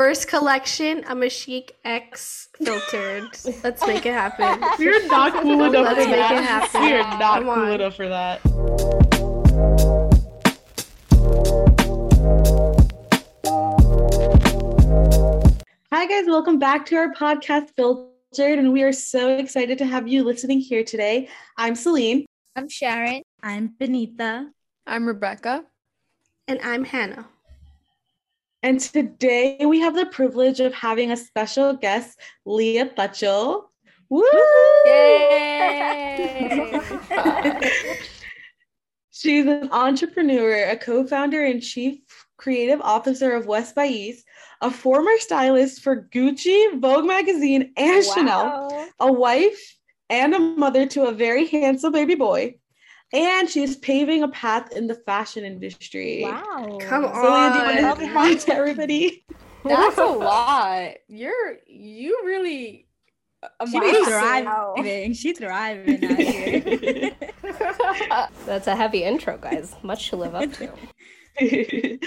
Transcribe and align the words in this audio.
First 0.00 0.28
collection, 0.28 1.02
Ammachic 1.02 1.72
X 1.84 2.48
filtered. 2.54 3.24
Let's 3.62 3.86
make 3.86 4.06
it 4.06 4.14
happen. 4.14 4.58
We're 4.78 5.06
not 5.08 5.34
cool 5.42 5.62
enough 5.62 5.94
Let's 5.94 6.04
for 6.04 6.08
make 6.08 6.16
that. 6.16 6.32
it 6.32 6.42
happen. 6.42 6.80
We 6.80 6.92
are 6.94 7.18
not 7.18 7.34
Come 7.34 7.44
cool 7.44 7.50
on. 7.50 7.72
enough 7.72 7.96
for 7.96 8.08
that. 8.08 8.40
Hi 15.92 16.06
guys, 16.06 16.24
welcome 16.26 16.58
back 16.58 16.86
to 16.86 16.96
our 16.96 17.12
podcast 17.12 17.68
Filtered, 17.76 18.58
and 18.58 18.72
we 18.72 18.82
are 18.82 18.94
so 18.94 19.36
excited 19.36 19.76
to 19.76 19.84
have 19.84 20.08
you 20.08 20.24
listening 20.24 20.60
here 20.60 20.82
today. 20.82 21.28
I'm 21.58 21.74
Celine. 21.74 22.24
I'm 22.56 22.70
Sharon. 22.70 23.20
I'm 23.42 23.74
Benita. 23.78 24.50
I'm 24.86 25.06
Rebecca. 25.06 25.66
And 26.48 26.58
I'm 26.62 26.84
Hannah. 26.84 27.26
And 28.62 28.78
today 28.78 29.56
we 29.64 29.80
have 29.80 29.94
the 29.94 30.04
privilege 30.06 30.60
of 30.60 30.74
having 30.74 31.10
a 31.10 31.16
special 31.16 31.72
guest, 31.74 32.20
Liya 32.46 32.94
Pacho. 32.94 33.70
Woo! 34.10 34.22
Yay! 34.84 36.80
She's 39.12 39.46
an 39.46 39.70
entrepreneur, 39.72 40.68
a 40.70 40.76
co-founder 40.76 41.42
and 41.42 41.62
chief 41.62 42.00
creative 42.36 42.80
officer 42.82 43.32
of 43.32 43.46
West 43.46 43.74
by 43.74 43.86
East, 43.86 44.26
a 44.60 44.70
former 44.70 45.16
stylist 45.18 45.82
for 45.82 46.08
Gucci, 46.12 46.78
Vogue 46.80 47.06
magazine, 47.06 47.72
and 47.76 48.04
Chanel, 48.04 48.88
a 48.98 49.10
wife 49.10 49.76
and 50.10 50.34
a 50.34 50.38
mother 50.38 50.86
to 50.86 51.04
a 51.04 51.12
very 51.12 51.46
handsome 51.46 51.92
baby 51.92 52.14
boy. 52.14 52.59
And 53.12 53.48
she's 53.48 53.76
paving 53.76 54.22
a 54.22 54.28
path 54.28 54.72
in 54.72 54.86
the 54.86 54.94
fashion 54.94 55.44
industry. 55.44 56.20
Wow. 56.22 56.78
Come 56.80 57.04
So 57.04 57.10
Liya, 57.10 57.52
do 57.52 57.58
you 57.58 57.64
want 57.84 58.00
to 58.00 58.18
on. 58.18 58.38
say 58.38 58.46
to 58.46 58.54
everybody? 58.54 59.24
That's 59.64 59.98
a 59.98 60.04
lot. 60.04 60.92
You're 61.08 61.58
you 61.66 62.22
really 62.24 62.86
She's 63.64 63.74
amazing. 63.74 64.04
thriving. 64.04 65.12
She's 65.14 65.38
thriving 65.38 66.04
out 66.04 66.18
here. 66.18 67.10
That's 68.46 68.66
a 68.66 68.76
heavy 68.76 69.02
intro, 69.02 69.38
guys. 69.38 69.74
Much 69.82 70.10
to 70.10 70.16
live 70.16 70.34
up 70.34 70.52
to. 70.54 70.70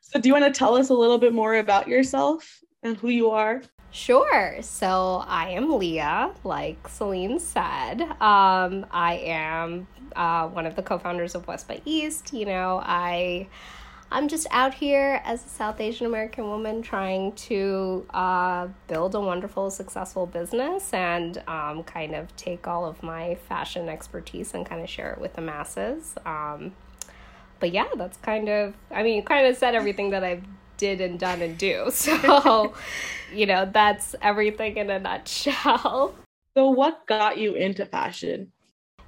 so 0.00 0.20
do 0.20 0.28
you 0.28 0.32
want 0.32 0.44
to 0.44 0.56
tell 0.56 0.76
us 0.76 0.90
a 0.90 0.94
little 0.94 1.18
bit 1.18 1.32
more 1.32 1.56
about 1.56 1.88
yourself 1.88 2.60
and 2.86 2.96
who 2.96 3.08
you 3.08 3.30
are? 3.30 3.62
Sure. 3.90 4.56
So 4.62 5.24
I 5.26 5.50
am 5.50 5.68
Liya, 5.68 6.34
like 6.44 6.88
Celine 6.88 7.38
said. 7.38 8.02
Um, 8.20 8.86
I 8.90 9.20
am 9.24 9.86
uh, 10.14 10.48
one 10.48 10.66
of 10.66 10.76
the 10.76 10.82
co-founders 10.82 11.34
of 11.34 11.46
West 11.46 11.66
by 11.66 11.80
East. 11.84 12.32
You 12.32 12.46
know, 12.46 12.80
I 12.84 13.48
I'm 14.10 14.28
just 14.28 14.46
out 14.50 14.74
here 14.74 15.20
as 15.24 15.44
a 15.44 15.48
South 15.48 15.80
Asian 15.80 16.06
American 16.06 16.44
woman 16.44 16.80
trying 16.80 17.32
to 17.32 18.06
uh, 18.10 18.68
build 18.86 19.16
a 19.16 19.20
wonderful, 19.20 19.70
successful 19.70 20.26
business 20.26 20.92
and 20.92 21.42
um, 21.48 21.82
kind 21.82 22.14
of 22.14 22.34
take 22.36 22.68
all 22.68 22.84
of 22.86 23.02
my 23.02 23.34
fashion 23.48 23.88
expertise 23.88 24.54
and 24.54 24.64
kind 24.64 24.80
of 24.80 24.88
share 24.88 25.10
it 25.12 25.20
with 25.20 25.34
the 25.34 25.42
masses. 25.42 26.14
Um, 26.24 26.72
but 27.58 27.72
yeah, 27.72 27.88
that's 27.96 28.16
kind 28.18 28.48
of, 28.48 28.74
I 28.92 29.02
mean, 29.02 29.16
you 29.16 29.22
kind 29.22 29.46
of 29.46 29.56
said 29.56 29.74
everything 29.74 30.10
that 30.10 30.22
I 30.22 30.42
did 30.76 31.00
and 31.00 31.18
done 31.18 31.42
and 31.42 31.56
do. 31.58 31.90
So, 31.90 32.74
you 33.34 33.46
know, 33.46 33.68
that's 33.72 34.14
everything 34.22 34.76
in 34.76 34.90
a 34.90 34.98
nutshell. 34.98 36.14
So 36.56 36.70
what 36.70 37.06
got 37.06 37.38
you 37.38 37.54
into 37.54 37.84
fashion? 37.86 38.52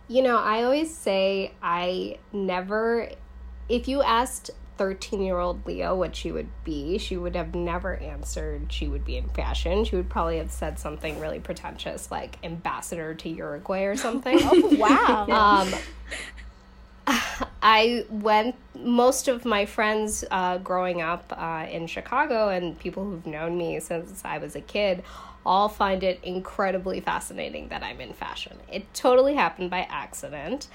You 0.08 0.22
know, 0.22 0.38
I 0.38 0.64
always 0.64 0.94
say 0.94 1.52
I 1.62 2.18
never, 2.32 3.08
if 3.68 3.88
you 3.88 4.02
asked 4.02 4.50
13 4.78 5.20
year 5.20 5.38
old 5.38 5.66
Leo 5.66 5.94
what 5.94 6.16
she 6.16 6.32
would 6.32 6.48
be, 6.64 6.98
she 6.98 7.16
would 7.16 7.36
have 7.36 7.54
never 7.54 7.96
answered 7.96 8.72
she 8.72 8.88
would 8.88 9.04
be 9.04 9.16
in 9.16 9.28
fashion. 9.30 9.84
She 9.84 9.96
would 9.96 10.08
probably 10.08 10.38
have 10.38 10.50
said 10.50 10.78
something 10.78 11.20
really 11.20 11.40
pretentious 11.40 12.10
like 12.10 12.38
ambassador 12.42 13.14
to 13.14 13.28
Uruguay 13.28 13.82
or 13.82 13.96
something. 13.96 14.38
Oh, 14.50 14.76
wow. 14.76 15.26
um, 15.28 15.80
I 17.62 18.04
went, 18.08 18.54
most 18.74 19.28
of 19.28 19.44
my 19.44 19.66
friends 19.66 20.24
uh, 20.30 20.58
growing 20.58 21.02
up 21.02 21.32
uh, 21.36 21.66
in 21.70 21.86
Chicago 21.86 22.48
and 22.48 22.78
people 22.78 23.04
who've 23.04 23.26
known 23.26 23.58
me 23.58 23.80
since 23.80 24.22
I 24.24 24.38
was 24.38 24.54
a 24.54 24.60
kid 24.60 25.02
all 25.44 25.68
find 25.68 26.02
it 26.02 26.20
incredibly 26.22 27.00
fascinating 27.00 27.68
that 27.68 27.82
I'm 27.82 28.00
in 28.00 28.12
fashion. 28.12 28.58
It 28.70 28.92
totally 28.92 29.34
happened 29.34 29.70
by 29.70 29.86
accident. 29.88 30.68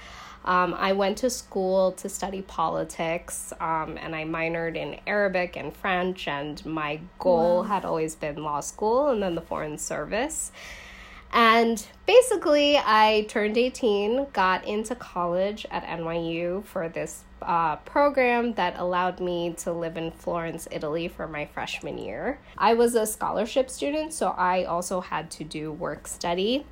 Um, 0.44 0.74
I 0.76 0.92
went 0.92 1.18
to 1.18 1.30
school 1.30 1.92
to 1.92 2.08
study 2.08 2.42
politics 2.42 3.52
um, 3.60 3.96
and 3.98 4.14
I 4.14 4.24
minored 4.24 4.76
in 4.76 5.00
Arabic 5.06 5.56
and 5.56 5.74
French, 5.74 6.28
and 6.28 6.64
my 6.66 7.00
goal 7.18 7.62
had 7.62 7.84
always 7.84 8.14
been 8.14 8.42
law 8.42 8.60
school 8.60 9.08
and 9.08 9.22
then 9.22 9.36
the 9.36 9.40
Foreign 9.40 9.78
Service. 9.78 10.52
And 11.34 11.84
basically, 12.06 12.78
I 12.78 13.26
turned 13.28 13.58
18, 13.58 14.28
got 14.32 14.64
into 14.64 14.94
college 14.94 15.66
at 15.68 15.84
NYU 15.84 16.64
for 16.64 16.88
this 16.88 17.24
uh, 17.42 17.74
program 17.76 18.54
that 18.54 18.78
allowed 18.78 19.18
me 19.18 19.52
to 19.58 19.72
live 19.72 19.96
in 19.96 20.12
Florence, 20.12 20.68
Italy 20.70 21.08
for 21.08 21.26
my 21.26 21.44
freshman 21.46 21.98
year. 21.98 22.38
I 22.56 22.74
was 22.74 22.94
a 22.94 23.04
scholarship 23.04 23.68
student, 23.68 24.12
so 24.12 24.28
I 24.28 24.62
also 24.62 25.00
had 25.00 25.28
to 25.32 25.44
do 25.44 25.72
work 25.72 26.06
study. 26.06 26.66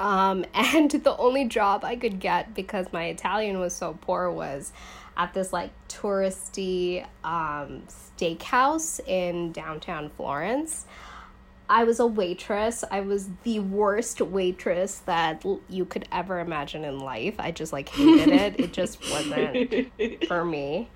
Um, 0.00 0.46
and 0.54 0.90
the 0.90 1.14
only 1.18 1.44
job 1.44 1.84
I 1.84 1.96
could 1.96 2.20
get 2.20 2.54
because 2.54 2.86
my 2.90 3.04
Italian 3.08 3.60
was 3.60 3.74
so 3.74 3.98
poor 4.00 4.30
was 4.30 4.72
at 5.14 5.34
this 5.34 5.52
like 5.52 5.70
touristy 5.88 7.04
um, 7.22 7.82
steakhouse 7.88 8.98
in 9.06 9.52
downtown 9.52 10.10
Florence. 10.16 10.86
I 11.68 11.84
was 11.84 11.98
a 11.98 12.06
waitress. 12.06 12.84
I 12.90 13.00
was 13.00 13.28
the 13.42 13.60
worst 13.60 14.20
waitress 14.20 14.98
that 15.06 15.44
you 15.68 15.84
could 15.84 16.06
ever 16.12 16.40
imagine 16.40 16.84
in 16.84 16.98
life. 16.98 17.34
I 17.38 17.52
just 17.52 17.72
like 17.72 17.88
hated 17.88 18.28
it. 18.28 18.60
It 18.60 18.72
just 18.72 19.00
wasn't 19.10 20.24
for 20.28 20.44
me. 20.44 20.90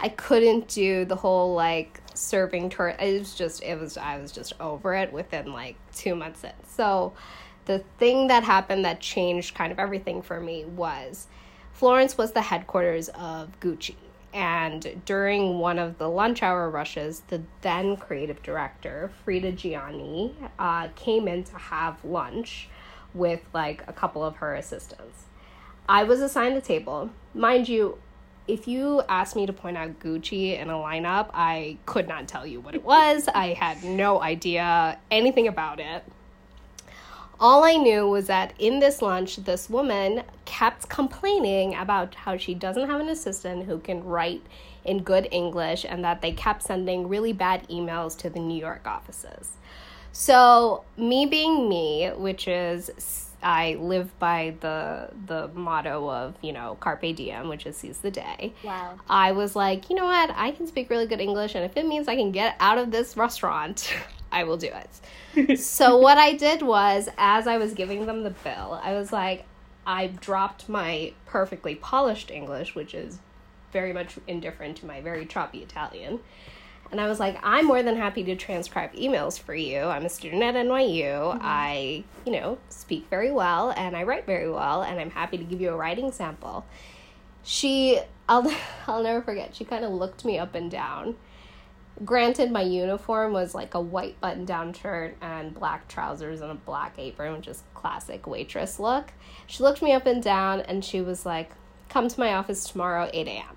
I 0.00 0.08
couldn't 0.08 0.68
do 0.68 1.04
the 1.04 1.16
whole 1.16 1.54
like 1.54 2.00
serving 2.14 2.70
tour. 2.70 2.88
It 2.88 3.20
was 3.20 3.34
just 3.34 3.62
it 3.62 3.78
was 3.80 3.96
I 3.96 4.18
was 4.18 4.32
just 4.32 4.52
over 4.60 4.94
it 4.94 5.12
within 5.12 5.52
like 5.52 5.76
2 5.94 6.14
months 6.14 6.44
in. 6.44 6.52
So 6.68 7.14
the 7.64 7.78
thing 7.98 8.28
that 8.28 8.44
happened 8.44 8.84
that 8.84 9.00
changed 9.00 9.54
kind 9.54 9.72
of 9.72 9.78
everything 9.78 10.20
for 10.20 10.40
me 10.40 10.64
was 10.64 11.26
Florence 11.72 12.18
was 12.18 12.32
the 12.32 12.42
headquarters 12.42 13.08
of 13.10 13.58
Gucci. 13.60 13.96
And 14.32 15.02
during 15.04 15.58
one 15.58 15.78
of 15.78 15.98
the 15.98 16.08
lunch 16.08 16.42
hour 16.42 16.70
rushes, 16.70 17.22
the 17.28 17.42
then 17.60 17.96
creative 17.96 18.42
director, 18.42 19.10
Frida 19.24 19.52
Giannini, 19.52 20.34
uh, 20.58 20.88
came 20.96 21.28
in 21.28 21.44
to 21.44 21.56
have 21.56 22.02
lunch 22.04 22.68
with 23.14 23.40
like 23.52 23.82
a 23.86 23.92
couple 23.92 24.24
of 24.24 24.36
her 24.36 24.54
assistants. 24.54 25.24
I 25.88 26.04
was 26.04 26.20
assigned 26.20 26.56
a 26.56 26.60
table. 26.60 27.10
Mind 27.34 27.68
you, 27.68 27.98
if 28.48 28.66
you 28.66 29.02
asked 29.08 29.36
me 29.36 29.46
to 29.46 29.52
point 29.52 29.76
out 29.76 30.00
Gucci 30.00 30.58
in 30.58 30.70
a 30.70 30.74
lineup, 30.74 31.30
I 31.34 31.76
could 31.86 32.08
not 32.08 32.26
tell 32.26 32.46
you 32.46 32.60
what 32.60 32.74
it 32.74 32.82
was. 32.82 33.28
I 33.28 33.52
had 33.52 33.84
no 33.84 34.20
idea 34.20 34.98
anything 35.10 35.46
about 35.48 35.78
it. 35.78 36.04
All 37.42 37.64
I 37.64 37.74
knew 37.74 38.06
was 38.06 38.28
that 38.28 38.54
in 38.60 38.78
this 38.78 39.02
lunch, 39.02 39.34
this 39.34 39.68
woman 39.68 40.22
kept 40.44 40.88
complaining 40.88 41.74
about 41.74 42.14
how 42.14 42.36
she 42.36 42.54
doesn't 42.54 42.88
have 42.88 43.00
an 43.00 43.08
assistant 43.08 43.64
who 43.64 43.80
can 43.80 44.04
write 44.04 44.42
in 44.84 45.02
good 45.02 45.26
English 45.32 45.84
and 45.84 46.04
that 46.04 46.22
they 46.22 46.30
kept 46.30 46.62
sending 46.62 47.08
really 47.08 47.32
bad 47.32 47.68
emails 47.68 48.16
to 48.18 48.30
the 48.30 48.38
New 48.38 48.60
York 48.60 48.86
offices. 48.86 49.56
So, 50.12 50.84
me 50.96 51.26
being 51.26 51.68
me, 51.68 52.12
which 52.16 52.46
is 52.46 53.28
I 53.42 53.74
live 53.80 54.16
by 54.20 54.54
the 54.60 55.08
the 55.26 55.48
motto 55.48 56.08
of, 56.08 56.36
you 56.42 56.52
know, 56.52 56.76
carpe 56.78 57.16
diem, 57.16 57.48
which 57.48 57.66
is 57.66 57.76
seize 57.76 57.98
the 57.98 58.12
day. 58.12 58.52
Wow. 58.62 59.00
I 59.08 59.32
was 59.32 59.56
like, 59.56 59.90
you 59.90 59.96
know 59.96 60.04
what? 60.04 60.30
I 60.36 60.52
can 60.52 60.68
speak 60.68 60.90
really 60.90 61.06
good 61.08 61.20
English, 61.20 61.56
and 61.56 61.64
if 61.64 61.76
it 61.76 61.86
means 61.86 62.06
I 62.06 62.14
can 62.14 62.30
get 62.30 62.54
out 62.60 62.78
of 62.78 62.92
this 62.92 63.16
restaurant, 63.16 63.92
I 64.32 64.44
will 64.44 64.56
do 64.56 64.70
it. 65.34 65.58
so, 65.60 65.98
what 65.98 66.18
I 66.18 66.32
did 66.32 66.62
was, 66.62 67.08
as 67.18 67.46
I 67.46 67.58
was 67.58 67.74
giving 67.74 68.06
them 68.06 68.24
the 68.24 68.30
bill, 68.30 68.80
I 68.82 68.94
was 68.94 69.12
like, 69.12 69.44
I 69.86 70.08
dropped 70.08 70.68
my 70.68 71.12
perfectly 71.26 71.74
polished 71.74 72.30
English, 72.30 72.74
which 72.74 72.94
is 72.94 73.18
very 73.72 73.92
much 73.92 74.16
indifferent 74.26 74.78
to 74.78 74.86
my 74.86 75.00
very 75.00 75.26
choppy 75.26 75.62
Italian. 75.62 76.20
And 76.90 77.00
I 77.00 77.08
was 77.08 77.18
like, 77.18 77.38
I'm 77.42 77.64
more 77.64 77.82
than 77.82 77.96
happy 77.96 78.22
to 78.24 78.36
transcribe 78.36 78.92
emails 78.92 79.40
for 79.40 79.54
you. 79.54 79.80
I'm 79.80 80.04
a 80.04 80.10
student 80.10 80.42
at 80.42 80.54
NYU. 80.54 81.04
Mm-hmm. 81.04 81.38
I, 81.40 82.04
you 82.26 82.32
know, 82.32 82.58
speak 82.68 83.06
very 83.08 83.32
well 83.32 83.72
and 83.76 83.96
I 83.96 84.02
write 84.02 84.26
very 84.26 84.50
well, 84.50 84.82
and 84.82 85.00
I'm 85.00 85.10
happy 85.10 85.38
to 85.38 85.44
give 85.44 85.60
you 85.60 85.70
a 85.70 85.76
writing 85.76 86.12
sample. 86.12 86.66
She, 87.42 87.98
I'll, 88.28 88.54
I'll 88.86 89.02
never 89.02 89.22
forget, 89.22 89.56
she 89.56 89.64
kind 89.64 89.84
of 89.84 89.90
looked 89.90 90.24
me 90.24 90.38
up 90.38 90.54
and 90.54 90.70
down. 90.70 91.16
Granted, 92.04 92.50
my 92.50 92.62
uniform 92.62 93.32
was 93.32 93.54
like 93.54 93.74
a 93.74 93.80
white 93.80 94.20
button 94.20 94.44
down 94.44 94.72
shirt 94.72 95.16
and 95.20 95.54
black 95.54 95.86
trousers 95.88 96.40
and 96.40 96.50
a 96.50 96.54
black 96.54 96.94
apron, 96.98 97.34
which 97.34 97.46
is 97.46 97.62
classic 97.74 98.26
waitress 98.26 98.80
look. 98.80 99.12
She 99.46 99.62
looked 99.62 99.82
me 99.82 99.92
up 99.92 100.06
and 100.06 100.22
down 100.22 100.60
and 100.62 100.84
she 100.84 101.00
was 101.00 101.24
like, 101.26 101.52
Come 101.88 102.08
to 102.08 102.18
my 102.20 102.32
office 102.34 102.64
tomorrow, 102.64 103.08
8 103.12 103.28
a.m. 103.28 103.56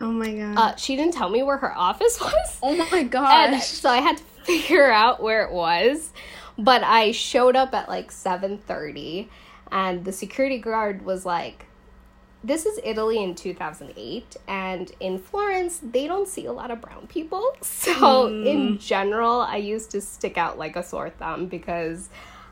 Oh 0.00 0.12
my 0.12 0.32
god. 0.34 0.58
Uh, 0.58 0.76
she 0.76 0.96
didn't 0.96 1.14
tell 1.14 1.30
me 1.30 1.42
where 1.42 1.56
her 1.56 1.76
office 1.76 2.20
was. 2.20 2.58
Oh 2.62 2.76
my 2.90 2.98
And 2.98 3.10
gosh. 3.10 3.66
so 3.66 3.88
I 3.88 3.98
had 3.98 4.18
to 4.18 4.22
figure 4.22 4.90
out 4.90 5.22
where 5.22 5.42
it 5.44 5.52
was. 5.52 6.10
But 6.58 6.84
I 6.84 7.10
showed 7.12 7.56
up 7.56 7.74
at 7.74 7.88
like 7.88 8.10
7:30 8.12 9.28
and 9.72 10.04
the 10.04 10.12
security 10.12 10.58
guard 10.58 11.02
was 11.04 11.24
like 11.26 11.66
this 12.44 12.66
is 12.66 12.78
Italy 12.84 13.22
in 13.22 13.34
2008 13.34 14.36
and 14.46 14.92
in 15.00 15.18
Florence 15.18 15.80
they 15.82 16.06
don't 16.06 16.28
see 16.28 16.44
a 16.44 16.52
lot 16.52 16.70
of 16.70 16.80
brown 16.80 17.06
people. 17.06 17.56
So 17.62 18.28
in 18.28 18.78
general 18.78 19.40
I 19.40 19.56
used 19.56 19.90
to 19.92 20.00
stick 20.00 20.36
out 20.36 20.58
like 20.58 20.76
a 20.76 20.82
sore 20.82 21.10
thumb 21.10 21.46
because 21.46 22.10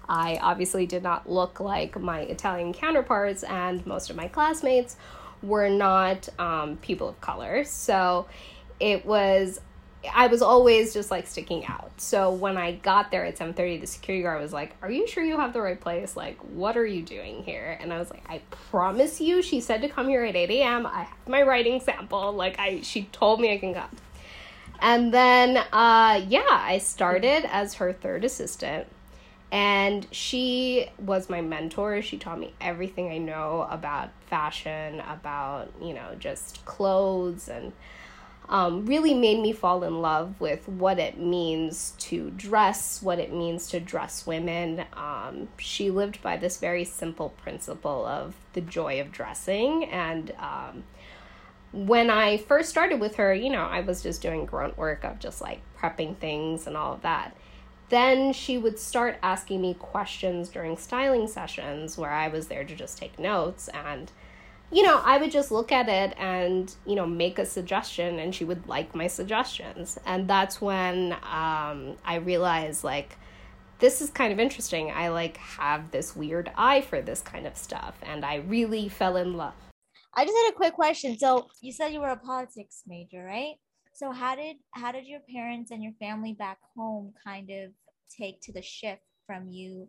I 0.08 0.38
obviously 0.42 0.86
did 0.86 1.02
not 1.02 1.28
look 1.28 1.60
like 1.60 1.98
my 2.00 2.20
Italian 2.20 2.72
counterparts 2.72 3.42
and 3.44 3.84
most 3.86 4.08
of 4.08 4.16
my 4.16 4.28
classmates 4.28 4.96
were 5.42 5.68
not 5.68 6.28
um, 6.38 6.78
people 6.78 7.08
of 7.08 7.20
color. 7.20 7.64
So 7.64 8.26
it 8.80 9.04
was 9.04 9.60
I 10.12 10.26
was 10.26 10.42
always 10.42 10.92
just 10.92 11.10
like 11.10 11.26
sticking 11.26 11.66
out. 11.66 11.92
So 11.96 12.32
when 12.32 12.56
I 12.56 12.72
got 12.72 13.10
there 13.10 13.24
at 13.24 13.36
7:30, 13.36 13.80
the 13.80 13.86
security 13.86 14.22
guard 14.22 14.40
was 14.40 14.52
like, 14.52 14.74
"Are 14.82 14.90
you 14.90 15.06
sure 15.06 15.22
you 15.22 15.36
have 15.38 15.52
the 15.52 15.60
right 15.60 15.80
place? 15.80 16.16
Like, 16.16 16.38
what 16.40 16.76
are 16.76 16.86
you 16.86 17.02
doing 17.02 17.42
here?" 17.44 17.78
And 17.80 17.92
I 17.92 17.98
was 17.98 18.10
like, 18.10 18.24
"I 18.28 18.40
promise 18.50 19.20
you, 19.20 19.42
she 19.42 19.60
said 19.60 19.82
to 19.82 19.88
come 19.88 20.08
here 20.08 20.24
at 20.24 20.34
8 20.34 20.50
a.m. 20.50 20.86
I 20.86 21.04
have 21.04 21.28
my 21.28 21.42
writing 21.42 21.80
sample. 21.80 22.32
Like, 22.32 22.58
I 22.58 22.80
she 22.82 23.04
told 23.12 23.40
me 23.40 23.52
I 23.52 23.58
can 23.58 23.74
come." 23.74 23.96
And 24.80 25.14
then, 25.14 25.58
uh, 25.58 26.24
yeah, 26.28 26.42
I 26.48 26.78
started 26.78 27.44
as 27.44 27.74
her 27.74 27.92
third 27.92 28.24
assistant. 28.24 28.88
And 29.52 30.06
she 30.10 30.88
was 30.98 31.28
my 31.28 31.42
mentor. 31.42 32.00
She 32.02 32.16
taught 32.16 32.40
me 32.40 32.54
everything 32.60 33.10
I 33.10 33.18
know 33.18 33.68
about 33.70 34.08
fashion, 34.26 35.00
about, 35.00 35.70
you 35.80 35.92
know, 35.92 36.16
just 36.18 36.64
clothes 36.64 37.48
and 37.48 37.72
um, 38.52 38.84
really 38.84 39.14
made 39.14 39.40
me 39.40 39.50
fall 39.50 39.82
in 39.82 40.02
love 40.02 40.38
with 40.38 40.68
what 40.68 40.98
it 40.98 41.18
means 41.18 41.94
to 41.98 42.30
dress, 42.32 43.00
what 43.00 43.18
it 43.18 43.32
means 43.32 43.66
to 43.68 43.80
dress 43.80 44.26
women. 44.26 44.84
Um, 44.92 45.48
she 45.56 45.90
lived 45.90 46.20
by 46.22 46.36
this 46.36 46.58
very 46.58 46.84
simple 46.84 47.30
principle 47.30 48.04
of 48.04 48.34
the 48.52 48.60
joy 48.60 49.00
of 49.00 49.10
dressing. 49.10 49.86
And 49.86 50.32
um, 50.38 50.84
when 51.72 52.10
I 52.10 52.36
first 52.36 52.68
started 52.68 53.00
with 53.00 53.16
her, 53.16 53.32
you 53.32 53.48
know, 53.48 53.64
I 53.64 53.80
was 53.80 54.02
just 54.02 54.20
doing 54.20 54.44
grunt 54.44 54.76
work 54.76 55.02
of 55.02 55.18
just 55.18 55.40
like 55.40 55.62
prepping 55.80 56.18
things 56.18 56.66
and 56.66 56.76
all 56.76 56.92
of 56.92 57.00
that. 57.00 57.34
Then 57.88 58.34
she 58.34 58.58
would 58.58 58.78
start 58.78 59.16
asking 59.22 59.62
me 59.62 59.72
questions 59.72 60.50
during 60.50 60.76
styling 60.76 61.26
sessions 61.26 61.96
where 61.96 62.12
I 62.12 62.28
was 62.28 62.48
there 62.48 62.64
to 62.64 62.74
just 62.74 62.98
take 62.98 63.18
notes 63.18 63.68
and 63.68 64.12
you 64.72 64.82
know, 64.82 65.02
I 65.04 65.18
would 65.18 65.30
just 65.30 65.50
look 65.50 65.70
at 65.70 65.88
it 65.88 66.14
and, 66.18 66.74
you 66.86 66.94
know, 66.94 67.06
make 67.06 67.38
a 67.38 67.44
suggestion 67.44 68.18
and 68.18 68.34
she 68.34 68.44
would 68.44 68.66
like 68.66 68.94
my 68.94 69.06
suggestions. 69.06 69.98
And 70.06 70.26
that's 70.26 70.62
when 70.62 71.12
um, 71.12 71.96
I 72.04 72.20
realized, 72.24 72.82
like, 72.82 73.18
this 73.80 74.00
is 74.00 74.08
kind 74.08 74.32
of 74.32 74.40
interesting. 74.40 74.90
I, 74.90 75.08
like, 75.08 75.36
have 75.36 75.90
this 75.90 76.16
weird 76.16 76.50
eye 76.56 76.80
for 76.80 77.02
this 77.02 77.20
kind 77.20 77.46
of 77.46 77.56
stuff. 77.56 77.96
And 78.02 78.24
I 78.24 78.36
really 78.36 78.88
fell 78.88 79.16
in 79.16 79.36
love. 79.36 79.52
I 80.14 80.24
just 80.24 80.36
had 80.36 80.52
a 80.52 80.56
quick 80.56 80.72
question. 80.72 81.18
So 81.18 81.48
you 81.60 81.72
said 81.72 81.92
you 81.92 82.00
were 82.00 82.08
a 82.08 82.16
politics 82.16 82.82
major, 82.86 83.24
right? 83.24 83.54
So 83.92 84.10
how 84.10 84.36
did 84.36 84.56
how 84.70 84.90
did 84.90 85.06
your 85.06 85.20
parents 85.30 85.70
and 85.70 85.82
your 85.82 85.92
family 86.00 86.32
back 86.32 86.58
home 86.76 87.12
kind 87.22 87.50
of 87.50 87.72
take 88.10 88.40
to 88.42 88.52
the 88.52 88.62
shift 88.62 89.02
from 89.26 89.48
you 89.48 89.88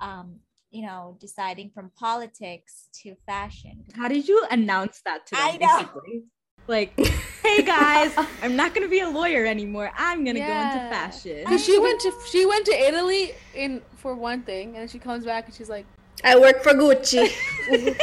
um, 0.00 0.38
you 0.70 0.86
know, 0.86 1.16
deciding 1.20 1.70
from 1.70 1.90
politics 1.98 2.88
to 3.02 3.14
fashion? 3.26 3.84
How 3.94 4.08
did 4.08 4.28
you 4.28 4.46
announce 4.50 5.00
that 5.04 5.26
to 5.26 5.34
them? 5.34 5.44
I 5.44 5.56
know. 5.56 5.78
basically? 5.78 6.24
Like, 6.66 6.98
hey 7.42 7.62
guys, 7.62 8.14
I'm 8.42 8.54
not 8.54 8.74
gonna 8.74 8.88
be 8.88 9.00
a 9.00 9.08
lawyer 9.08 9.44
anymore. 9.44 9.90
I'm 9.96 10.24
gonna 10.24 10.40
go 10.40 10.44
into 10.44 10.78
fashion. 10.90 11.44
Cause 11.46 11.64
she 11.64 11.78
went 11.78 12.00
to 12.00 12.12
she 12.30 12.46
went 12.46 12.64
to 12.66 12.72
Italy 12.72 13.32
in 13.54 13.82
for 13.96 14.14
one 14.14 14.42
thing, 14.42 14.76
and 14.76 14.88
she 14.88 14.98
comes 14.98 15.24
back 15.24 15.46
and 15.46 15.54
she's 15.54 15.68
like, 15.68 15.86
I 16.22 16.38
work 16.38 16.62
for 16.62 16.72
Gucci. 16.72 17.32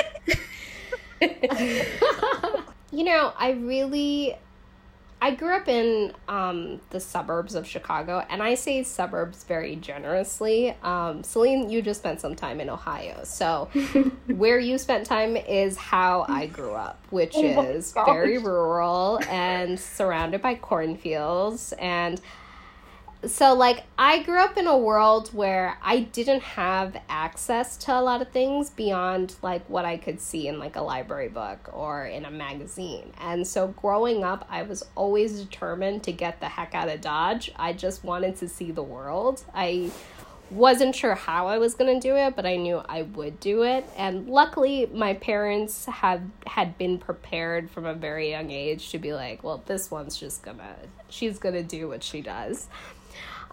you 2.92 3.04
know, 3.04 3.34
I 3.38 3.52
really. 3.52 4.36
I 5.20 5.32
grew 5.32 5.56
up 5.56 5.68
in 5.68 6.14
um, 6.28 6.80
the 6.92 7.00
suburbs 7.00 7.56
of 7.56 7.66
Chicago, 7.66 8.24
and 8.30 8.44
I 8.44 8.54
say 8.54 8.84
suburbs 8.84 9.44
very 9.46 9.76
generously. 9.76 10.76
Um, 10.84 11.24
Celine, 11.24 11.70
you 11.70 11.82
just 11.82 12.02
spent 12.02 12.22
some 12.22 12.36
time 12.36 12.62
in 12.62 12.70
Ohio. 12.70 13.22
So, 13.24 13.70
where 14.28 14.60
you 14.60 14.78
spent 14.78 15.08
time 15.08 15.36
is 15.36 15.76
how 15.76 16.26
I 16.30 16.46
grew 16.46 16.74
up, 16.74 17.00
which 17.10 17.36
is 17.36 17.94
very 18.06 18.38
rural 18.38 19.20
and 19.28 19.80
surrounded 19.80 20.42
by 20.42 20.56
cornfields. 20.56 21.74
And 21.74 22.22
so 23.28 23.54
like 23.54 23.84
I 23.98 24.24
grew 24.24 24.40
up 24.40 24.58
in 24.58 24.68
a 24.68 24.78
world 24.78 25.30
where 25.34 25.78
I 25.82 26.00
didn't 26.00 26.42
have 26.42 26.98
access 27.10 27.78
to 27.78 27.94
a 27.98 28.02
lot 28.02 28.22
of 28.22 28.30
things 28.30 28.70
beyond 28.70 29.36
like 29.42 29.68
what 29.70 29.86
I 29.86 29.98
could 29.98 30.20
see 30.20 30.48
in 30.48 30.60
like 30.60 30.76
a 30.76 30.82
library 30.82 31.30
book 31.30 31.70
or 31.74 32.06
in 32.06 32.26
a 32.26 32.32
magazine. 32.32 33.12
And 33.20 33.46
so 33.46 33.70
growing 33.70 34.24
up, 34.24 34.46
I 34.50 34.64
was 34.64 34.84
always 34.96 35.42
determined 35.42 36.04
to 36.04 36.12
get 36.12 36.40
the 36.40 36.50
heck 36.50 36.76
out 36.76 36.90
of 36.90 37.02
Dodge. 37.02 37.52
I 37.56 37.74
just 37.74 38.04
wanted 38.04 38.36
to 38.38 38.48
see 38.48 38.72
the 38.72 38.84
world. 38.84 39.44
I 39.54 39.92
wasn't 40.50 40.96
sure 40.96 41.16
how 41.16 41.48
I 41.48 41.58
was 41.58 41.76
going 41.76 42.00
to 42.00 42.08
do 42.08 42.16
it, 42.16 42.36
but 42.36 42.46
I 42.46 42.56
knew 42.56 42.78
I 42.78 43.02
would 43.02 43.40
do 43.40 43.64
it. 43.64 43.86
And 43.98 44.30
luckily, 44.30 44.90
my 44.94 45.14
parents 45.14 45.86
had 45.86 46.32
had 46.46 46.78
been 46.78 46.98
prepared 46.98 47.70
from 47.70 47.86
a 47.86 47.94
very 47.94 48.30
young 48.30 48.52
age 48.52 48.92
to 48.92 49.00
be 49.00 49.14
like, 49.14 49.44
well, 49.44 49.62
this 49.66 49.92
one's 49.92 50.18
just 50.18 50.44
going 50.44 50.58
to 50.58 50.76
she's 51.10 51.40
going 51.40 51.56
to 51.56 51.64
do 51.64 51.88
what 51.88 52.04
she 52.04 52.22
does. 52.22 52.68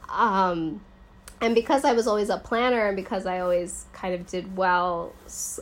Um 0.09 0.81
and 1.45 1.55
because 1.55 1.85
I 1.85 1.93
was 1.93 2.07
always 2.07 2.31
a 2.31 2.39
planner 2.39 2.87
and 2.87 2.97
because 2.97 3.27
I 3.27 3.41
always 3.41 3.85
kind 3.93 4.15
of 4.15 4.27
did 4.27 4.57
well 4.57 5.13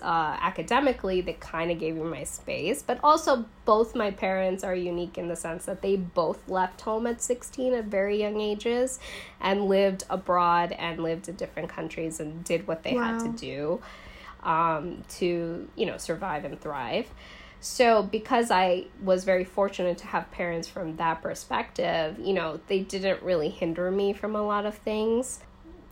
uh, 0.00 0.36
academically, 0.40 1.22
that 1.22 1.40
kind 1.40 1.72
of 1.72 1.80
gave 1.80 1.96
me 1.96 2.02
my 2.04 2.22
space. 2.22 2.82
But 2.82 3.00
also, 3.02 3.46
both 3.64 3.96
my 3.96 4.12
parents 4.12 4.62
are 4.62 4.76
unique 4.76 5.18
in 5.18 5.26
the 5.26 5.34
sense 5.34 5.64
that 5.64 5.82
they 5.82 5.96
both 5.96 6.48
left 6.48 6.82
home 6.82 7.08
at 7.08 7.20
16 7.20 7.74
at 7.74 7.86
very 7.86 8.20
young 8.20 8.40
ages 8.40 9.00
and 9.40 9.64
lived 9.64 10.04
abroad 10.08 10.70
and 10.70 11.02
lived 11.02 11.28
in 11.28 11.34
different 11.34 11.68
countries 11.68 12.20
and 12.20 12.44
did 12.44 12.68
what 12.68 12.84
they 12.84 12.94
had 12.94 13.18
to 13.20 13.28
do 13.30 13.82
um, 14.44 15.02
to, 15.08 15.68
you 15.74 15.86
know, 15.86 15.96
survive 15.96 16.44
and 16.44 16.60
thrive. 16.60 17.08
So, 17.64 18.02
because 18.02 18.50
I 18.50 18.86
was 19.04 19.22
very 19.22 19.44
fortunate 19.44 19.96
to 19.98 20.06
have 20.08 20.28
parents 20.32 20.66
from 20.66 20.96
that 20.96 21.22
perspective, 21.22 22.18
you 22.18 22.32
know, 22.32 22.58
they 22.66 22.80
didn't 22.80 23.22
really 23.22 23.50
hinder 23.50 23.88
me 23.88 24.12
from 24.12 24.34
a 24.34 24.42
lot 24.42 24.66
of 24.66 24.76
things. 24.76 25.38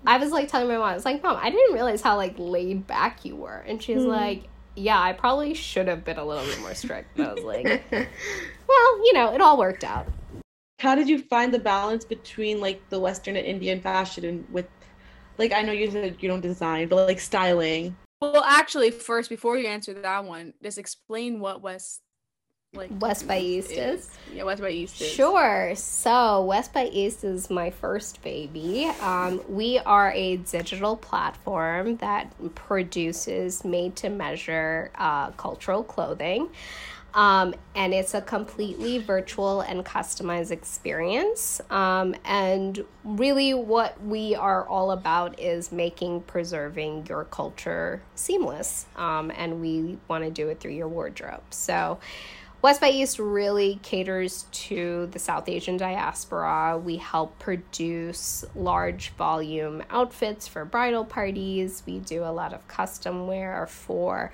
I 0.04 0.18
was 0.18 0.32
like 0.32 0.48
telling 0.48 0.66
my 0.66 0.78
mom, 0.78 0.88
I 0.88 0.94
was 0.94 1.04
like, 1.04 1.22
Mom, 1.22 1.38
I 1.40 1.48
didn't 1.48 1.72
realize 1.72 2.02
how 2.02 2.16
like 2.16 2.34
laid 2.38 2.88
back 2.88 3.24
you 3.24 3.36
were. 3.36 3.58
And 3.68 3.80
she's 3.80 3.98
mm-hmm. 3.98 4.08
like, 4.08 4.48
Yeah, 4.74 5.00
I 5.00 5.12
probably 5.12 5.54
should 5.54 5.86
have 5.86 6.04
been 6.04 6.18
a 6.18 6.24
little 6.24 6.44
bit 6.44 6.58
more 6.60 6.74
strict. 6.74 7.20
I 7.20 7.34
was 7.34 7.44
like, 7.44 7.84
Well, 7.92 9.04
you 9.04 9.12
know, 9.12 9.32
it 9.32 9.40
all 9.40 9.56
worked 9.56 9.84
out. 9.84 10.08
How 10.80 10.96
did 10.96 11.08
you 11.08 11.22
find 11.22 11.54
the 11.54 11.60
balance 11.60 12.04
between 12.04 12.60
like 12.60 12.88
the 12.88 12.98
Western 12.98 13.36
and 13.36 13.46
Indian 13.46 13.80
fashion 13.80 14.24
and 14.24 14.44
with 14.50 14.66
like 15.38 15.52
I 15.52 15.62
know 15.62 15.72
you 15.72 15.88
said 15.88 16.16
you 16.18 16.28
don't 16.28 16.40
design, 16.40 16.88
but 16.88 17.06
like 17.06 17.20
styling. 17.20 17.96
Well, 18.20 18.44
actually, 18.44 18.90
first 18.90 19.30
before 19.30 19.56
you 19.56 19.66
answer 19.66 19.94
that 19.94 20.24
one, 20.24 20.54
just 20.62 20.78
explain 20.78 21.40
what 21.40 21.62
West 21.62 22.02
like 22.72 22.90
West 23.00 23.26
by 23.26 23.38
East 23.40 23.72
is? 23.72 24.10
Yeah, 24.32 24.44
West 24.44 24.62
by 24.62 24.70
East 24.70 25.00
is. 25.00 25.10
Sure. 25.10 25.72
So, 25.74 26.44
West 26.44 26.72
by 26.72 26.84
East 26.84 27.24
is 27.24 27.50
my 27.50 27.70
first 27.70 28.22
baby. 28.22 28.86
Um, 29.00 29.42
we 29.48 29.78
are 29.80 30.12
a 30.12 30.36
digital 30.36 30.96
platform 30.96 31.96
that 31.96 32.32
produces 32.54 33.64
made 33.64 33.96
to 33.96 34.08
measure 34.08 34.92
uh, 34.96 35.30
cultural 35.32 35.82
clothing. 35.82 36.48
Um, 37.14 37.54
and 37.74 37.92
it's 37.92 38.14
a 38.14 38.20
completely 38.20 38.98
virtual 38.98 39.60
and 39.60 39.84
customized 39.84 40.50
experience. 40.50 41.60
Um, 41.70 42.14
and 42.24 42.84
really, 43.04 43.54
what 43.54 44.02
we 44.04 44.34
are 44.34 44.66
all 44.66 44.92
about 44.92 45.38
is 45.40 45.72
making 45.72 46.22
preserving 46.22 47.06
your 47.06 47.24
culture 47.24 48.02
seamless. 48.14 48.86
Um, 48.96 49.32
and 49.34 49.60
we 49.60 49.98
want 50.08 50.24
to 50.24 50.30
do 50.30 50.48
it 50.48 50.60
through 50.60 50.72
your 50.72 50.88
wardrobe. 50.88 51.42
So, 51.50 51.98
West 52.62 52.82
by 52.82 52.90
East 52.90 53.18
really 53.18 53.80
caters 53.82 54.44
to 54.52 55.08
the 55.12 55.18
South 55.18 55.48
Asian 55.48 55.78
diaspora. 55.78 56.76
We 56.76 56.98
help 56.98 57.38
produce 57.38 58.44
large 58.54 59.10
volume 59.10 59.82
outfits 59.88 60.46
for 60.46 60.66
bridal 60.66 61.06
parties. 61.06 61.82
We 61.86 62.00
do 62.00 62.22
a 62.22 62.28
lot 62.28 62.52
of 62.52 62.68
custom 62.68 63.26
wear 63.26 63.66
for 63.66 64.30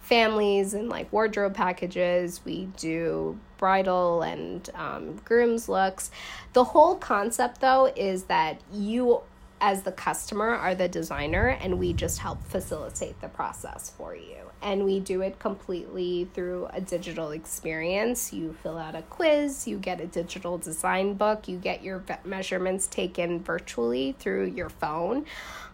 families 0.00 0.74
and 0.74 0.88
like 0.88 1.12
wardrobe 1.12 1.54
packages. 1.54 2.40
We 2.44 2.66
do 2.76 3.38
bridal 3.58 4.22
and 4.22 4.68
um, 4.74 5.16
groom's 5.24 5.68
looks. 5.68 6.10
The 6.52 6.64
whole 6.64 6.96
concept, 6.96 7.60
though, 7.60 7.86
is 7.94 8.24
that 8.24 8.60
you 8.72 9.22
as 9.60 9.82
the 9.82 9.92
customer, 9.92 10.48
are 10.54 10.74
the 10.74 10.88
designer, 10.88 11.48
and 11.48 11.78
we 11.78 11.92
just 11.92 12.18
help 12.18 12.42
facilitate 12.44 13.20
the 13.20 13.28
process 13.28 13.92
for 13.96 14.14
you. 14.14 14.36
And 14.62 14.84
we 14.84 15.00
do 15.00 15.20
it 15.22 15.38
completely 15.38 16.28
through 16.34 16.68
a 16.72 16.80
digital 16.80 17.30
experience. 17.30 18.32
You 18.32 18.56
fill 18.62 18.78
out 18.78 18.94
a 18.94 19.02
quiz, 19.02 19.66
you 19.66 19.78
get 19.78 20.00
a 20.00 20.06
digital 20.06 20.58
design 20.58 21.14
book, 21.14 21.48
you 21.48 21.56
get 21.56 21.82
your 21.82 22.02
measurements 22.24 22.86
taken 22.86 23.40
virtually 23.40 24.16
through 24.18 24.46
your 24.46 24.68
phone. 24.68 25.26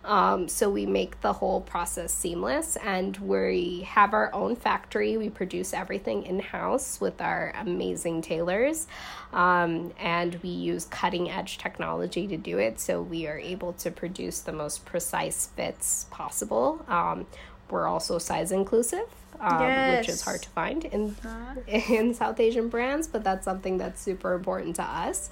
Um, 0.07 0.49
so 0.49 0.71
we 0.71 0.87
make 0.87 1.21
the 1.21 1.33
whole 1.33 1.61
process 1.61 2.15
seamless, 2.15 2.77
and 2.77 3.17
we 3.17 3.87
have 3.89 4.15
our 4.15 4.33
own 4.33 4.55
factory. 4.55 5.17
We 5.17 5.29
produce 5.29 5.75
everything 5.75 6.23
in 6.23 6.39
house 6.39 7.01
with 7.01 7.21
our 7.21 7.53
amazing 7.59 8.23
tailors, 8.23 8.87
um, 9.33 9.93
and 9.99 10.37
we 10.37 10.49
use 10.51 10.85
cutting 10.85 11.29
edge 11.29 11.59
technology 11.59 12.29
to 12.29 12.37
do 12.37 12.59
it. 12.59 12.79
So 12.79 13.03
we 13.03 13.27
are 13.27 13.39
able 13.39 13.73
to 13.75 13.91
produce 13.91 14.41
the 14.41 14.53
most 14.53 14.85
precise 14.87 15.47
fits 15.57 16.07
possible. 16.11 16.85
Um, 16.89 17.27
we're 17.69 17.89
also 17.89 18.19
size 18.19 18.53
inclusive. 18.53 19.07
Um, 19.41 19.97
Which 19.99 20.09
is 20.09 20.23
hard 20.23 20.43
to 20.43 20.49
find 20.51 20.85
in 20.85 21.15
in 21.67 22.15
South 22.15 22.41
Asian 22.41 22.69
brands, 22.69 23.07
but 23.07 23.23
that's 23.23 23.45
something 23.45 23.77
that's 23.77 24.01
super 24.01 24.35
important 24.35 24.77
to 24.77 24.83
us. 24.83 25.31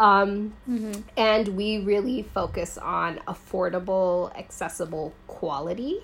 Um, 0.00 0.54
And 1.16 1.48
we 1.48 1.78
really 1.80 2.22
focus 2.22 2.78
on 2.78 3.20
affordable, 3.28 4.34
accessible 4.36 5.12
quality. 5.26 6.00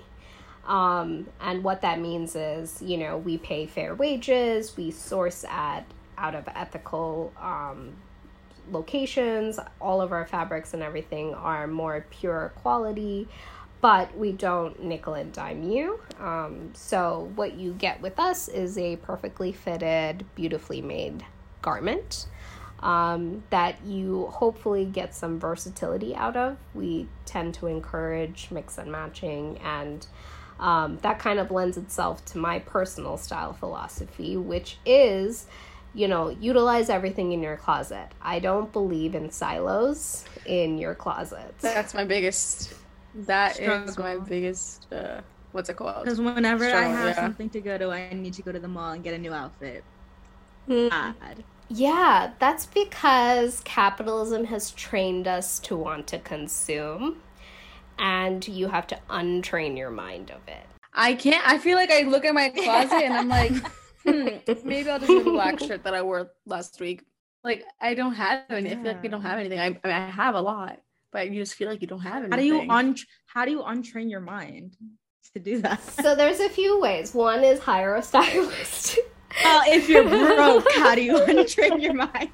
Um, 0.67 1.29
and 1.41 1.65
what 1.65 1.81
that 1.81 1.99
means 2.01 2.37
is, 2.37 2.83
you 2.83 2.99
know, 2.99 3.17
we 3.17 3.39
pay 3.39 3.67
fair 3.67 3.95
wages, 3.95 4.77
we 4.77 4.91
source 4.91 5.45
at 5.45 5.85
out 6.19 6.35
of 6.35 6.49
ethical 6.49 7.33
um, 7.41 7.95
locations. 8.71 9.59
All 9.81 10.01
of 10.03 10.13
our 10.13 10.27
fabrics 10.27 10.75
and 10.75 10.83
everything 10.83 11.35
are 11.35 11.67
more 11.67 12.05
pure 12.11 12.53
quality, 12.57 13.29
but 13.81 14.17
we 14.19 14.33
don't 14.33 14.83
nickel 14.83 15.15
and 15.15 15.33
dime 15.33 15.63
you. 15.71 16.01
Um, 16.21 16.73
so 16.75 17.31
what 17.37 17.55
you 17.55 17.73
get 17.73 18.03
with 18.03 18.19
us 18.19 18.49
is 18.49 18.77
a 18.77 18.97
perfectly 18.97 19.53
fitted, 19.53 20.27
beautifully 20.35 20.83
made 20.83 21.25
garment 21.63 22.27
um, 22.81 23.43
that 23.51 23.85
you 23.85 24.27
hopefully 24.27 24.85
get 24.85 25.15
some 25.15 25.39
versatility 25.39 26.15
out 26.15 26.37
of. 26.37 26.57
We 26.75 27.09
tend 27.25 27.55
to 27.55 27.67
encourage 27.67 28.49
mix 28.51 28.79
and 28.79 28.93
matching, 28.93 29.59
and 29.59 30.07
um, 30.61 30.99
that 31.03 31.19
kind 31.19 31.39
of 31.39 31.51
lends 31.51 31.77
itself 31.77 32.25
to 32.27 32.39
my 32.39 32.59
personal 32.61 33.17
style 33.17 33.53
philosophy, 33.53 34.37
which 34.37 34.79
is, 34.87 35.47
you 35.95 36.09
know, 36.09 36.31
utilize 36.31 36.89
everything 36.89 37.33
in 37.33 37.43
your 37.43 37.57
closet. 37.57 38.09
I 38.23 38.39
don't 38.39 38.73
believe 38.73 39.15
in 39.15 39.31
silos 39.31 40.25
in 40.45 40.79
your 40.79 40.95
closet. 40.95 41.55
That's 41.61 41.95
my 41.95 42.05
biggest. 42.05 42.75
That 43.15 43.59
is 43.59 43.97
my 43.99 44.19
biggest. 44.19 44.93
Uh, 44.93 45.21
what's 45.53 45.69
it 45.69 45.77
called? 45.77 46.05
Because 46.05 46.21
whenever 46.21 46.65
I 46.65 46.83
have 46.83 47.07
yeah. 47.07 47.15
something 47.15 47.49
to 47.51 47.61
go 47.61 47.79
to, 47.79 47.91
I 47.91 48.13
need 48.13 48.35
to 48.35 48.43
go 48.43 48.53
to 48.53 48.61
the 48.61 48.69
mall 48.69 48.93
and 48.93 49.03
get 49.03 49.15
a 49.15 49.19
new 49.19 49.33
outfit. 49.33 49.85
Mm. 50.69 50.91
Bad. 50.91 51.45
Yeah, 51.69 52.33
that's 52.39 52.67
because 52.67 53.61
capitalism 53.65 54.45
has 54.47 54.71
trained 54.73 55.27
us 55.27 55.59
to 55.61 55.77
want 55.77 56.07
to 56.09 56.19
consume, 56.19 57.23
and 57.99 58.47
you 58.47 58.69
have 58.69 58.87
to 58.89 58.99
untrain 59.11 59.77
your 59.77 59.91
mind 59.91 60.31
of 60.31 60.47
it. 60.47 60.67
I 60.93 61.15
can't. 61.15 61.47
I 61.47 61.59
feel 61.59 61.77
like 61.77 61.91
I 61.91 62.03
look 62.03 62.25
at 62.25 62.35
my 62.35 62.51
closet 62.51 63.03
and 63.03 63.15
I'm 63.15 63.29
like, 63.29 63.53
hmm, 64.05 64.29
maybe 64.65 64.89
I'll 64.91 64.99
just 64.99 65.11
wear 65.11 65.25
the 65.25 65.31
black 65.31 65.59
shirt 65.59 65.83
that 65.85 65.95
I 65.95 66.03
wore 66.03 66.31
last 66.47 66.81
week. 66.81 67.05
Like 67.45 67.65
I 67.81 67.95
don't 67.95 68.15
have 68.15 68.45
any. 68.51 68.71
I 68.71 68.75
feel 68.75 68.85
like 68.85 69.05
I 69.05 69.09
don't 69.09 69.23
have 69.23 69.39
anything. 69.39 69.59
I, 69.59 69.67
I 69.67 69.69
mean, 69.69 69.81
I 69.85 70.11
have 70.11 70.35
a 70.35 70.41
lot, 70.41 70.81
but 71.13 71.31
you 71.31 71.43
just 71.43 71.55
feel 71.55 71.69
like 71.69 71.81
you 71.83 71.87
don't 71.87 72.01
have 72.01 72.25
anything. 72.25 72.31
How 72.33 72.37
do 72.37 72.45
you 72.45 72.71
un 72.71 72.97
how 73.27 73.45
do 73.45 73.51
you 73.51 73.63
untrain 73.63 74.11
your 74.11 74.21
mind 74.21 74.77
to 75.35 75.41
do 75.41 75.61
that? 75.63 75.83
So 75.83 76.15
there's 76.15 76.41
a 76.41 76.49
few 76.49 76.81
ways. 76.81 77.13
One 77.13 77.45
is 77.45 77.61
hire 77.61 77.97
a 77.97 78.03
stylist. 78.03 78.99
Well, 79.43 79.63
if 79.67 79.89
you're 79.89 80.09
broke, 80.09 80.71
how 80.73 80.95
do 80.95 81.03
you 81.03 81.15
untrain 81.19 81.81
your 81.83 81.95
mind? 81.95 82.31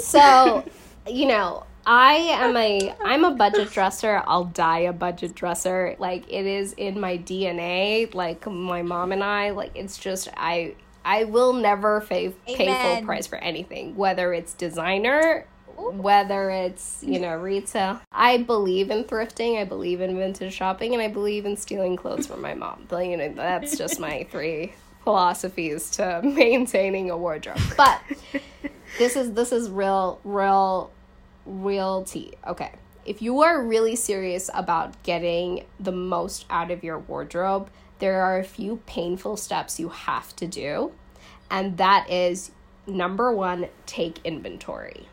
so, 0.00 0.64
you 1.08 1.26
know, 1.26 1.64
I 1.86 2.14
am 2.14 2.56
a 2.56 2.94
I'm 3.04 3.24
a 3.24 3.32
budget 3.32 3.70
dresser. 3.70 4.22
I'll 4.26 4.44
die 4.46 4.80
a 4.80 4.92
budget 4.92 5.34
dresser. 5.34 5.96
Like 5.98 6.24
it 6.32 6.46
is 6.46 6.72
in 6.74 6.98
my 6.98 7.18
DNA. 7.18 8.14
Like 8.14 8.46
my 8.46 8.82
mom 8.82 9.12
and 9.12 9.22
I, 9.22 9.50
like 9.50 9.72
it's 9.74 9.98
just 9.98 10.28
I 10.36 10.74
I 11.04 11.24
will 11.24 11.52
never 11.52 12.00
pay, 12.00 12.30
pay 12.46 12.96
full 12.96 13.04
price 13.04 13.26
for 13.26 13.36
anything, 13.36 13.94
whether 13.94 14.32
it's 14.32 14.54
designer, 14.54 15.46
whether 15.76 16.48
it's, 16.48 17.02
you 17.02 17.18
know, 17.20 17.36
retail. 17.36 18.00
I 18.10 18.38
believe 18.38 18.90
in 18.90 19.04
thrifting, 19.04 19.60
I 19.60 19.64
believe 19.64 20.00
in 20.00 20.16
vintage 20.16 20.54
shopping, 20.54 20.94
and 20.94 21.02
I 21.02 21.08
believe 21.08 21.44
in 21.44 21.58
stealing 21.58 21.96
clothes 21.96 22.26
from 22.26 22.40
my 22.40 22.54
mom. 22.54 22.86
But, 22.88 23.06
you 23.06 23.18
know, 23.18 23.34
that's 23.34 23.76
just 23.76 24.00
my 24.00 24.26
three 24.30 24.72
philosophies 25.04 25.90
to 25.90 26.20
maintaining 26.24 27.10
a 27.10 27.16
wardrobe. 27.16 27.60
But 27.76 28.00
this 28.98 29.16
is 29.16 29.32
this 29.32 29.52
is 29.52 29.70
real 29.70 30.20
real 30.24 30.90
real 31.46 32.04
tea. 32.04 32.32
Okay. 32.46 32.72
If 33.04 33.20
you 33.20 33.42
are 33.42 33.62
really 33.62 33.96
serious 33.96 34.48
about 34.54 35.02
getting 35.02 35.66
the 35.78 35.92
most 35.92 36.46
out 36.48 36.70
of 36.70 36.82
your 36.82 36.98
wardrobe, 36.98 37.68
there 37.98 38.22
are 38.22 38.38
a 38.38 38.44
few 38.44 38.80
painful 38.86 39.36
steps 39.36 39.78
you 39.78 39.90
have 39.90 40.34
to 40.36 40.46
do. 40.46 40.92
And 41.50 41.76
that 41.76 42.08
is 42.10 42.50
number 42.86 43.30
1, 43.30 43.68
take 43.84 44.20
inventory. 44.24 45.08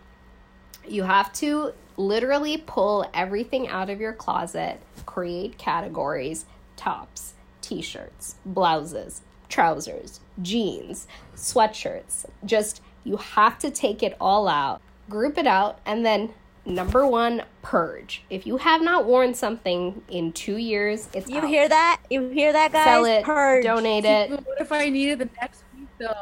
You 0.87 1.03
have 1.03 1.33
to 1.33 1.73
literally 1.97 2.57
pull 2.57 3.09
everything 3.13 3.67
out 3.67 3.89
of 3.89 3.99
your 3.99 4.13
closet, 4.13 4.79
create 5.05 5.57
categories, 5.57 6.45
tops, 6.77 7.33
t-shirts, 7.61 8.35
blouses, 8.45 9.21
trousers, 9.51 10.19
jeans, 10.41 11.05
sweatshirts. 11.35 12.25
Just 12.45 12.81
you 13.03 13.17
have 13.17 13.59
to 13.59 13.69
take 13.69 14.01
it 14.01 14.15
all 14.19 14.47
out, 14.47 14.81
group 15.09 15.37
it 15.37 15.45
out, 15.47 15.79
and 15.85 16.03
then 16.05 16.33
number 16.65 17.05
1, 17.05 17.43
purge. 17.61 18.23
If 18.29 18.47
you 18.47 18.57
have 18.57 18.81
not 18.81 19.05
worn 19.05 19.33
something 19.33 20.01
in 20.09 20.31
2 20.33 20.57
years, 20.57 21.09
it's 21.13 21.29
You 21.29 21.39
out. 21.39 21.47
hear 21.47 21.67
that? 21.69 22.01
You 22.09 22.29
hear 22.29 22.53
that, 22.53 22.71
guys? 22.71 22.85
Sell 22.85 23.05
it, 23.05 23.23
Purge. 23.23 23.63
donate 23.63 24.05
it. 24.05 24.29
What 24.31 24.45
if 24.59 24.71
I 24.71 24.89
needed 24.89 25.19
the 25.19 25.29
next 25.39 25.63
week 25.77 25.87
though? 25.99 26.13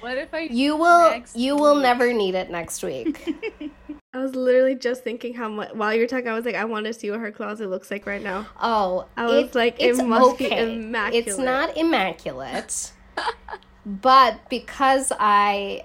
What 0.00 0.16
if 0.16 0.32
I? 0.32 0.40
You 0.42 0.76
will 0.76 1.10
next 1.10 1.34
you 1.36 1.56
will 1.56 1.74
never 1.74 2.12
need 2.12 2.34
it 2.36 2.50
next 2.50 2.82
week. 2.84 3.34
I 4.18 4.22
was 4.22 4.34
literally 4.34 4.74
just 4.74 5.04
thinking 5.04 5.34
how 5.34 5.48
much 5.48 5.72
while 5.74 5.94
you 5.94 6.00
were 6.00 6.08
talking. 6.08 6.26
I 6.26 6.32
was 6.32 6.44
like, 6.44 6.56
I 6.56 6.64
want 6.64 6.86
to 6.86 6.92
see 6.92 7.08
what 7.08 7.20
her 7.20 7.30
closet 7.30 7.70
looks 7.70 7.88
like 7.88 8.04
right 8.04 8.20
now. 8.20 8.48
Oh, 8.60 9.06
I 9.16 9.26
was 9.26 9.54
like, 9.54 9.80
it 9.80 9.96
must 10.04 10.38
be 10.38 10.50
immaculate. 10.50 11.28
It's 11.28 11.38
not 11.38 11.76
immaculate, 11.76 12.90
but 13.86 14.40
because 14.50 15.12
I 15.20 15.84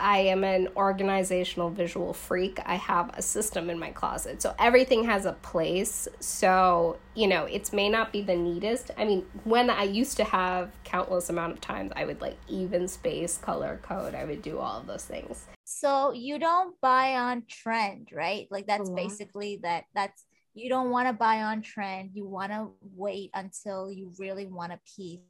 I 0.00 0.18
am 0.18 0.44
an 0.44 0.68
organizational 0.76 1.70
visual 1.70 2.12
freak, 2.12 2.60
I 2.66 2.74
have 2.74 3.10
a 3.16 3.22
system 3.22 3.70
in 3.70 3.78
my 3.78 3.90
closet. 3.90 4.42
So 4.42 4.54
everything 4.58 5.04
has 5.04 5.24
a 5.24 5.32
place. 5.34 6.08
So, 6.20 6.98
you 7.14 7.26
know, 7.28 7.44
it 7.44 7.72
may 7.72 7.88
not 7.88 8.12
be 8.12 8.22
the 8.22 8.36
neatest. 8.36 8.90
I 8.98 9.04
mean, 9.04 9.24
when 9.44 9.70
I 9.70 9.84
used 9.84 10.16
to 10.18 10.24
have 10.24 10.70
countless 10.84 11.30
amount 11.30 11.52
of 11.52 11.60
times, 11.60 11.92
I 11.96 12.04
would 12.04 12.20
like 12.20 12.36
even 12.48 12.88
space, 12.88 13.38
color 13.38 13.80
code. 13.82 14.14
I 14.14 14.24
would 14.24 14.42
do 14.42 14.58
all 14.58 14.80
of 14.80 14.86
those 14.86 15.04
things. 15.04 15.46
So 15.64 16.12
you 16.12 16.38
don't 16.38 16.78
buy 16.80 17.16
on 17.16 17.44
trend, 17.48 18.08
right? 18.12 18.46
Like 18.50 18.66
that's 18.66 18.90
Mhm. 18.90 18.90
basically 18.90 19.58
that. 19.62 19.84
That's 19.94 20.24
you 20.54 20.68
don't 20.68 20.90
want 20.90 21.08
to 21.08 21.12
buy 21.14 21.42
on 21.42 21.62
trend. 21.62 22.10
You 22.14 22.26
want 22.26 22.52
to 22.52 22.68
wait 22.94 23.30
until 23.34 23.90
you 23.90 24.12
really 24.18 24.46
want 24.46 24.72
a 24.72 24.80
piece 24.96 25.20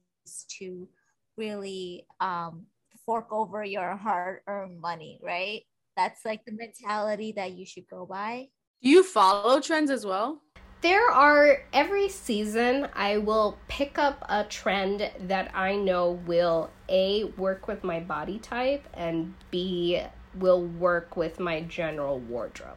to 0.59 0.89
really 1.37 2.07
um 2.21 2.67
fork 3.07 3.33
over 3.33 3.65
your 3.65 3.97
hard-earned 3.97 4.81
money, 4.81 5.21
right? 5.23 5.63
That's 5.97 6.25
like 6.25 6.45
the 6.45 6.53
mentality 6.53 7.33
that 7.37 7.53
you 7.53 7.67
should 7.67 7.89
go 7.89 8.07
by. 8.07 8.49
Do 8.83 8.89
you 8.89 9.03
follow 9.03 9.61
trends 9.61 9.91
as 9.91 10.05
well? 10.05 10.41
There 10.81 11.11
are 11.11 11.63
every 11.73 12.11
season 12.11 12.89
I 12.95 13.17
will 13.17 13.57
pick 13.69 13.99
up 13.99 14.23
a 14.29 14.45
trend 14.45 15.11
that 15.19 15.51
I 15.55 15.77
know 15.77 16.21
will 16.27 16.71
A 16.91 17.25
work 17.25 17.67
with 17.67 17.83
my 17.83 18.01
body 18.01 18.39
type 18.39 18.87
and 18.93 19.35
B 19.51 20.03
will 20.35 20.63
work 20.63 21.17
with 21.17 21.41
my 21.41 21.63
general 21.63 22.19
wardrobe. 22.19 22.77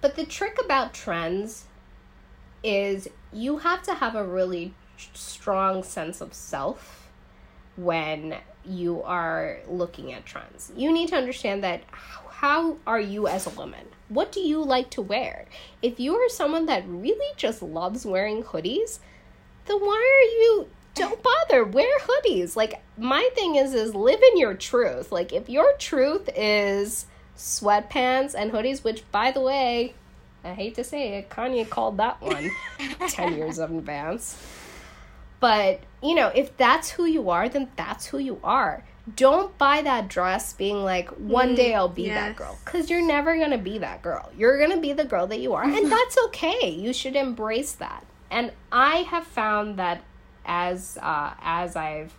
But 0.00 0.16
the 0.16 0.26
trick 0.26 0.58
about 0.60 0.92
trends 0.92 1.66
is 2.64 3.08
you 3.32 3.58
have 3.58 3.82
to 3.82 3.94
have 3.94 4.16
a 4.16 4.26
really 4.26 4.74
strong 5.12 5.84
sense 5.84 6.20
of 6.20 6.34
self 6.34 7.12
when 7.76 8.38
you 8.66 9.02
are 9.02 9.58
looking 9.68 10.12
at 10.12 10.24
trends. 10.24 10.72
You 10.76 10.92
need 10.92 11.08
to 11.10 11.16
understand 11.16 11.62
that 11.64 11.82
how 12.28 12.76
are 12.86 13.00
you 13.00 13.26
as 13.28 13.46
a 13.46 13.50
woman? 13.50 13.86
What 14.08 14.30
do 14.30 14.40
you 14.40 14.62
like 14.62 14.90
to 14.90 15.02
wear? 15.02 15.46
If 15.82 15.98
you 15.98 16.14
are 16.16 16.28
someone 16.28 16.66
that 16.66 16.84
really 16.86 17.34
just 17.36 17.62
loves 17.62 18.04
wearing 18.04 18.42
hoodies, 18.42 18.98
then 19.66 19.78
why 19.80 19.96
are 19.96 20.30
you 20.38 20.68
don't 20.96 21.22
bother 21.22 21.64
wear 21.64 21.98
hoodies. 22.00 22.56
Like 22.56 22.82
my 22.96 23.28
thing 23.34 23.54
is 23.56 23.74
is 23.74 23.94
live 23.94 24.20
in 24.32 24.38
your 24.38 24.54
truth. 24.54 25.12
Like 25.12 25.32
if 25.32 25.48
your 25.48 25.74
truth 25.78 26.28
is 26.34 27.06
sweatpants 27.36 28.34
and 28.34 28.50
hoodies, 28.50 28.82
which 28.82 29.04
by 29.12 29.30
the 29.30 29.40
way, 29.40 29.94
I 30.42 30.54
hate 30.54 30.74
to 30.76 30.84
say 30.84 31.18
it, 31.18 31.30
Kanye 31.30 31.68
called 31.68 31.98
that 31.98 32.20
one 32.20 32.50
10 33.08 33.36
years 33.36 33.58
in 33.58 33.78
advance. 33.78 34.42
But, 35.40 35.80
you 36.02 36.14
know, 36.14 36.28
if 36.34 36.56
that's 36.56 36.90
who 36.90 37.04
you 37.04 37.30
are, 37.30 37.48
then 37.48 37.68
that's 37.76 38.06
who 38.06 38.18
you 38.18 38.40
are. 38.42 38.84
Don't 39.14 39.56
buy 39.58 39.82
that 39.82 40.08
dress 40.08 40.52
being 40.52 40.82
like, 40.82 41.08
one 41.10 41.54
day 41.54 41.74
I'll 41.74 41.88
be 41.88 42.08
that 42.08 42.34
girl. 42.34 42.58
Because 42.64 42.90
you're 42.90 43.06
never 43.06 43.36
going 43.36 43.52
to 43.52 43.58
be 43.58 43.78
that 43.78 44.02
girl. 44.02 44.30
You're 44.36 44.58
going 44.58 44.72
to 44.72 44.80
be 44.80 44.92
the 44.92 45.04
girl 45.04 45.26
that 45.28 45.38
you 45.38 45.54
are. 45.54 45.62
And 45.62 45.92
that's 45.92 46.18
okay. 46.26 46.70
You 46.70 46.92
should 46.92 47.14
embrace 47.14 47.72
that. 47.72 48.04
And 48.30 48.52
I 48.72 48.98
have 49.02 49.26
found 49.26 49.78
that 49.78 50.02
as 50.44 50.98
uh, 51.00 51.34
as 51.40 51.76
I've 51.76 52.16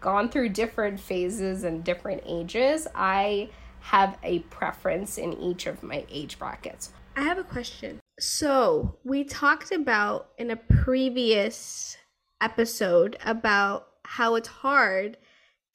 gone 0.00 0.28
through 0.28 0.50
different 0.50 1.00
phases 1.00 1.64
and 1.64 1.82
different 1.82 2.22
ages, 2.26 2.86
I 2.94 3.50
have 3.80 4.18
a 4.22 4.40
preference 4.40 5.16
in 5.16 5.32
each 5.34 5.66
of 5.66 5.82
my 5.82 6.04
age 6.10 6.38
brackets. 6.38 6.92
I 7.16 7.22
have 7.22 7.38
a 7.38 7.44
question. 7.44 8.00
So, 8.18 8.96
we 9.04 9.24
talked 9.24 9.72
about 9.72 10.28
in 10.38 10.50
a 10.50 10.56
previous 10.56 11.96
episode 12.40 13.16
about 13.24 13.88
how 14.04 14.34
it's 14.34 14.48
hard 14.48 15.16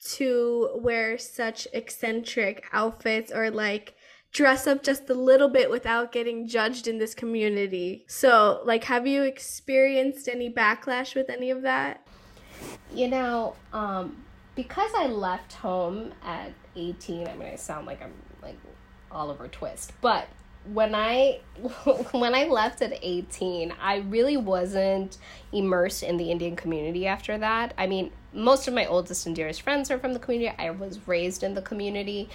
to 0.04 0.70
wear 0.74 1.16
such 1.16 1.68
eccentric 1.72 2.64
outfits 2.72 3.30
or 3.30 3.50
like 3.50 3.94
dress 4.32 4.66
up 4.66 4.82
just 4.82 5.08
a 5.10 5.14
little 5.14 5.48
bit 5.48 5.70
without 5.70 6.10
getting 6.10 6.48
judged 6.48 6.88
in 6.88 6.98
this 6.98 7.14
community. 7.14 8.04
So, 8.08 8.62
like, 8.64 8.84
have 8.84 9.06
you 9.06 9.22
experienced 9.22 10.28
any 10.28 10.50
backlash 10.50 11.14
with 11.14 11.28
any 11.28 11.50
of 11.50 11.62
that? 11.62 12.06
You 12.92 13.08
know, 13.08 13.56
um, 13.72 14.24
because 14.54 14.90
I 14.96 15.06
left 15.06 15.52
home 15.52 16.12
at 16.24 16.52
18, 16.76 17.28
I 17.28 17.34
mean, 17.34 17.48
I 17.48 17.56
sound 17.56 17.86
like 17.86 18.02
I'm 18.02 18.14
like 18.42 18.56
Oliver 19.10 19.48
Twist, 19.48 19.92
but 20.00 20.28
when 20.72 20.94
I 20.94 21.40
when 22.12 22.34
I 22.34 22.44
left 22.44 22.82
at 22.82 22.98
18, 23.02 23.74
I 23.80 23.96
really 23.98 24.36
wasn't 24.36 25.18
immersed 25.52 26.02
in 26.02 26.16
the 26.16 26.30
Indian 26.30 26.56
community 26.56 27.06
after 27.06 27.36
that. 27.38 27.74
I 27.76 27.86
mean, 27.86 28.10
most 28.32 28.68
of 28.68 28.74
my 28.74 28.86
oldest 28.86 29.26
and 29.26 29.34
dearest 29.34 29.62
friends 29.62 29.90
are 29.90 29.98
from 29.98 30.12
the 30.12 30.18
community. 30.18 30.54
I 30.58 30.70
was 30.70 31.06
raised 31.06 31.42
in 31.42 31.54
the 31.54 31.62
community. 31.62 32.28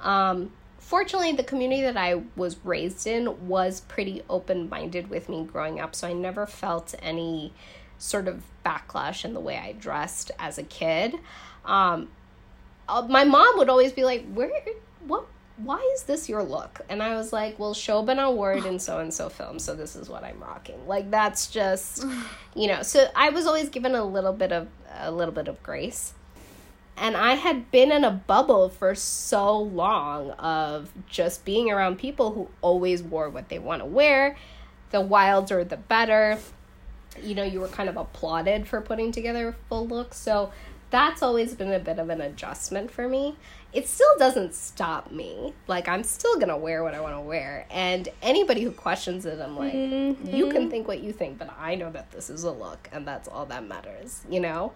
Um, 0.00 0.52
fortunately, 0.78 1.32
the 1.32 1.44
community 1.44 1.82
that 1.82 1.96
I 1.96 2.22
was 2.36 2.56
raised 2.64 3.06
in 3.06 3.48
was 3.48 3.82
pretty 3.82 4.22
open 4.28 4.68
minded 4.68 5.10
with 5.10 5.28
me 5.28 5.44
growing 5.44 5.80
up, 5.80 5.94
so 5.94 6.08
I 6.08 6.12
never 6.12 6.46
felt 6.46 6.94
any 7.00 7.52
sort 7.98 8.28
of 8.28 8.42
backlash 8.64 9.24
in 9.24 9.34
the 9.34 9.40
way 9.40 9.56
I 9.56 9.72
dressed 9.72 10.30
as 10.38 10.58
a 10.58 10.62
kid. 10.62 11.14
Um, 11.64 12.08
uh, 12.88 13.06
my 13.08 13.24
mom 13.24 13.56
would 13.58 13.68
always 13.68 13.92
be 13.92 14.04
like, 14.04 14.26
"Where, 14.32 14.50
what, 15.06 15.26
why 15.56 15.78
is 15.94 16.04
this 16.04 16.28
your 16.28 16.42
look?" 16.42 16.80
And 16.88 17.02
I 17.02 17.14
was 17.14 17.32
like, 17.32 17.58
"Well, 17.58 17.74
Shobana 17.74 18.34
wore 18.34 18.52
it 18.52 18.64
in 18.64 18.78
so 18.78 18.98
and 18.98 19.12
so 19.12 19.28
film, 19.28 19.58
so 19.58 19.74
this 19.74 19.96
is 19.96 20.08
what 20.08 20.24
I'm 20.24 20.40
rocking." 20.40 20.86
Like 20.86 21.10
that's 21.10 21.48
just, 21.48 22.04
you 22.54 22.68
know. 22.68 22.82
So 22.82 23.08
I 23.14 23.30
was 23.30 23.46
always 23.46 23.68
given 23.68 23.94
a 23.94 24.04
little 24.04 24.32
bit 24.32 24.52
of 24.52 24.68
a 24.98 25.10
little 25.10 25.34
bit 25.34 25.48
of 25.48 25.62
grace 25.62 26.14
and 26.96 27.16
I 27.16 27.34
had 27.34 27.70
been 27.70 27.90
in 27.90 28.04
a 28.04 28.10
bubble 28.10 28.68
for 28.68 28.94
so 28.94 29.58
long 29.58 30.30
of 30.32 30.92
just 31.08 31.44
being 31.44 31.70
around 31.70 31.98
people 31.98 32.32
who 32.32 32.48
always 32.60 33.02
wore 33.02 33.28
what 33.28 33.48
they 33.48 33.58
want 33.58 33.82
to 33.82 33.86
wear. 33.86 34.36
The 34.90 35.00
wilder, 35.00 35.64
the 35.64 35.76
better. 35.76 36.38
You 37.20 37.34
know, 37.34 37.42
you 37.42 37.60
were 37.60 37.68
kind 37.68 37.88
of 37.88 37.96
applauded 37.96 38.68
for 38.68 38.80
putting 38.80 39.10
together 39.10 39.48
a 39.48 39.52
full 39.68 39.86
look. 39.86 40.14
So 40.14 40.52
that's 40.90 41.20
always 41.20 41.54
been 41.54 41.72
a 41.72 41.80
bit 41.80 41.98
of 41.98 42.10
an 42.10 42.20
adjustment 42.20 42.92
for 42.92 43.08
me. 43.08 43.36
It 43.74 43.88
still 43.88 44.06
doesn't 44.18 44.54
stop 44.54 45.10
me. 45.10 45.52
Like, 45.66 45.88
I'm 45.88 46.04
still 46.04 46.38
to 46.38 46.56
wear 46.56 46.84
what 46.84 46.94
I 46.94 47.00
want 47.00 47.14
to 47.14 47.20
wear. 47.20 47.66
And 47.70 48.08
anybody 48.22 48.62
who 48.62 48.70
questions 48.70 49.26
it, 49.26 49.40
I'm 49.40 49.56
like, 49.56 49.74
mm-hmm. 49.74 50.34
you 50.34 50.46
can 50.46 50.62
mm-hmm. 50.62 50.70
think 50.70 50.88
what 50.88 51.00
you 51.00 51.12
think, 51.12 51.38
but 51.38 51.52
I 51.58 51.74
know 51.74 51.90
that 51.90 52.12
this 52.12 52.30
is 52.30 52.44
a 52.44 52.52
look, 52.52 52.88
and 52.92 53.06
that's 53.06 53.26
all 53.26 53.46
that 53.46 53.66
matters, 53.66 54.22
you 54.30 54.40
know? 54.40 54.72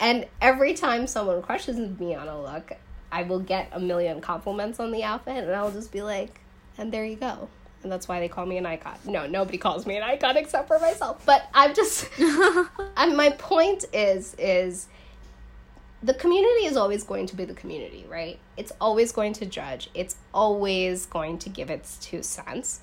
And 0.00 0.26
every 0.40 0.74
time 0.74 1.06
someone 1.06 1.42
questions 1.42 1.98
me 2.00 2.14
on 2.14 2.26
a 2.26 2.42
look, 2.42 2.72
I 3.12 3.22
will 3.22 3.40
get 3.40 3.68
a 3.72 3.80
million 3.80 4.20
compliments 4.20 4.80
on 4.80 4.90
the 4.90 5.04
outfit, 5.04 5.44
and 5.44 5.52
I'll 5.52 5.72
just 5.72 5.92
be 5.92 6.02
like, 6.02 6.40
and 6.76 6.92
there 6.92 7.04
you 7.04 7.16
go. 7.16 7.48
And 7.82 7.90
that's 7.90 8.08
why 8.08 8.20
they 8.20 8.28
call 8.28 8.46
me 8.46 8.58
an 8.58 8.66
icon. 8.66 8.96
No, 9.06 9.26
nobody 9.26 9.58
calls 9.58 9.86
me 9.86 9.96
an 9.96 10.02
icon 10.02 10.36
except 10.36 10.68
for 10.68 10.78
myself. 10.78 11.22
But 11.24 11.48
I'm 11.54 11.74
just, 11.74 12.08
and 12.96 13.16
my 13.16 13.30
point 13.38 13.84
is, 13.92 14.34
is 14.38 14.86
the 16.02 16.14
community 16.14 16.64
is 16.64 16.76
always 16.76 17.04
going 17.04 17.26
to 17.26 17.36
be 17.36 17.44
the 17.44 17.54
community, 17.54 18.06
right? 18.08 18.38
It's 18.56 18.72
always 18.80 19.12
going 19.12 19.34
to 19.34 19.46
judge. 19.46 19.90
It's 19.94 20.16
always 20.32 21.06
going 21.06 21.38
to 21.38 21.50
give 21.50 21.68
its 21.68 21.98
two 21.98 22.22
cents. 22.22 22.80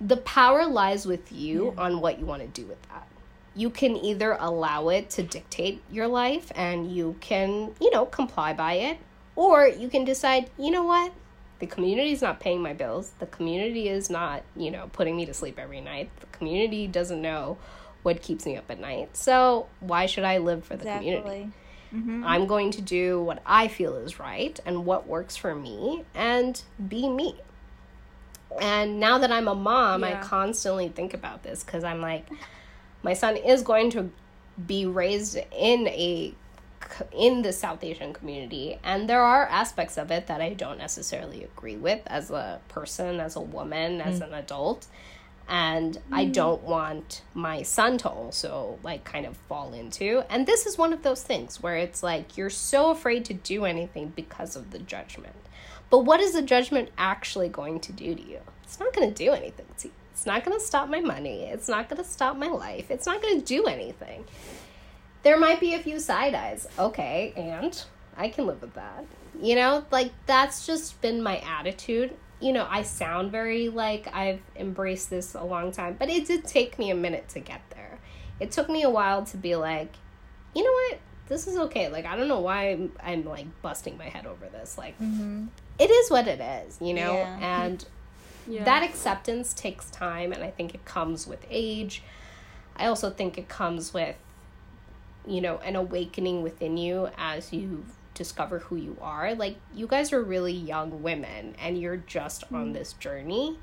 The 0.00 0.18
power 0.18 0.66
lies 0.66 1.06
with 1.06 1.32
you 1.32 1.74
on 1.78 2.00
what 2.00 2.18
you 2.18 2.26
want 2.26 2.42
to 2.42 2.48
do 2.48 2.66
with 2.66 2.82
that. 2.90 3.08
You 3.54 3.70
can 3.70 3.96
either 3.96 4.36
allow 4.38 4.88
it 4.88 5.08
to 5.10 5.22
dictate 5.22 5.80
your 5.90 6.08
life 6.08 6.52
and 6.54 6.90
you 6.90 7.16
can, 7.20 7.74
you 7.80 7.90
know, 7.90 8.04
comply 8.04 8.52
by 8.52 8.74
it, 8.74 8.98
or 9.36 9.66
you 9.66 9.88
can 9.88 10.04
decide, 10.04 10.50
you 10.58 10.70
know 10.70 10.82
what? 10.82 11.12
The 11.60 11.66
community 11.66 12.12
is 12.12 12.20
not 12.20 12.40
paying 12.40 12.60
my 12.60 12.74
bills. 12.74 13.12
The 13.20 13.26
community 13.26 13.88
is 13.88 14.10
not, 14.10 14.42
you 14.56 14.70
know, 14.70 14.90
putting 14.92 15.16
me 15.16 15.24
to 15.26 15.32
sleep 15.32 15.58
every 15.58 15.80
night. 15.80 16.10
The 16.20 16.26
community 16.26 16.88
doesn't 16.88 17.22
know 17.22 17.56
what 18.02 18.20
keeps 18.20 18.44
me 18.44 18.56
up 18.56 18.70
at 18.70 18.80
night. 18.80 19.16
So, 19.16 19.68
why 19.80 20.06
should 20.06 20.24
I 20.24 20.38
live 20.38 20.64
for 20.64 20.76
the 20.76 20.84
community? 20.84 21.52
Exactly. 21.94 22.24
I'm 22.24 22.46
going 22.46 22.70
to 22.72 22.82
do 22.82 23.22
what 23.22 23.40
I 23.46 23.68
feel 23.68 23.94
is 23.96 24.18
right 24.18 24.58
and 24.66 24.84
what 24.84 25.06
works 25.06 25.36
for 25.36 25.54
me 25.54 26.04
and 26.14 26.60
be 26.88 27.08
me. 27.08 27.36
And 28.60 29.00
now 29.00 29.18
that 29.18 29.32
I'm 29.32 29.48
a 29.48 29.54
mom, 29.54 30.04
I 30.04 30.14
constantly 30.14 30.88
think 30.88 31.14
about 31.14 31.42
this 31.42 31.64
because 31.64 31.84
I'm 31.84 32.00
like, 32.00 32.26
my 33.02 33.14
son 33.14 33.36
is 33.36 33.62
going 33.62 33.90
to 33.90 34.10
be 34.66 34.86
raised 34.86 35.36
in 35.56 35.88
a 35.88 36.34
in 37.12 37.42
the 37.42 37.52
South 37.52 37.82
Asian 37.82 38.12
community, 38.12 38.78
and 38.84 39.08
there 39.08 39.22
are 39.22 39.46
aspects 39.46 39.96
of 39.96 40.10
it 40.10 40.26
that 40.26 40.40
I 40.40 40.52
don't 40.52 40.78
necessarily 40.78 41.42
agree 41.42 41.76
with 41.76 42.00
as 42.06 42.30
a 42.30 42.60
person, 42.68 43.20
as 43.20 43.36
a 43.36 43.40
woman, 43.40 44.00
as 44.00 44.20
mm. 44.20 44.28
an 44.28 44.34
adult. 44.34 44.86
And 45.48 46.00
I 46.10 46.24
mm. 46.24 46.32
don't 46.32 46.62
want 46.62 47.22
my 47.34 47.62
son 47.62 47.98
to 47.98 48.08
also 48.08 48.78
like 48.82 49.04
kind 49.04 49.26
of 49.26 49.36
fall 49.36 49.74
into. 49.74 50.24
And 50.30 50.46
this 50.46 50.66
is 50.66 50.78
one 50.78 50.92
of 50.92 51.02
those 51.02 51.22
things 51.22 51.62
where 51.62 51.76
it's 51.76 52.02
like 52.02 52.36
you're 52.36 52.50
so 52.50 52.90
afraid 52.90 53.24
to 53.26 53.34
do 53.34 53.64
anything 53.64 54.12
because 54.16 54.56
of 54.56 54.70
the 54.70 54.78
judgment. 54.78 55.36
But 55.90 56.00
what 56.00 56.20
is 56.20 56.32
the 56.32 56.42
judgment 56.42 56.90
actually 56.96 57.48
going 57.48 57.80
to 57.80 57.92
do 57.92 58.14
to 58.14 58.22
you? 58.22 58.40
It's 58.62 58.80
not 58.80 58.94
going 58.94 59.12
to 59.12 59.14
do 59.14 59.32
anything 59.32 59.66
to 59.78 59.88
you. 59.88 59.94
It's 60.12 60.26
not 60.26 60.44
going 60.44 60.58
to 60.58 60.64
stop 60.64 60.88
my 60.88 61.00
money. 61.00 61.44
It's 61.44 61.68
not 61.68 61.88
going 61.88 62.02
to 62.02 62.08
stop 62.08 62.36
my 62.36 62.48
life. 62.48 62.90
It's 62.90 63.06
not 63.06 63.20
going 63.20 63.38
to 63.40 63.44
do 63.44 63.66
anything. 63.66 64.24
There 65.22 65.38
might 65.38 65.60
be 65.60 65.74
a 65.74 65.78
few 65.78 65.98
side 66.00 66.34
eyes. 66.34 66.66
Okay, 66.78 67.32
and 67.36 67.82
I 68.16 68.28
can 68.28 68.46
live 68.46 68.60
with 68.60 68.74
that. 68.74 69.04
You 69.40 69.56
know, 69.56 69.84
like 69.90 70.12
that's 70.26 70.66
just 70.66 71.00
been 71.00 71.22
my 71.22 71.38
attitude. 71.38 72.16
You 72.44 72.52
know, 72.52 72.66
I 72.68 72.82
sound 72.82 73.32
very 73.32 73.68
like 73.68 74.08
I've 74.14 74.40
embraced 74.56 75.08
this 75.08 75.34
a 75.34 75.42
long 75.42 75.72
time, 75.72 75.96
but 75.98 76.08
it 76.10 76.26
did 76.26 76.44
take 76.44 76.78
me 76.78 76.90
a 76.90 76.94
minute 76.94 77.28
to 77.30 77.40
get 77.40 77.62
there. 77.70 77.98
It 78.38 78.52
took 78.52 78.68
me 78.68 78.82
a 78.82 78.90
while 78.90 79.24
to 79.26 79.36
be 79.36 79.56
like, 79.56 79.94
you 80.54 80.62
know 80.62 80.70
what? 80.70 80.98
This 81.28 81.46
is 81.46 81.56
okay. 81.56 81.88
Like, 81.88 82.04
I 82.04 82.16
don't 82.16 82.28
know 82.28 82.40
why 82.40 82.72
I'm, 82.72 82.92
I'm 83.02 83.24
like 83.24 83.46
busting 83.62 83.96
my 83.96 84.10
head 84.10 84.26
over 84.26 84.46
this. 84.46 84.76
Like, 84.76 84.94
mm-hmm. 85.00 85.46
it 85.78 85.90
is 85.90 86.10
what 86.10 86.28
it 86.28 86.40
is, 86.40 86.78
you 86.80 86.92
know? 86.92 87.14
Yeah. 87.14 87.64
And 87.64 87.84
Yeah. 88.46 88.64
that 88.64 88.82
acceptance 88.82 89.54
takes 89.54 89.88
time 89.88 90.30
and 90.30 90.44
i 90.44 90.50
think 90.50 90.74
it 90.74 90.84
comes 90.84 91.26
with 91.26 91.42
age 91.50 92.02
i 92.76 92.84
also 92.84 93.08
think 93.08 93.38
it 93.38 93.48
comes 93.48 93.94
with 93.94 94.16
you 95.26 95.40
know 95.40 95.56
an 95.58 95.76
awakening 95.76 96.42
within 96.42 96.76
you 96.76 97.08
as 97.16 97.54
you 97.54 97.86
discover 98.14 98.60
who 98.60 98.76
you 98.76 98.96
are 99.00 99.34
like 99.34 99.56
you 99.74 99.86
guys 99.86 100.12
are 100.12 100.22
really 100.22 100.52
young 100.52 101.02
women 101.02 101.54
and 101.58 101.80
you're 101.80 101.96
just 101.96 102.42
mm-hmm. 102.42 102.56
on 102.56 102.72
this 102.72 102.92
journey 102.94 103.58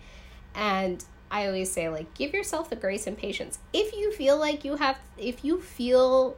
and 0.54 1.06
i 1.30 1.46
always 1.48 1.72
say 1.72 1.90
like 1.90 2.14
give 2.14 2.34
yourself 2.34 2.70
the 2.70 2.76
grace 2.76 3.08
and 3.08 3.18
patience 3.18 3.60
if 3.74 3.94
you 3.94 4.12
feel 4.12 4.38
like 4.38 4.64
you 4.66 4.76
have 4.76 5.00
if 5.18 5.44
you 5.44 5.60
feel 5.60 6.38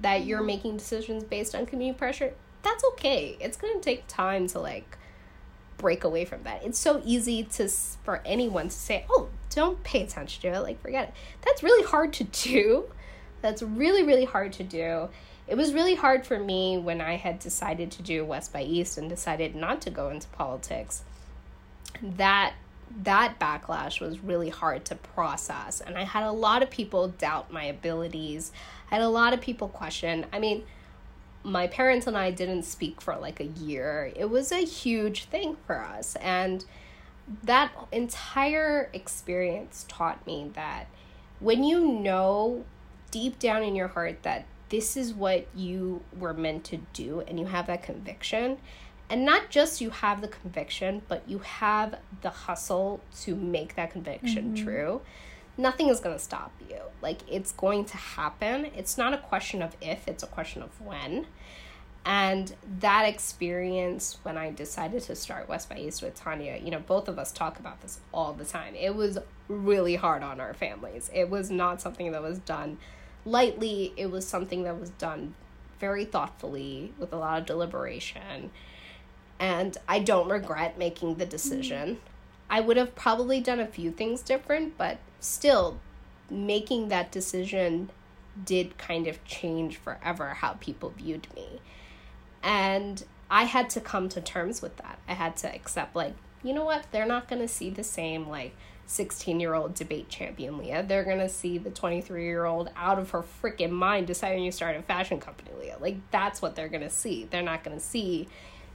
that 0.00 0.24
you're 0.24 0.38
mm-hmm. 0.38 0.46
making 0.46 0.76
decisions 0.76 1.22
based 1.22 1.54
on 1.54 1.66
community 1.66 1.96
pressure 1.96 2.32
that's 2.62 2.82
okay 2.84 3.36
it's 3.40 3.56
going 3.56 3.74
to 3.74 3.80
take 3.80 4.06
time 4.08 4.46
to 4.46 4.58
like 4.58 4.98
break 5.84 6.04
away 6.04 6.24
from 6.24 6.42
that. 6.44 6.64
It's 6.64 6.78
so 6.78 7.02
easy 7.04 7.44
to 7.44 7.68
for 7.68 8.22
anyone 8.24 8.68
to 8.68 8.74
say, 8.74 9.04
"Oh, 9.10 9.28
don't 9.50 9.82
pay 9.84 10.02
attention 10.02 10.42
to 10.42 10.56
it." 10.56 10.60
Like 10.60 10.80
forget 10.80 11.08
it. 11.08 11.14
That's 11.42 11.62
really 11.62 11.84
hard 11.86 12.12
to 12.14 12.24
do. 12.24 12.90
That's 13.42 13.62
really 13.62 14.02
really 14.02 14.24
hard 14.24 14.52
to 14.54 14.64
do. 14.64 15.08
It 15.46 15.56
was 15.56 15.74
really 15.74 15.94
hard 15.94 16.26
for 16.26 16.38
me 16.38 16.78
when 16.78 17.00
I 17.00 17.16
had 17.16 17.38
decided 17.38 17.90
to 17.92 18.02
do 18.02 18.24
West 18.24 18.52
by 18.52 18.62
East 18.62 18.96
and 18.96 19.08
decided 19.08 19.54
not 19.54 19.80
to 19.82 19.90
go 19.90 20.08
into 20.08 20.28
politics. 20.28 21.02
That 22.02 22.54
that 23.02 23.40
backlash 23.40 24.00
was 24.00 24.20
really 24.20 24.50
hard 24.50 24.84
to 24.84 24.94
process 24.94 25.80
and 25.80 25.98
I 25.98 26.04
had 26.04 26.22
a 26.22 26.30
lot 26.30 26.62
of 26.62 26.70
people 26.70 27.08
doubt 27.08 27.52
my 27.52 27.64
abilities. 27.64 28.52
I 28.90 28.96
had 28.96 29.02
a 29.02 29.08
lot 29.08 29.32
of 29.32 29.40
people 29.40 29.68
question. 29.68 30.26
I 30.32 30.38
mean, 30.38 30.62
my 31.42 31.66
parents 31.66 32.06
and 32.06 32.16
I 32.16 32.30
didn't 32.30 32.62
speak 32.62 33.00
for 33.00 33.16
like 33.16 33.40
a 33.40 33.44
year. 33.44 34.12
It 34.16 34.30
was 34.30 34.52
a 34.52 34.64
huge 34.64 35.24
thing 35.24 35.56
for 35.66 35.80
us. 35.80 36.16
And 36.16 36.64
that 37.42 37.72
entire 37.92 38.90
experience 38.92 39.84
taught 39.88 40.26
me 40.26 40.50
that 40.54 40.86
when 41.40 41.64
you 41.64 41.86
know 41.86 42.64
deep 43.10 43.38
down 43.38 43.62
in 43.62 43.74
your 43.74 43.88
heart 43.88 44.22
that 44.22 44.46
this 44.74 44.96
is 44.96 45.14
what 45.14 45.46
you 45.54 46.02
were 46.18 46.34
meant 46.34 46.64
to 46.64 46.78
do 46.92 47.22
and 47.28 47.38
you 47.38 47.46
have 47.46 47.66
that 47.68 47.80
conviction 47.82 48.58
and 49.08 49.24
not 49.24 49.50
just 49.50 49.80
you 49.80 49.90
have 49.90 50.20
the 50.20 50.26
conviction 50.28 51.00
but 51.06 51.22
you 51.28 51.38
have 51.38 51.94
the 52.22 52.30
hustle 52.30 53.00
to 53.20 53.36
make 53.36 53.76
that 53.76 53.90
conviction 53.92 54.52
Mhm. 54.56 54.64
true 54.64 55.00
nothing 55.56 55.88
is 55.88 56.00
going 56.00 56.16
to 56.16 56.22
stop 56.22 56.50
you 56.68 56.80
like 57.00 57.20
it's 57.30 57.52
going 57.52 57.84
to 57.84 57.96
happen 57.96 58.66
it's 58.74 58.98
not 58.98 59.12
a 59.14 59.18
question 59.18 59.62
of 59.62 59.76
if 59.80 60.08
it's 60.08 60.24
a 60.24 60.26
question 60.26 60.60
of 60.62 60.80
when 60.80 61.26
and 62.06 62.54
that 62.80 63.04
experience 63.04 64.18
when 64.24 64.36
I 64.36 64.50
decided 64.50 65.02
to 65.04 65.14
start 65.16 65.48
West 65.48 65.70
by 65.70 65.78
East 65.78 66.02
with 66.02 66.14
Tanya, 66.14 66.60
you 66.62 66.70
know, 66.70 66.80
both 66.80 67.08
of 67.08 67.18
us 67.18 67.32
talk 67.32 67.58
about 67.58 67.80
this 67.80 67.98
all 68.12 68.34
the 68.34 68.44
time. 68.44 68.74
It 68.74 68.94
was 68.94 69.16
really 69.48 69.94
hard 69.94 70.22
on 70.22 70.38
our 70.38 70.52
families. 70.52 71.10
It 71.14 71.30
was 71.30 71.50
not 71.50 71.80
something 71.80 72.12
that 72.12 72.20
was 72.22 72.38
done 72.40 72.76
lightly, 73.24 73.92
it 73.96 74.10
was 74.10 74.26
something 74.26 74.64
that 74.64 74.78
was 74.78 74.90
done 74.90 75.34
very 75.80 76.04
thoughtfully 76.04 76.92
with 76.98 77.12
a 77.12 77.16
lot 77.16 77.38
of 77.40 77.46
deliberation. 77.46 78.50
And 79.38 79.76
I 79.88 79.98
don't 79.98 80.28
regret 80.28 80.78
making 80.78 81.16
the 81.16 81.26
decision. 81.26 81.98
I 82.48 82.60
would 82.60 82.76
have 82.76 82.94
probably 82.94 83.40
done 83.40 83.60
a 83.60 83.66
few 83.66 83.90
things 83.90 84.22
different, 84.22 84.78
but 84.78 84.98
still, 85.20 85.80
making 86.30 86.88
that 86.88 87.10
decision 87.10 87.90
did 88.44 88.78
kind 88.78 89.06
of 89.06 89.24
change 89.24 89.76
forever 89.76 90.34
how 90.34 90.54
people 90.54 90.90
viewed 90.96 91.26
me. 91.34 91.60
And 92.42 93.04
I 93.30 93.44
had 93.44 93.70
to 93.70 93.80
come 93.80 94.08
to 94.10 94.20
terms 94.20 94.62
with 94.62 94.76
that. 94.76 94.98
I 95.08 95.14
had 95.14 95.36
to 95.38 95.54
accept, 95.54 95.96
like, 95.96 96.14
you 96.42 96.52
know 96.52 96.64
what? 96.64 96.86
They're 96.92 97.06
not 97.06 97.28
going 97.28 97.42
to 97.42 97.48
see 97.48 97.70
the 97.70 97.84
same, 97.84 98.28
like, 98.28 98.54
16 98.86 99.40
year 99.40 99.54
old 99.54 99.74
debate 99.74 100.08
champion 100.08 100.58
Liya. 100.58 100.86
They're 100.86 101.04
to 101.18 101.28
see 101.28 101.58
the 101.58 101.70
23 101.70 102.24
year 102.24 102.44
old 102.44 102.70
out 102.76 102.98
of 102.98 103.10
her 103.10 103.22
freaking 103.42 103.70
mind 103.70 104.06
deciding 104.06 104.44
to 104.44 104.52
start 104.52 104.76
a 104.76 104.82
fashion 104.82 105.20
company 105.20 105.50
Liya. 105.58 105.80
Like, 105.80 105.96
that's 106.10 106.42
what 106.42 106.54
they're 106.54 106.68
to 106.82 106.90
see. 106.90 107.26
They're 107.30 107.42
not 107.42 107.64
to 107.78 107.84
see, 107.84 108.28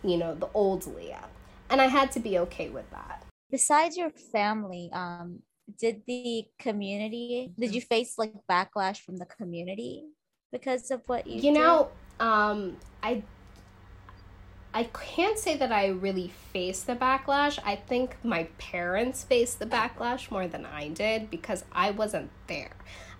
you 0.03 0.17
know, 0.17 0.35
the 0.35 0.49
old 0.53 0.83
Liya. 0.83 1.23
And 1.69 1.81
I 1.81 1.87
had 1.87 2.11
to 2.13 2.19
be 2.19 2.39
okay 2.39 2.69
with 2.69 2.89
that. 2.91 3.25
Besides 3.51 3.97
your 3.97 4.09
family, 4.09 4.89
um, 4.93 5.39
did 5.77 6.01
the 6.07 6.45
community 6.57 7.51
did 7.59 7.75
you 7.75 7.81
face 7.81 8.17
like 8.17 8.33
backlash 8.49 9.01
from 9.01 9.17
the 9.17 9.25
community 9.25 10.05
because 10.51 10.89
of 10.91 11.01
what 11.07 11.27
you 11.27 11.35
you 11.35 11.53
did? 11.53 11.59
know 11.59 11.89
um 12.19 12.75
i 13.03 13.21
i 14.73 14.83
can't 14.83 15.37
say 15.39 15.57
that 15.57 15.71
i 15.71 15.87
really 15.87 16.31
faced 16.53 16.87
the 16.87 16.95
backlash. 16.95 17.59
I 17.63 17.75
think 17.75 18.15
my 18.23 18.43
parents 18.57 19.23
faced 19.23 19.59
the 19.59 19.65
backlash 19.65 20.31
more 20.31 20.47
than 20.47 20.65
i 20.65 20.87
did 20.89 21.29
because 21.29 21.63
i 21.71 21.91
wasn't 21.91 22.31
there. 22.47 22.71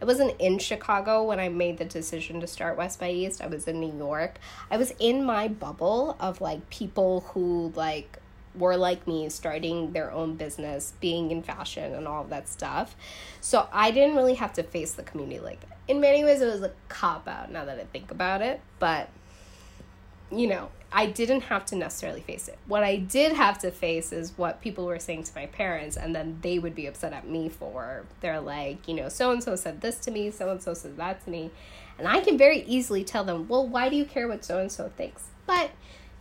I 0.02 0.06
wasn't 0.06 0.40
in 0.40 0.60
chicago 0.60 1.24
when 1.24 1.40
i 1.40 1.50
made 1.50 1.78
the 1.78 1.86
decision 1.86 2.40
to 2.42 2.48
start 2.48 2.78
west 2.78 3.00
by 3.00 3.12
east. 3.12 3.42
I 3.42 3.48
was 3.48 3.68
in 3.68 3.80
new 3.80 3.96
york. 3.96 4.40
I 4.72 4.78
was 4.78 4.94
in 5.00 5.24
my 5.24 5.48
bubble 5.48 6.16
of 6.20 6.42
like 6.42 6.70
people 6.70 7.22
who 7.32 7.72
like 7.76 8.20
were 8.56 8.78
like 8.78 9.08
me 9.08 9.30
starting 9.30 9.92
their 9.94 10.12
own 10.12 10.36
business 10.36 10.94
being 11.00 11.32
in 11.32 11.44
fashion 11.44 11.94
and 11.94 12.08
all 12.08 12.24
that 12.26 12.48
stuff. 12.48 12.96
So 13.42 13.68
i 13.72 13.92
didn't 13.92 14.16
really 14.16 14.36
have 14.36 14.54
to 14.54 14.64
face 14.64 14.94
the 14.94 15.04
community. 15.04 15.40
Like 15.40 15.62
that 15.62 15.78
in 15.88 16.00
many 16.00 16.24
ways 16.24 16.42
it 16.42 16.46
was 16.46 16.62
a 16.62 16.72
cop 16.88 17.28
out 17.28 17.52
now 17.52 17.66
that 17.66 17.80
i 17.80 17.84
think 17.86 18.12
about 18.12 18.42
it. 18.42 18.62
But 18.80 19.10
you 20.32 20.48
know 20.48 20.70
i 20.92 21.06
didn't 21.06 21.42
have 21.42 21.66
to 21.66 21.76
necessarily 21.76 22.22
face 22.22 22.48
it. 22.48 22.58
What 22.68 22.84
i 22.84 22.98
did 22.98 23.34
have 23.34 23.58
to 23.60 23.72
face 23.72 24.12
is 24.12 24.38
what 24.38 24.62
people 24.62 24.86
were 24.86 25.00
saying 25.00 25.24
to 25.24 25.36
my 25.36 25.46
parents 25.48 25.98
and 25.98 26.16
then 26.16 26.40
they 26.42 26.60
would 26.60 26.76
be 26.76 26.88
upset 26.88 27.14
at 27.14 27.28
me 27.28 27.50
for 27.50 28.06
they're 28.22 28.40
like 28.40 28.88
you 28.88 28.94
know 28.94 29.10
so 29.10 29.32
and 29.32 29.44
so 29.44 29.56
said 29.56 29.82
this 29.82 29.98
to 30.00 30.12
me 30.12 30.32
so 30.32 30.50
and 30.50 30.62
so 30.62 30.74
said 30.74 30.98
that 30.98 31.24
to 31.26 31.30
me. 31.30 31.52
And 31.98 32.08
i 32.08 32.22
can 32.22 32.38
very 32.38 32.64
easily 32.64 33.04
tell 33.04 33.24
them 33.24 33.48
well 33.48 33.68
why 33.68 33.90
do 33.90 33.96
you 33.96 34.06
care 34.06 34.28
what 34.28 34.46
so 34.46 34.60
and 34.60 34.72
so 34.72 34.92
thinks? 34.96 35.28
But 35.46 35.72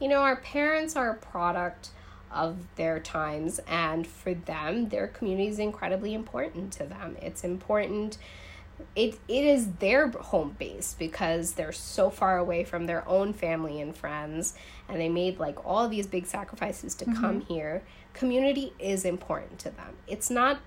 you 0.00 0.09
know 0.09 0.20
our 0.20 0.37
parents 0.37 0.96
are 0.96 1.11
a 1.11 1.16
product 1.16 1.90
of 2.31 2.57
their 2.76 3.00
times 3.00 3.59
and 3.66 4.07
for 4.07 4.35
them 4.35 4.90
their 4.90 5.07
community 5.07 5.48
is 5.48 5.59
incredibly 5.59 6.14
important 6.14 6.72
to 6.74 6.85
them. 6.85 7.16
It's 7.22 7.44
important 7.44 8.18
it 8.94 9.18
it 9.28 9.44
is 9.44 9.72
their 9.74 10.08
home 10.08 10.56
base 10.58 10.94
because 10.98 11.52
they're 11.52 11.72
so 11.72 12.10
far 12.10 12.38
away 12.38 12.64
from 12.64 12.86
their 12.86 13.06
own 13.08 13.32
family 13.32 13.80
and 13.80 13.94
friends 13.94 14.54
and 14.88 15.00
they 15.00 15.08
made 15.08 15.38
like 15.38 15.64
all 15.66 15.88
these 15.88 16.06
big 16.06 16.26
sacrifices 16.26 16.94
to 16.96 17.04
come 17.04 17.40
mm-hmm. 17.40 17.52
here. 17.54 17.82
Community 18.14 18.72
is 18.78 19.04
important 19.04 19.58
to 19.60 19.70
them. 19.70 19.96
It's 20.06 20.30
not 20.30 20.60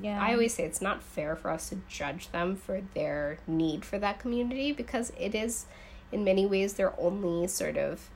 yeah. 0.00 0.20
I 0.20 0.32
always 0.32 0.54
say 0.54 0.64
it's 0.64 0.82
not 0.82 1.02
fair 1.02 1.36
for 1.36 1.50
us 1.50 1.68
to 1.68 1.80
judge 1.88 2.30
them 2.30 2.56
for 2.56 2.82
their 2.94 3.38
need 3.46 3.84
for 3.84 3.98
that 3.98 4.18
community 4.18 4.72
because 4.72 5.12
it 5.18 5.34
is, 5.34 5.66
in 6.10 6.24
many 6.24 6.46
ways, 6.46 6.74
their 6.74 6.98
only 6.98 7.46
sort 7.46 7.76
of 7.76 8.10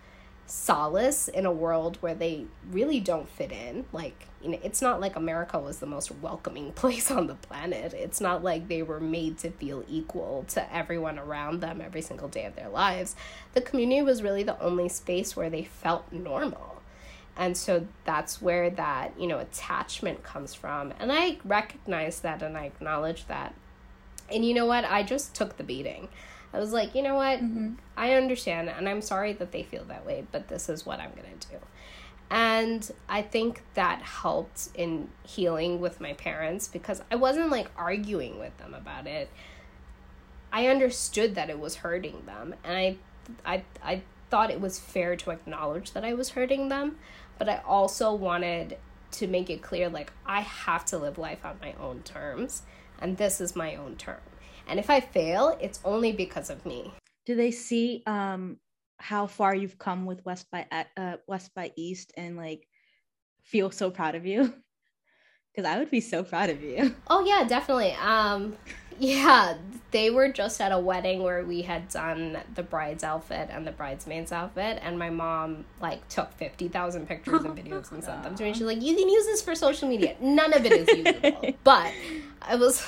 solace 0.49 1.29
in 1.29 1.45
a 1.47 1.53
world 1.53 1.99
where 2.01 2.15
they 2.15 2.47
really 2.71 3.01
don't 3.01 3.29
fit 3.29 3.53
in. 3.53 3.85
Like, 3.93 4.27
you 4.43 4.51
know, 4.51 4.59
it's 4.63 4.81
not 4.81 5.01
like 5.01 5.15
America 5.15 5.59
was 5.59 5.79
the 5.79 5.87
most 5.87 6.11
welcoming 6.11 6.73
place 6.75 7.11
on 7.11 7.27
the 7.27 7.35
planet. 7.35 7.93
It's 7.93 8.21
not 8.21 8.43
like 8.43 8.69
they 8.69 8.83
were 8.83 9.01
made 9.01 9.39
to 9.39 9.51
feel 9.51 9.85
equal 9.89 10.45
to 10.49 10.75
everyone 10.75 11.19
around 11.19 11.61
them 11.61 11.81
every 11.81 12.03
single 12.03 12.29
day 12.29 12.47
of 12.47 12.57
their 12.57 12.69
lives. 12.69 13.15
The 13.55 13.61
community 13.61 14.03
was 14.03 14.23
really 14.23 14.43
the 14.43 14.61
only 14.61 14.89
space 14.89 15.37
where 15.37 15.51
they 15.51 15.65
felt 15.65 16.11
normal 16.11 16.79
and 17.39 17.57
so 17.57 17.87
that's 18.05 18.43
where 18.43 18.69
that 18.69 19.13
you 19.19 19.27
know 19.27 19.39
attachment 19.39 20.23
comes 20.25 20.55
from 20.55 20.93
and 20.99 21.13
i 21.13 21.39
recognize 21.45 22.21
that 22.21 22.43
and 22.43 22.59
i 22.59 22.65
acknowledge 22.65 23.27
that 23.29 23.55
and 24.33 24.45
you 24.45 24.55
know 24.55 24.67
what? 24.67 24.85
I 24.85 25.03
just 25.03 25.35
took 25.35 25.57
the 25.57 25.65
beating. 25.65 26.09
I 26.53 26.59
was 26.59 26.73
like 26.73 26.95
you 26.95 27.03
know 27.03 27.15
what? 27.15 27.41
Mhm. 27.41 27.77
i 27.97 28.15
understand 28.15 28.71
and 28.71 28.89
i'm 28.89 29.03
sorry 29.03 29.33
that 29.35 29.53
they 29.53 29.63
feel 29.63 29.85
that 29.85 30.07
way 30.07 30.25
but 30.33 30.49
this 30.49 30.69
is 30.71 30.87
what 30.87 30.99
i'm 30.99 31.11
going 31.13 31.39
to 31.39 31.49
do. 31.49 31.57
And 32.31 32.91
i 33.09 33.21
think 33.23 33.63
that 33.75 34.01
helped 34.03 34.69
in 34.75 35.09
healing 35.25 35.79
with 35.81 36.01
my 36.01 36.15
parents 36.15 36.67
because 36.67 37.03
i 37.11 37.17
wasn't 37.17 37.51
like 37.51 37.69
arguing 37.77 38.39
with 38.39 38.57
them 38.59 38.73
about 38.75 39.07
it. 39.07 39.29
I 40.51 40.69
understood 40.69 41.35
that 41.35 41.51
it 41.51 41.59
was 41.59 41.77
hurting 41.77 42.23
them 42.25 42.55
and 42.65 42.77
i 42.77 42.97
i 43.45 43.63
i 43.83 44.03
thought 44.31 44.51
it 44.51 44.61
was 44.61 44.79
fair 44.79 45.17
to 45.17 45.31
acknowledge 45.31 45.93
that 45.93 46.05
i 46.05 46.15
was 46.15 46.31
hurting 46.31 46.69
them 46.71 46.97
but 47.39 47.49
I 47.49 47.59
also 47.67 48.13
wanted 48.15 48.79
to 49.13 49.27
make 49.27 49.49
it 49.49 49.63
clear 49.63 49.89
like 49.89 50.13
I 50.27 50.41
have 50.41 50.85
to 50.87 50.99
live 50.99 51.19
life 51.19 51.45
on 51.45 51.57
my 51.63 51.75
own 51.81 52.03
terms 52.03 52.63
and 53.01 53.17
this 53.17 53.41
is 53.41 53.57
my 53.57 53.77
own 53.77 53.97
term. 53.97 54.21
And 54.67 54.79
if 54.79 54.91
I 54.91 55.01
fail, 55.01 55.57
it's 55.61 55.81
only 55.85 56.13
because 56.13 56.51
of 56.51 56.65
me. 56.67 56.93
Do 57.27 57.35
they 57.35 57.51
see 57.51 58.03
um 58.07 58.59
how 58.99 59.27
far 59.27 59.55
you've 59.55 59.79
come 59.79 60.07
with 60.07 60.25
West 60.25 60.51
by 60.51 60.67
uh 60.97 61.17
West 61.27 61.55
by 61.55 61.73
East 61.77 62.13
and 62.17 62.37
like 62.37 62.67
feel 63.43 63.71
so 63.71 63.91
proud 63.91 64.15
of 64.15 64.27
you? 64.27 64.55
Because 65.55 65.75
I 65.75 65.79
would 65.79 65.91
be 65.91 66.01
so 66.01 66.23
proud 66.23 66.51
of 66.51 66.63
you. 66.63 66.95
Oh 67.09 67.25
yeah, 67.25 67.43
definitely. 67.43 67.93
Um 67.95 68.57
yeah, 68.99 69.57
they 69.91 70.11
were 70.11 70.29
just 70.29 70.61
at 70.61 70.73
a 70.73 70.79
wedding 70.79 71.23
where 71.23 71.45
we 71.45 71.63
had 71.63 71.89
done 71.89 72.39
the 72.55 72.63
bride's 72.63 73.03
outfit 73.03 73.49
and 73.51 73.67
the 73.67 73.73
bridesmaid's 73.73 74.33
outfit 74.33 74.79
and 74.83 74.99
my 74.99 75.11
mom 75.11 75.65
like 75.81 76.07
took 76.09 76.33
50,000 76.35 77.07
pictures 77.07 77.45
and 77.45 77.57
videos 77.57 77.91
and 77.93 78.05
sent 78.05 78.23
them 78.23 78.35
to 78.35 78.45
me. 78.45 78.53
She's 78.55 78.63
like, 78.63 78.83
"You 78.83 78.95
can 78.95 79.09
use 79.09 79.27
this 79.27 79.43
for 79.43 79.55
social 79.55 79.89
media." 79.89 80.17
None 80.21 80.53
of 80.53 80.67
it 80.67 80.73
is 80.73 80.89
usable. 80.89 81.55
but 81.65 81.93
I 82.43 82.57
was 82.57 82.85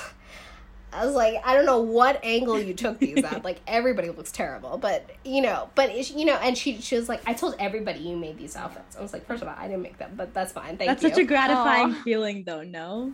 I 0.93 1.05
was 1.05 1.15
like, 1.15 1.35
I 1.45 1.53
don't 1.55 1.65
know 1.65 1.79
what 1.79 2.19
angle 2.23 2.59
you 2.59 2.73
took 2.73 2.99
these 2.99 3.23
at. 3.23 3.41
Like 3.51 3.59
everybody 3.65 4.09
looks 4.09 4.31
terrible, 4.31 4.77
but 4.77 5.09
you 5.23 5.41
know, 5.41 5.69
but 5.73 6.11
you 6.11 6.25
know, 6.25 6.35
and 6.35 6.55
she 6.55 6.79
she 6.79 6.95
was 6.95 7.09
like, 7.09 7.21
I 7.25 7.33
told 7.33 7.55
everybody 7.59 7.99
you 7.99 8.15
made 8.15 8.37
these 8.37 8.55
outfits. 8.55 8.95
I 8.95 9.01
was 9.01 9.13
like, 9.13 9.25
first 9.25 9.41
of 9.41 9.47
all, 9.47 9.55
I 9.57 9.67
didn't 9.67 9.81
make 9.81 9.97
them, 9.97 10.13
but 10.15 10.33
that's 10.33 10.51
fine. 10.51 10.77
Thank 10.77 10.89
That's 10.89 11.01
you. 11.01 11.09
That's 11.09 11.17
such 11.17 11.23
a 11.23 11.27
gratifying 11.27 11.91
Aw. 11.91 12.03
feeling 12.03 12.43
though, 12.43 12.61
no? 12.61 13.13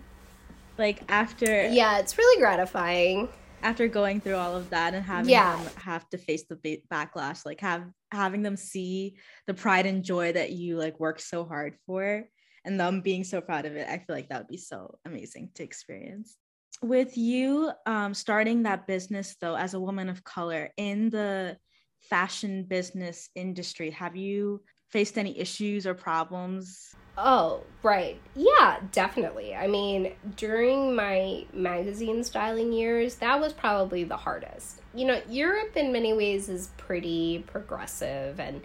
Like 0.78 1.02
after 1.10 1.68
yeah, 1.68 2.00
it's 2.00 2.18
really 2.18 2.40
gratifying. 2.40 3.30
after 3.63 3.88
going 3.88 4.22
through 4.22 4.36
all 4.36 4.56
of 4.56 4.70
that 4.70 4.94
and 4.94 5.04
having 5.04 5.32
Yeah. 5.32 5.58
them 5.58 5.74
have 5.78 6.08
to 6.10 6.18
face 6.18 6.44
the 6.48 6.56
ba- 6.56 6.84
backlash, 6.94 7.46
like 7.46 7.60
have 7.62 7.86
having 8.12 8.44
them 8.44 8.56
see 8.56 9.18
the 9.48 9.54
pride 9.54 9.86
and 9.88 10.04
joy 10.04 10.32
that 10.34 10.52
you 10.52 10.78
like 10.78 11.00
worked 11.00 11.22
so 11.22 11.44
hard 11.44 11.76
for 11.86 12.24
and 12.63 12.80
them 12.80 13.02
being 13.02 13.24
so 13.24 13.42
proud 13.42 13.66
of 13.66 13.76
it. 13.76 13.88
I 13.90 13.98
feel 13.98 14.16
like 14.16 14.30
that 14.30 14.40
would 14.42 14.48
be 14.48 14.58
so 14.58 15.00
amazing 15.06 15.50
to 15.56 15.63
experience. 15.63 16.38
With 16.84 17.18
you 17.18 17.72
um, 17.88 18.13
starting 18.13 18.63
that 18.63 18.86
business 18.86 19.36
though, 19.42 19.56
as 19.56 19.74
a 19.74 19.80
woman 19.80 20.10
of 20.10 20.24
color 20.24 20.70
in 20.78 21.10
the 21.10 21.58
fashion 22.02 22.63
business 22.66 23.30
industry, 23.34 23.90
have 23.92 24.16
you 24.16 24.62
faced 24.89 25.17
any 25.17 25.38
issues 25.39 25.86
or 25.88 25.93
problems? 25.93 26.95
Oh, 27.17 27.63
right. 27.82 28.21
Yeah, 28.36 28.80
definitely. 28.91 29.56
I 29.56 29.65
mean, 29.65 30.13
during 30.36 30.95
my 30.95 31.45
magazine 31.52 32.23
styling 32.23 32.71
years, 32.71 33.15
that 33.15 33.39
was 33.39 33.54
probably 33.54 34.04
the 34.04 34.17
hardest. 34.17 34.82
You 34.93 35.06
know, 35.06 35.21
Europe 35.28 35.76
in 35.76 35.91
many 35.91 36.13
ways 36.13 36.47
is 36.47 36.69
pretty 36.78 37.43
progressive 37.47 38.39
and 38.39 38.63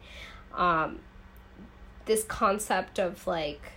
um 0.55 1.01
this 2.05 2.25
concept 2.25 2.99
of 2.99 3.27
like 3.27 3.73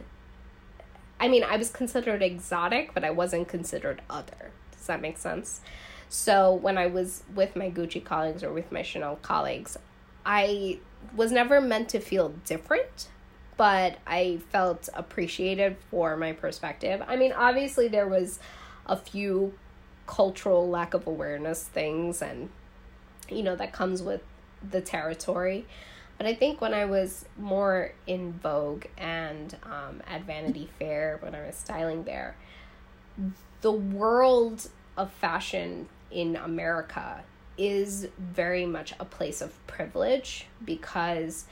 I 1.20 1.28
mean, 1.28 1.44
I 1.44 1.56
was 1.58 1.70
considered 1.70 2.22
exotic, 2.22 2.94
but 2.94 3.04
I 3.04 3.10
wasn't 3.12 3.48
considered 3.48 4.02
other. 4.10 4.52
Does 4.72 4.88
that 4.88 5.02
make 5.02 5.18
sense? 5.18 5.62
So 6.10 6.54
when 6.54 6.78
I 6.78 6.88
was 6.88 7.24
with 7.34 7.56
my 7.56 7.72
Gucci 7.72 8.04
colleagues 8.04 8.44
or 8.44 8.52
with 8.52 8.72
my 8.72 8.82
Chanel 8.82 9.16
colleagues, 9.18 9.78
I 10.26 10.80
was 11.16 11.32
never 11.32 11.62
meant 11.62 11.90
to 11.90 12.00
feel 12.00 12.30
different, 12.46 13.10
but 13.58 13.98
I 14.06 14.40
felt 14.52 14.90
appreciated 14.94 15.78
for 15.90 16.16
my 16.18 16.34
perspective. 16.34 17.02
I 17.08 17.16
mean, 17.16 17.32
obviously, 17.32 17.88
there 17.88 18.08
was 18.08 18.40
a 18.86 18.96
few 18.96 19.54
cultural 20.08 20.70
lack 20.70 20.94
of 20.94 21.08
awareness 21.08 21.64
things, 21.64 22.22
and 22.22 22.50
you 23.30 23.44
know, 23.44 23.56
that 23.56 23.74
comes 23.74 24.02
with 24.02 24.22
the 24.70 24.82
territory. 24.82 25.66
But 26.18 26.28
I 26.28 26.34
think 26.34 26.62
when 26.62 26.74
I 26.74 26.86
was 26.86 27.26
more 27.38 27.94
in 28.08 28.34
Vogue 28.34 28.86
and 28.98 29.56
um, 29.64 30.02
at 30.08 30.24
Vanity 30.24 30.70
Fair, 30.80 31.18
when 31.22 31.36
I 31.36 31.46
was 31.46 31.56
styling 31.56 32.04
there, 32.06 32.36
the 33.62 33.72
world 33.72 34.70
of 34.96 35.12
fashion 35.12 35.90
in 36.12 36.36
America 36.36 37.24
is 37.58 38.08
very 38.18 38.66
much 38.66 38.94
a 39.00 39.06
place 39.06 39.42
of 39.42 39.66
privilege 39.68 40.48
because 40.64 41.46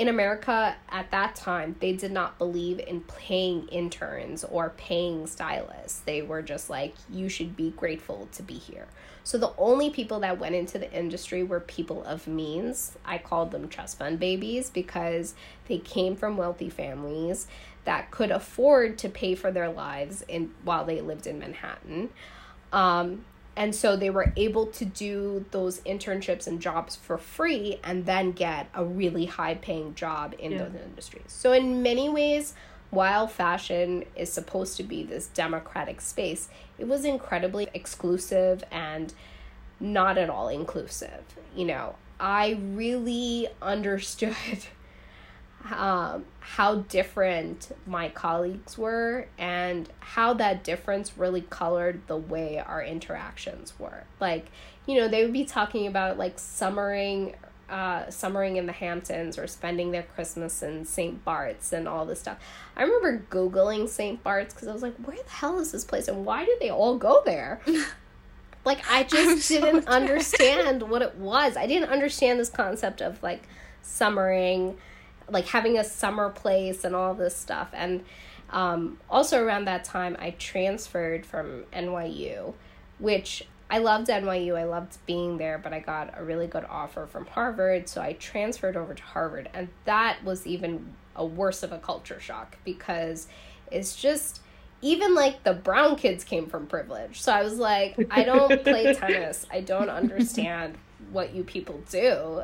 in 0.00 0.08
America 0.08 0.76
at 0.88 1.10
that 1.10 1.34
time, 1.34 1.76
they 1.80 1.92
did 1.92 2.10
not 2.10 2.38
believe 2.38 2.78
in 2.78 3.02
paying 3.02 3.68
interns 3.68 4.44
or 4.44 4.70
paying 4.78 5.26
stylists. 5.26 6.00
They 6.00 6.22
were 6.22 6.40
just 6.40 6.70
like, 6.70 6.94
you 7.10 7.28
should 7.28 7.54
be 7.54 7.70
grateful 7.70 8.26
to 8.32 8.42
be 8.42 8.54
here. 8.54 8.86
So 9.24 9.36
the 9.36 9.52
only 9.58 9.90
people 9.90 10.20
that 10.20 10.38
went 10.38 10.54
into 10.54 10.78
the 10.78 10.90
industry 10.90 11.42
were 11.42 11.60
people 11.60 12.02
of 12.04 12.26
means. 12.26 12.96
I 13.04 13.18
called 13.18 13.50
them 13.50 13.68
trust 13.68 13.98
fund 13.98 14.18
babies 14.18 14.70
because 14.70 15.34
they 15.68 15.76
came 15.76 16.16
from 16.16 16.38
wealthy 16.38 16.70
families 16.70 17.46
that 17.84 18.10
could 18.10 18.30
afford 18.30 18.96
to 18.98 19.08
pay 19.10 19.34
for 19.34 19.50
their 19.50 19.68
lives 19.68 20.22
in 20.22 20.52
while 20.64 20.84
they 20.84 21.02
lived 21.02 21.26
in 21.26 21.38
Manhattan. 21.38 22.08
Um, 22.72 23.26
and 23.60 23.74
so 23.74 23.94
they 23.94 24.08
were 24.08 24.32
able 24.38 24.64
to 24.68 24.86
do 24.86 25.44
those 25.50 25.80
internships 25.80 26.46
and 26.46 26.62
jobs 26.62 26.96
for 26.96 27.18
free 27.18 27.78
and 27.84 28.06
then 28.06 28.32
get 28.32 28.70
a 28.72 28.82
really 28.82 29.26
high 29.26 29.54
paying 29.54 29.94
job 29.94 30.34
in 30.38 30.52
yeah. 30.52 30.64
those 30.64 30.80
industries. 30.82 31.24
So, 31.26 31.52
in 31.52 31.82
many 31.82 32.08
ways, 32.08 32.54
while 32.88 33.26
fashion 33.26 34.06
is 34.16 34.32
supposed 34.32 34.78
to 34.78 34.82
be 34.82 35.02
this 35.02 35.26
democratic 35.26 36.00
space, 36.00 36.48
it 36.78 36.88
was 36.88 37.04
incredibly 37.04 37.68
exclusive 37.74 38.64
and 38.72 39.12
not 39.78 40.16
at 40.16 40.30
all 40.30 40.48
inclusive. 40.48 41.22
You 41.54 41.66
know, 41.66 41.96
I 42.18 42.58
really 42.62 43.46
understood 43.60 44.36
um, 45.68 46.24
how 46.40 46.76
different 46.76 47.70
my 47.86 48.08
colleagues 48.08 48.78
were 48.78 49.28
and 49.38 49.88
how 50.00 50.32
that 50.34 50.64
difference 50.64 51.16
really 51.18 51.42
colored 51.42 52.00
the 52.06 52.16
way 52.16 52.58
our 52.58 52.82
interactions 52.82 53.74
were. 53.78 54.04
Like, 54.18 54.50
you 54.86 54.96
know, 54.96 55.08
they 55.08 55.22
would 55.22 55.32
be 55.32 55.44
talking 55.44 55.86
about 55.86 56.18
like 56.18 56.38
summering 56.38 57.34
uh, 57.68 58.10
summering 58.10 58.56
in 58.56 58.66
the 58.66 58.72
Hamptons 58.72 59.38
or 59.38 59.46
spending 59.46 59.92
their 59.92 60.02
Christmas 60.02 60.60
in 60.60 60.84
St. 60.84 61.24
Bart's 61.24 61.72
and 61.72 61.86
all 61.86 62.04
this 62.04 62.18
stuff. 62.18 62.38
I 62.76 62.82
remember 62.82 63.24
Googling 63.30 63.88
St. 63.88 64.20
Bart's 64.24 64.52
because 64.52 64.66
I 64.66 64.72
was 64.72 64.82
like, 64.82 64.96
where 64.96 65.16
the 65.16 65.30
hell 65.30 65.60
is 65.60 65.70
this 65.70 65.84
place 65.84 66.08
and 66.08 66.26
why 66.26 66.44
did 66.44 66.58
they 66.58 66.70
all 66.70 66.98
go 66.98 67.22
there? 67.24 67.60
like, 68.64 68.80
I 68.90 69.04
just 69.04 69.46
so 69.46 69.60
didn't 69.60 69.86
understand 69.86 70.82
what 70.82 71.00
it 71.00 71.14
was. 71.14 71.56
I 71.56 71.68
didn't 71.68 71.90
understand 71.90 72.40
this 72.40 72.50
concept 72.50 73.00
of 73.00 73.22
like 73.22 73.44
summering 73.82 74.76
like 75.30 75.46
having 75.46 75.78
a 75.78 75.84
summer 75.84 76.30
place 76.30 76.84
and 76.84 76.94
all 76.94 77.14
this 77.14 77.36
stuff. 77.36 77.68
And 77.72 78.04
um, 78.50 78.98
also 79.08 79.42
around 79.42 79.66
that 79.66 79.84
time, 79.84 80.16
I 80.18 80.30
transferred 80.30 81.24
from 81.24 81.64
NYU, 81.72 82.54
which 82.98 83.46
I 83.70 83.78
loved 83.78 84.08
NYU. 84.08 84.56
I 84.56 84.64
loved 84.64 84.98
being 85.06 85.38
there, 85.38 85.58
but 85.58 85.72
I 85.72 85.78
got 85.78 86.14
a 86.18 86.24
really 86.24 86.48
good 86.48 86.64
offer 86.68 87.06
from 87.06 87.26
Harvard. 87.26 87.88
So 87.88 88.02
I 88.02 88.14
transferred 88.14 88.76
over 88.76 88.94
to 88.94 89.02
Harvard. 89.02 89.48
And 89.54 89.68
that 89.84 90.24
was 90.24 90.46
even 90.46 90.94
a 91.14 91.24
worse 91.24 91.62
of 91.62 91.70
a 91.70 91.78
culture 91.78 92.18
shock 92.18 92.56
because 92.64 93.28
it's 93.70 93.94
just 93.94 94.40
even 94.82 95.14
like 95.14 95.44
the 95.44 95.52
brown 95.52 95.96
kids 95.96 96.24
came 96.24 96.46
from 96.46 96.66
privilege. 96.66 97.20
So 97.20 97.32
I 97.32 97.42
was 97.42 97.58
like, 97.58 97.96
I 98.10 98.24
don't 98.24 98.62
play 98.64 98.94
tennis. 98.98 99.46
I 99.50 99.60
don't 99.60 99.90
understand 99.90 100.76
what 101.12 101.34
you 101.34 101.44
people 101.44 101.80
do. 101.90 102.42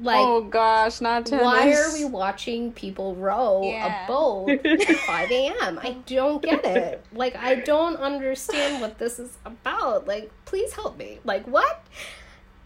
Like, 0.00 0.18
oh 0.18 0.42
gosh, 0.42 1.00
not 1.00 1.26
tennis. 1.26 1.44
Why 1.44 1.72
are 1.72 1.92
we 1.92 2.04
watching 2.04 2.72
people 2.72 3.14
row 3.16 3.62
yeah. 3.64 4.04
a 4.04 4.06
boat 4.06 4.50
at 4.50 4.96
5 4.96 5.30
a.m.? 5.30 5.78
I 5.82 5.96
don't 6.06 6.42
get 6.42 6.64
it. 6.64 7.04
Like, 7.12 7.36
I 7.36 7.56
don't 7.56 7.96
understand 7.96 8.80
what 8.80 8.98
this 8.98 9.18
is 9.18 9.36
about. 9.44 10.06
Like, 10.06 10.30
please 10.44 10.72
help 10.72 10.96
me. 10.98 11.18
Like, 11.24 11.46
what? 11.46 11.84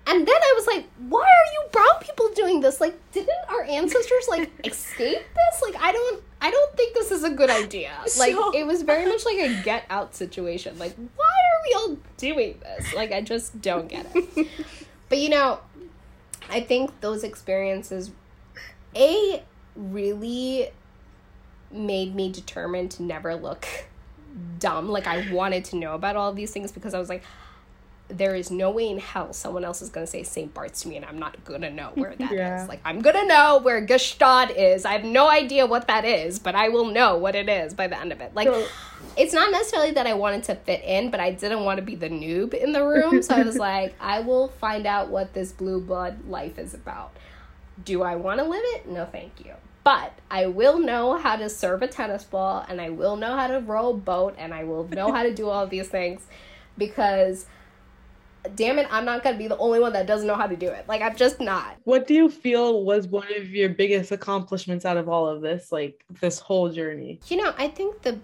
And 0.06 0.26
then 0.26 0.36
I 0.36 0.52
was 0.56 0.66
like, 0.66 0.86
why 1.08 1.22
are 1.22 1.52
you 1.52 1.68
brown 1.70 2.00
people 2.00 2.28
doing 2.34 2.60
this? 2.60 2.80
Like, 2.80 2.98
didn't 3.12 3.30
our 3.48 3.62
ancestors 3.64 4.26
like 4.28 4.50
escape 4.64 5.22
this? 5.34 5.62
Like, 5.62 5.80
I 5.80 5.92
don't 5.92 6.22
I 6.40 6.50
don't 6.50 6.76
think 6.76 6.94
this 6.94 7.12
is 7.12 7.22
a 7.22 7.30
good 7.30 7.50
idea. 7.50 7.92
Like 8.18 8.34
so... 8.34 8.52
it 8.52 8.66
was 8.66 8.82
very 8.82 9.06
much 9.06 9.24
like 9.24 9.38
a 9.38 9.62
get 9.62 9.84
out 9.90 10.14
situation. 10.14 10.76
Like, 10.76 10.94
why 10.96 11.24
are 11.24 11.62
we 11.64 11.74
all 11.74 11.96
doing 12.16 12.58
this? 12.60 12.92
Like 12.94 13.12
I 13.12 13.20
just 13.20 13.60
don't 13.62 13.88
get 13.88 14.06
it. 14.12 14.48
but 15.08 15.18
you 15.18 15.28
know, 15.28 15.60
I 16.52 16.60
think 16.60 17.00
those 17.00 17.24
experiences, 17.24 18.10
A, 18.94 19.42
really 19.74 20.68
made 21.70 22.14
me 22.14 22.30
determined 22.30 22.90
to 22.92 23.02
never 23.02 23.34
look 23.34 23.66
dumb. 24.58 24.90
Like, 24.90 25.06
I 25.06 25.32
wanted 25.32 25.64
to 25.66 25.76
know 25.76 25.94
about 25.94 26.14
all 26.14 26.32
these 26.34 26.52
things 26.52 26.70
because 26.70 26.92
I 26.92 26.98
was 26.98 27.08
like, 27.08 27.24
there 28.08 28.34
is 28.34 28.50
no 28.50 28.70
way 28.70 28.88
in 28.88 28.98
hell 28.98 29.32
someone 29.32 29.64
else 29.64 29.80
is 29.80 29.88
going 29.88 30.04
to 30.04 30.10
say 30.10 30.22
St. 30.22 30.52
Bart's 30.52 30.82
to 30.82 30.88
me 30.88 30.96
and 30.96 31.04
I'm 31.04 31.18
not 31.18 31.42
going 31.44 31.62
to 31.62 31.70
know 31.70 31.90
where 31.94 32.14
that 32.14 32.32
yeah. 32.32 32.62
is. 32.62 32.68
Like, 32.68 32.80
I'm 32.84 33.00
going 33.00 33.16
to 33.16 33.26
know 33.26 33.60
where 33.62 33.84
Gstaad 33.84 34.54
is. 34.56 34.84
I 34.84 34.92
have 34.92 35.04
no 35.04 35.30
idea 35.30 35.66
what 35.66 35.86
that 35.88 36.04
is, 36.04 36.38
but 36.38 36.54
I 36.54 36.68
will 36.68 36.86
know 36.86 37.16
what 37.16 37.34
it 37.34 37.48
is 37.48 37.74
by 37.74 37.86
the 37.86 37.98
end 37.98 38.12
of 38.12 38.20
it. 38.20 38.34
Like, 38.34 38.48
so, 38.48 38.66
it's 39.16 39.32
not 39.32 39.50
necessarily 39.50 39.92
that 39.92 40.06
I 40.06 40.14
wanted 40.14 40.44
to 40.44 40.54
fit 40.54 40.82
in, 40.84 41.10
but 41.10 41.20
I 41.20 41.32
didn't 41.32 41.64
want 41.64 41.78
to 41.78 41.82
be 41.82 41.94
the 41.94 42.08
noob 42.08 42.54
in 42.54 42.72
the 42.72 42.84
room. 42.84 43.22
So 43.22 43.34
I 43.34 43.42
was 43.42 43.56
like, 43.70 43.94
I 44.00 44.20
will 44.20 44.48
find 44.48 44.86
out 44.86 45.08
what 45.08 45.32
this 45.34 45.52
blue 45.52 45.80
blood 45.80 46.28
life 46.28 46.58
is 46.58 46.74
about. 46.74 47.12
Do 47.84 48.02
I 48.02 48.16
want 48.16 48.40
to 48.40 48.46
live 48.46 48.62
it? 48.64 48.88
No, 48.88 49.06
thank 49.06 49.44
you. 49.44 49.52
But 49.84 50.12
I 50.30 50.46
will 50.46 50.78
know 50.78 51.18
how 51.18 51.36
to 51.36 51.48
serve 51.48 51.82
a 51.82 51.88
tennis 51.88 52.22
ball 52.22 52.64
and 52.68 52.80
I 52.80 52.90
will 52.90 53.16
know 53.16 53.34
how 53.34 53.48
to 53.48 53.58
row 53.58 53.90
a 53.90 53.94
boat 53.94 54.36
and 54.38 54.54
I 54.54 54.64
will 54.64 54.86
know 54.88 55.12
how 55.12 55.24
to 55.24 55.34
do 55.34 55.48
all 55.48 55.66
these 55.66 55.88
things 55.88 56.24
because 56.78 57.46
damn 58.54 58.78
it, 58.78 58.86
I'm 58.90 59.04
not 59.04 59.22
gonna 59.22 59.38
be 59.38 59.48
the 59.48 59.58
only 59.58 59.80
one 59.80 59.92
that 59.92 60.06
doesn't 60.06 60.26
know 60.26 60.34
how 60.34 60.46
to 60.46 60.56
do 60.56 60.68
it. 60.68 60.86
Like 60.88 61.02
I'm 61.02 61.16
just 61.16 61.40
not. 61.40 61.76
What 61.84 62.06
do 62.06 62.14
you 62.14 62.28
feel 62.28 62.84
was 62.84 63.06
one 63.06 63.28
of 63.36 63.50
your 63.50 63.68
biggest 63.68 64.12
accomplishments 64.12 64.84
out 64.84 64.96
of 64.96 65.08
all 65.08 65.26
of 65.26 65.40
this, 65.40 65.72
like 65.72 66.04
this 66.20 66.38
whole 66.38 66.70
journey? 66.70 67.20
You 67.28 67.36
know, 67.36 67.54
I 67.56 67.68
think 67.68 68.02
the 68.02 68.18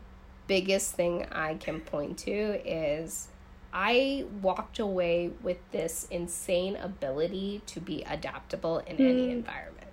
biggest 0.47 0.95
thing 0.95 1.27
I 1.31 1.55
can 1.55 1.81
point 1.81 2.19
to 2.19 2.31
is 2.31 3.29
I 3.73 4.25
walked 4.43 4.79
away 4.79 5.31
with 5.43 5.59
this 5.73 6.09
insane 6.11 6.77
ability 6.77 7.63
to 7.67 7.81
be 7.81 8.03
adaptable 8.05 8.79
in 8.79 8.97
mm. 8.97 9.11
any 9.11 9.31
environment. 9.31 9.89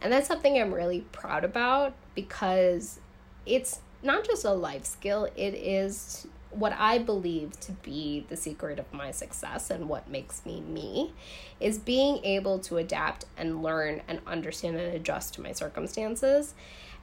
And 0.00 0.12
that's 0.12 0.28
something 0.28 0.60
I'm 0.60 0.72
really 0.72 1.00
proud 1.12 1.44
about 1.44 1.94
because 2.14 3.00
it's 3.46 3.80
not 4.02 4.24
just 4.24 4.44
a 4.44 4.52
life 4.52 4.84
skill, 4.84 5.28
it 5.34 5.54
is 5.54 6.26
what 6.54 6.72
I 6.72 6.98
believe 6.98 7.58
to 7.60 7.72
be 7.72 8.24
the 8.28 8.36
secret 8.36 8.78
of 8.78 8.92
my 8.92 9.10
success 9.10 9.70
and 9.70 9.88
what 9.88 10.08
makes 10.08 10.46
me 10.46 10.60
me 10.60 11.12
is 11.60 11.78
being 11.78 12.24
able 12.24 12.58
to 12.60 12.76
adapt 12.76 13.24
and 13.36 13.62
learn 13.62 14.02
and 14.06 14.20
understand 14.26 14.76
and 14.76 14.94
adjust 14.94 15.34
to 15.34 15.40
my 15.40 15.52
circumstances. 15.52 16.54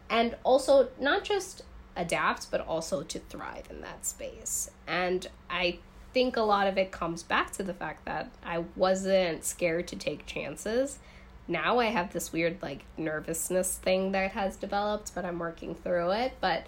And 0.10 0.36
also, 0.44 0.90
not 1.00 1.24
just 1.24 1.64
adapt, 1.96 2.52
but 2.52 2.62
also 2.62 3.04
to 3.04 3.20
thrive 3.20 3.68
in 3.70 3.82
that 3.82 4.06
space. 4.06 4.70
And 4.88 5.28
I 5.50 5.80
think 6.14 6.38
a 6.38 6.42
lot 6.42 6.68
of 6.68 6.78
it 6.78 6.92
comes 6.92 7.24
back 7.24 7.52
to 7.54 7.64
the 7.64 7.74
fact 7.74 8.06
that 8.06 8.30
I 8.44 8.66
wasn't 8.76 9.46
scared 9.46 9.88
to 9.90 9.96
take 9.96 10.26
chances. 10.26 11.00
Now 11.48 11.80
I 11.80 11.86
have 11.86 12.14
this 12.14 12.32
weird, 12.32 12.62
like, 12.62 12.86
nervousness 12.98 13.78
thing 13.78 14.12
that 14.12 14.32
has 14.32 14.56
developed, 14.56 15.14
but 15.16 15.26
I'm 15.26 15.40
working 15.40 15.76
through 15.76 16.12
it. 16.12 16.34
But 16.40 16.66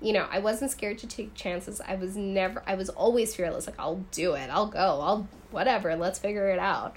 you 0.00 0.12
know, 0.12 0.26
I 0.30 0.38
wasn't 0.38 0.70
scared 0.70 0.98
to 0.98 1.06
take 1.06 1.34
chances. 1.34 1.80
I 1.80 1.96
was 1.96 2.16
never, 2.16 2.62
I 2.66 2.74
was 2.74 2.88
always 2.88 3.34
fearless. 3.34 3.66
Like, 3.66 3.78
I'll 3.78 4.04
do 4.12 4.34
it. 4.34 4.48
I'll 4.50 4.66
go. 4.66 4.78
I'll, 4.78 5.28
whatever. 5.50 5.96
Let's 5.96 6.18
figure 6.18 6.48
it 6.50 6.58
out. 6.58 6.96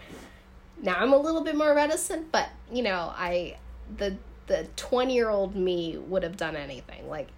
Now 0.81 0.95
I'm 0.95 1.13
a 1.13 1.17
little 1.17 1.41
bit 1.41 1.55
more 1.55 1.73
reticent, 1.73 2.31
but, 2.31 2.49
you 2.71 2.83
know, 2.83 3.11
I, 3.15 3.57
the, 3.97 4.17
the 4.47 4.67
20 4.75 5.13
year 5.13 5.29
old 5.29 5.55
me 5.55 5.97
would 5.97 6.23
have 6.23 6.37
done 6.37 6.55
anything. 6.55 7.07
Like, 7.07 7.29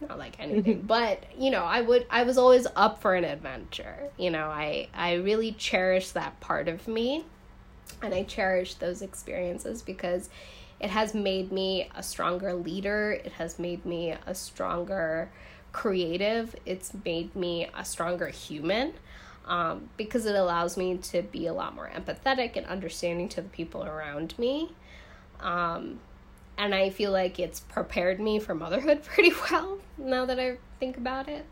not 0.00 0.18
like 0.18 0.38
anything, 0.40 0.78
mm-hmm. 0.78 0.86
but, 0.86 1.22
you 1.38 1.50
know, 1.50 1.64
I 1.64 1.80
would, 1.80 2.06
I 2.10 2.24
was 2.24 2.36
always 2.36 2.66
up 2.74 3.00
for 3.00 3.14
an 3.14 3.24
adventure. 3.24 4.10
You 4.16 4.30
know, 4.30 4.46
I, 4.46 4.88
I 4.92 5.14
really 5.14 5.52
cherish 5.52 6.10
that 6.10 6.40
part 6.40 6.68
of 6.68 6.88
me. 6.88 7.24
And 8.02 8.12
I 8.12 8.24
cherish 8.24 8.74
those 8.74 9.02
experiences 9.02 9.80
because 9.80 10.28
it 10.80 10.90
has 10.90 11.14
made 11.14 11.52
me 11.52 11.88
a 11.94 12.02
stronger 12.02 12.54
leader. 12.54 13.12
It 13.12 13.32
has 13.32 13.58
made 13.58 13.84
me 13.86 14.14
a 14.26 14.34
stronger 14.34 15.30
creative, 15.74 16.54
it's 16.64 16.92
made 17.04 17.34
me 17.34 17.68
a 17.76 17.84
stronger 17.84 18.28
human 18.28 18.94
um, 19.44 19.90
because 19.96 20.24
it 20.24 20.34
allows 20.34 20.76
me 20.76 20.96
to 20.96 21.20
be 21.20 21.46
a 21.46 21.52
lot 21.52 21.74
more 21.74 21.90
empathetic 21.94 22.56
and 22.56 22.64
understanding 22.66 23.28
to 23.30 23.42
the 23.42 23.48
people 23.48 23.84
around 23.84 24.38
me. 24.38 24.70
Um, 25.40 25.98
and 26.56 26.74
I 26.74 26.90
feel 26.90 27.10
like 27.10 27.38
it's 27.38 27.60
prepared 27.60 28.20
me 28.20 28.38
for 28.38 28.54
motherhood 28.54 29.02
pretty 29.04 29.32
well 29.50 29.78
now 29.98 30.24
that 30.24 30.38
I 30.38 30.56
think 30.80 30.96
about 30.96 31.28
it. 31.28 31.44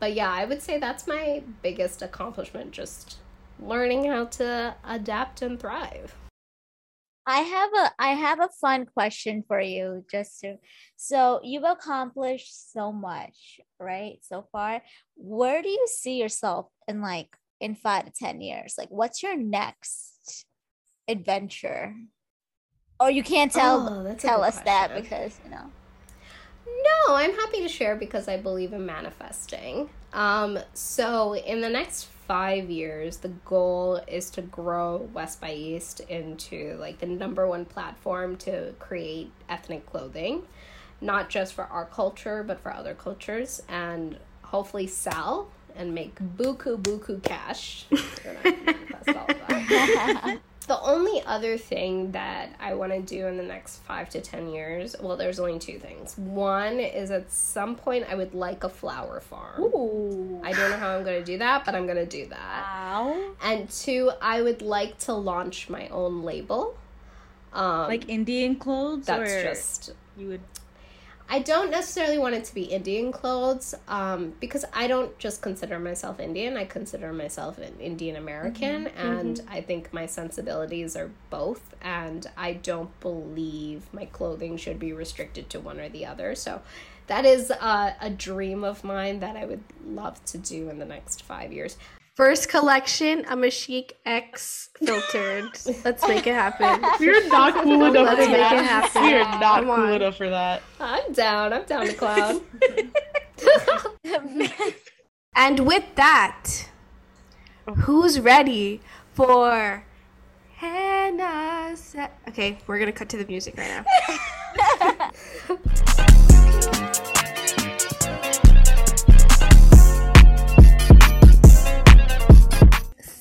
But 0.00 0.14
yeah, 0.14 0.32
I 0.32 0.44
would 0.44 0.62
say 0.62 0.78
that's 0.78 1.06
my 1.06 1.42
biggest 1.62 2.02
accomplishment 2.02 2.72
just 2.72 3.18
learning 3.60 4.04
how 4.04 4.24
to 4.24 4.74
adapt 4.84 5.42
and 5.42 5.60
thrive. 5.60 6.14
I 7.28 7.40
have 7.40 7.70
a 7.74 7.92
I 7.98 8.08
have 8.14 8.40
a 8.40 8.48
fun 8.58 8.86
question 8.86 9.44
for 9.46 9.60
you 9.60 10.02
just 10.10 10.40
to 10.40 10.56
so 10.96 11.40
you've 11.44 11.62
accomplished 11.62 12.72
so 12.72 12.90
much, 12.90 13.60
right? 13.78 14.16
So 14.22 14.46
far. 14.50 14.80
Where 15.14 15.60
do 15.62 15.68
you 15.68 15.86
see 15.90 16.18
yourself 16.18 16.70
in 16.88 17.02
like 17.02 17.28
in 17.60 17.74
5 17.74 18.06
to 18.06 18.12
10 18.12 18.40
years? 18.40 18.76
Like 18.78 18.88
what's 18.88 19.22
your 19.22 19.36
next 19.36 20.46
adventure? 21.06 21.94
Or 22.98 23.10
you 23.10 23.22
can't 23.22 23.52
tell 23.52 24.06
Oh, 24.08 24.14
tell 24.14 24.42
us 24.42 24.58
that 24.62 24.94
because, 24.94 25.38
you 25.44 25.50
know. 25.50 25.70
No, 26.66 27.14
I'm 27.14 27.34
happy 27.34 27.60
to 27.60 27.68
share 27.68 27.94
because 27.94 28.26
I 28.26 28.38
believe 28.38 28.72
in 28.72 28.86
manifesting. 28.86 29.90
Um, 30.12 30.58
so 30.74 31.34
in 31.34 31.60
the 31.60 31.68
next 31.68 32.06
five 32.26 32.70
years, 32.70 33.18
the 33.18 33.28
goal 33.28 34.00
is 34.06 34.30
to 34.30 34.42
grow 34.42 35.08
West 35.12 35.40
by 35.40 35.52
East 35.52 36.00
into 36.00 36.76
like 36.78 36.98
the 36.98 37.06
number 37.06 37.46
one 37.46 37.64
platform 37.64 38.36
to 38.38 38.74
create 38.78 39.30
ethnic 39.48 39.86
clothing, 39.86 40.42
not 41.00 41.30
just 41.30 41.54
for 41.54 41.64
our 41.64 41.86
culture 41.86 42.42
but 42.42 42.60
for 42.60 42.72
other 42.72 42.94
cultures, 42.94 43.62
and 43.68 44.18
hopefully 44.42 44.86
sell 44.86 45.48
and 45.76 45.94
make 45.94 46.16
buku 46.16 46.80
buku 46.80 47.22
cash. 47.22 47.86
We're 50.68 50.76
not 50.76 50.84
gonna 50.84 50.98
manifest 50.98 51.08
all 51.08 51.08
of 51.08 51.08
that. 51.08 51.08
The 51.08 51.08
only 51.10 51.22
other 51.26 51.58
thing 51.58 52.12
that 52.12 52.54
I 52.60 52.74
want 52.74 52.92
to 52.92 53.00
do 53.00 53.26
in 53.26 53.36
the 53.36 53.42
next 53.42 53.78
five 53.78 54.08
to 54.10 54.20
10 54.20 54.48
years, 54.48 54.96
well, 55.00 55.16
there's 55.16 55.40
only 55.40 55.58
two 55.58 55.78
things. 55.78 56.16
One 56.16 56.78
is 56.80 57.10
at 57.10 57.30
some 57.32 57.74
point 57.76 58.06
I 58.08 58.14
would 58.14 58.34
like 58.34 58.64
a 58.64 58.68
flower 58.68 59.20
farm. 59.20 59.62
Ooh. 59.62 60.40
I 60.44 60.52
don't 60.52 60.70
know 60.70 60.76
how 60.76 60.96
I'm 60.96 61.04
going 61.04 61.18
to 61.18 61.24
do 61.24 61.38
that, 61.38 61.64
but 61.64 61.74
I'm 61.74 61.86
going 61.86 61.96
to 61.96 62.06
do 62.06 62.26
that. 62.28 62.62
Wow. 62.64 63.32
And 63.42 63.68
two, 63.70 64.10
I 64.20 64.42
would 64.42 64.62
like 64.62 64.98
to 65.00 65.12
launch 65.14 65.68
my 65.68 65.88
own 65.88 66.22
label. 66.22 66.76
Um, 67.52 67.88
Like 67.88 68.08
Indian 68.08 68.56
clothes? 68.56 69.06
that's 69.06 69.42
just 69.42 69.90
you 70.16 70.28
would 70.28 70.40
I 71.30 71.40
don't 71.40 71.70
necessarily 71.70 72.18
want 72.18 72.34
it 72.34 72.44
to 72.44 72.54
be 72.54 72.62
Indian 72.62 73.12
clothes 73.12 73.74
um, 73.86 74.32
because 74.40 74.64
I 74.72 74.86
don't 74.86 75.16
just 75.18 75.42
consider 75.42 75.78
myself 75.78 76.20
Indian. 76.20 76.56
I 76.56 76.64
consider 76.64 77.12
myself 77.12 77.58
an 77.58 77.74
Indian 77.78 78.16
American, 78.16 78.86
and 78.96 79.38
I 79.46 79.60
think 79.60 79.92
my 79.92 80.06
sensibilities 80.06 80.96
are 80.96 81.10
both. 81.28 81.74
And 81.82 82.26
I 82.36 82.54
don't 82.54 82.98
believe 83.00 83.92
my 83.92 84.06
clothing 84.06 84.56
should 84.56 84.78
be 84.78 84.94
restricted 84.94 85.50
to 85.50 85.60
one 85.60 85.78
or 85.78 85.90
the 85.90 86.06
other. 86.06 86.34
So 86.34 86.62
that 87.08 87.26
is 87.26 87.50
uh, 87.50 87.92
a 88.00 88.08
dream 88.08 88.64
of 88.64 88.82
mine 88.82 89.20
that 89.20 89.36
I 89.36 89.44
would 89.44 89.64
love 89.84 90.24
to 90.26 90.38
do 90.38 90.70
in 90.70 90.78
the 90.78 90.86
next 90.86 91.22
five 91.22 91.52
years. 91.52 91.76
First 92.18 92.48
collection, 92.48 93.22
Ammachic 93.26 93.92
X 94.04 94.70
filtered. 94.76 95.50
Let's 95.84 96.02
make 96.08 96.26
it 96.26 96.34
happen. 96.34 96.84
We're 97.00 97.28
not 97.28 97.62
cool 97.62 97.84
enough 97.84 98.06
Let's 98.08 98.24
for 98.24 98.30
make 98.32 98.40
that. 98.40 98.56
it 98.56 98.64
happen. 98.64 99.02
We 99.04 99.14
are 99.14 99.20
not 99.20 99.54
Come 99.54 99.64
cool 99.66 99.72
on. 99.74 99.92
enough 99.92 100.16
for 100.16 100.28
that. 100.28 100.62
I'm 100.80 101.12
down. 101.12 101.52
I'm 101.52 101.62
down 101.62 101.86
to 101.86 101.92
clown. 101.94 102.40
And 105.36 105.60
with 105.60 105.84
that, 105.94 106.68
who's 107.82 108.18
ready 108.18 108.80
for 109.14 109.84
Hannah? 110.56 111.76
Okay, 112.26 112.58
we're 112.66 112.80
gonna 112.80 112.90
cut 112.90 113.08
to 113.10 113.16
the 113.16 113.26
music 113.26 113.56
right 113.56 113.68
now. 113.68 113.84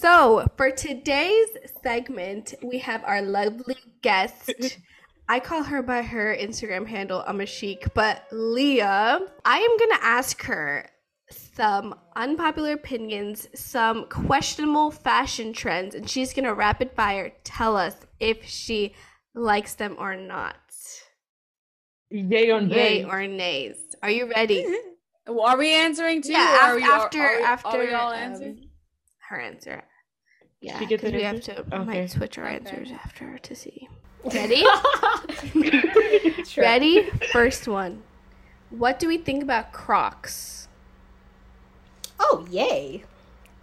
So, 0.08 0.48
for 0.56 0.72
today's 0.72 1.50
segment, 1.84 2.54
we 2.64 2.78
have 2.78 3.04
our 3.04 3.22
lovely 3.22 3.76
guest. 4.02 4.54
I 5.28 5.42
call 5.42 5.64
her 5.64 5.82
by 5.82 6.02
her 6.02 6.34
Instagram 6.34 6.88
handle, 6.88 7.26
Ammachic, 7.28 7.90
but 7.94 8.24
Liya. 8.32 9.20
I 9.44 9.58
am 9.58 9.78
gonna 9.78 10.02
ask 10.02 10.42
her 10.44 10.90
some 11.30 11.94
unpopular 12.16 12.72
opinions, 12.72 13.50
some 13.54 14.06
questionable 14.08 14.92
fashion 14.92 15.52
trends, 15.52 15.94
and 15.94 16.10
she's 16.10 16.34
gonna 16.34 16.54
rapid 16.54 16.92
fire 16.94 17.34
tell 17.44 17.76
us 17.76 17.98
if 18.22 18.46
she 18.46 18.96
likes 19.36 19.74
them 19.74 19.98
or 20.00 20.16
not. 20.16 20.56
Yay 22.12 22.50
or 22.50 22.62
Yay 22.62 23.04
or 23.04 23.28
nays. 23.28 23.76
Are 24.02 24.10
you 24.10 24.32
ready? 24.32 24.66
Well, 25.30 25.42
Are 25.42 25.58
we 25.58 25.74
answering 25.74 26.22
too? 26.22 26.32
Yeah, 26.32 26.54
or 26.54 26.56
af- 26.56 26.62
are 26.72 26.76
we, 26.78 26.84
after 26.84 27.20
are 27.20 27.42
after 27.42 27.68
are 27.68 27.80
we 27.80 27.94
all 27.94 28.14
um, 28.14 28.18
answering? 28.18 28.70
her 29.28 29.40
answer. 29.40 29.84
Yeah, 30.62 30.80
because 30.80 31.12
we 31.12 31.22
have 31.22 31.42
to 31.42 31.60
Okay. 31.62 31.78
might 31.84 32.08
switch 32.10 32.38
our 32.38 32.46
Okay. 32.46 32.56
answers 32.56 32.92
after 32.92 33.38
to 33.38 33.56
see. 33.56 33.88
Ready? 34.34 34.64
Sure. 36.46 36.64
Ready? 36.64 37.04
First 37.32 37.68
one. 37.68 38.02
What 38.70 39.00
do 39.00 39.08
we 39.08 39.18
think 39.18 39.44
about 39.44 39.72
Crocs? 39.74 40.68
Oh, 42.20 42.48
yay. 42.50 43.04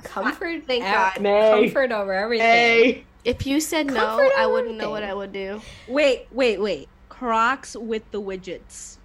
Comfort, 0.03 0.65
Thank 0.67 0.85
ev- 0.85 0.95
God. 0.95 1.21
Nay. 1.23 1.65
comfort 1.65 1.91
over 1.93 2.13
everything. 2.13 2.47
Hey. 2.47 3.05
If 3.25 3.47
you 3.47 3.59
said 3.61 3.87
no, 3.87 4.31
I 4.37 4.47
wouldn't 4.47 4.77
know 4.77 4.91
what. 4.91 5.03
I 5.03 5.15
would 5.15 5.33
do. 5.33 5.61
Wait, 5.89 6.27
wait, 6.31 6.61
wait. 6.61 6.89
Crocs 7.09 7.75
with 7.75 8.09
the 8.11 8.21
widgets. 8.21 8.99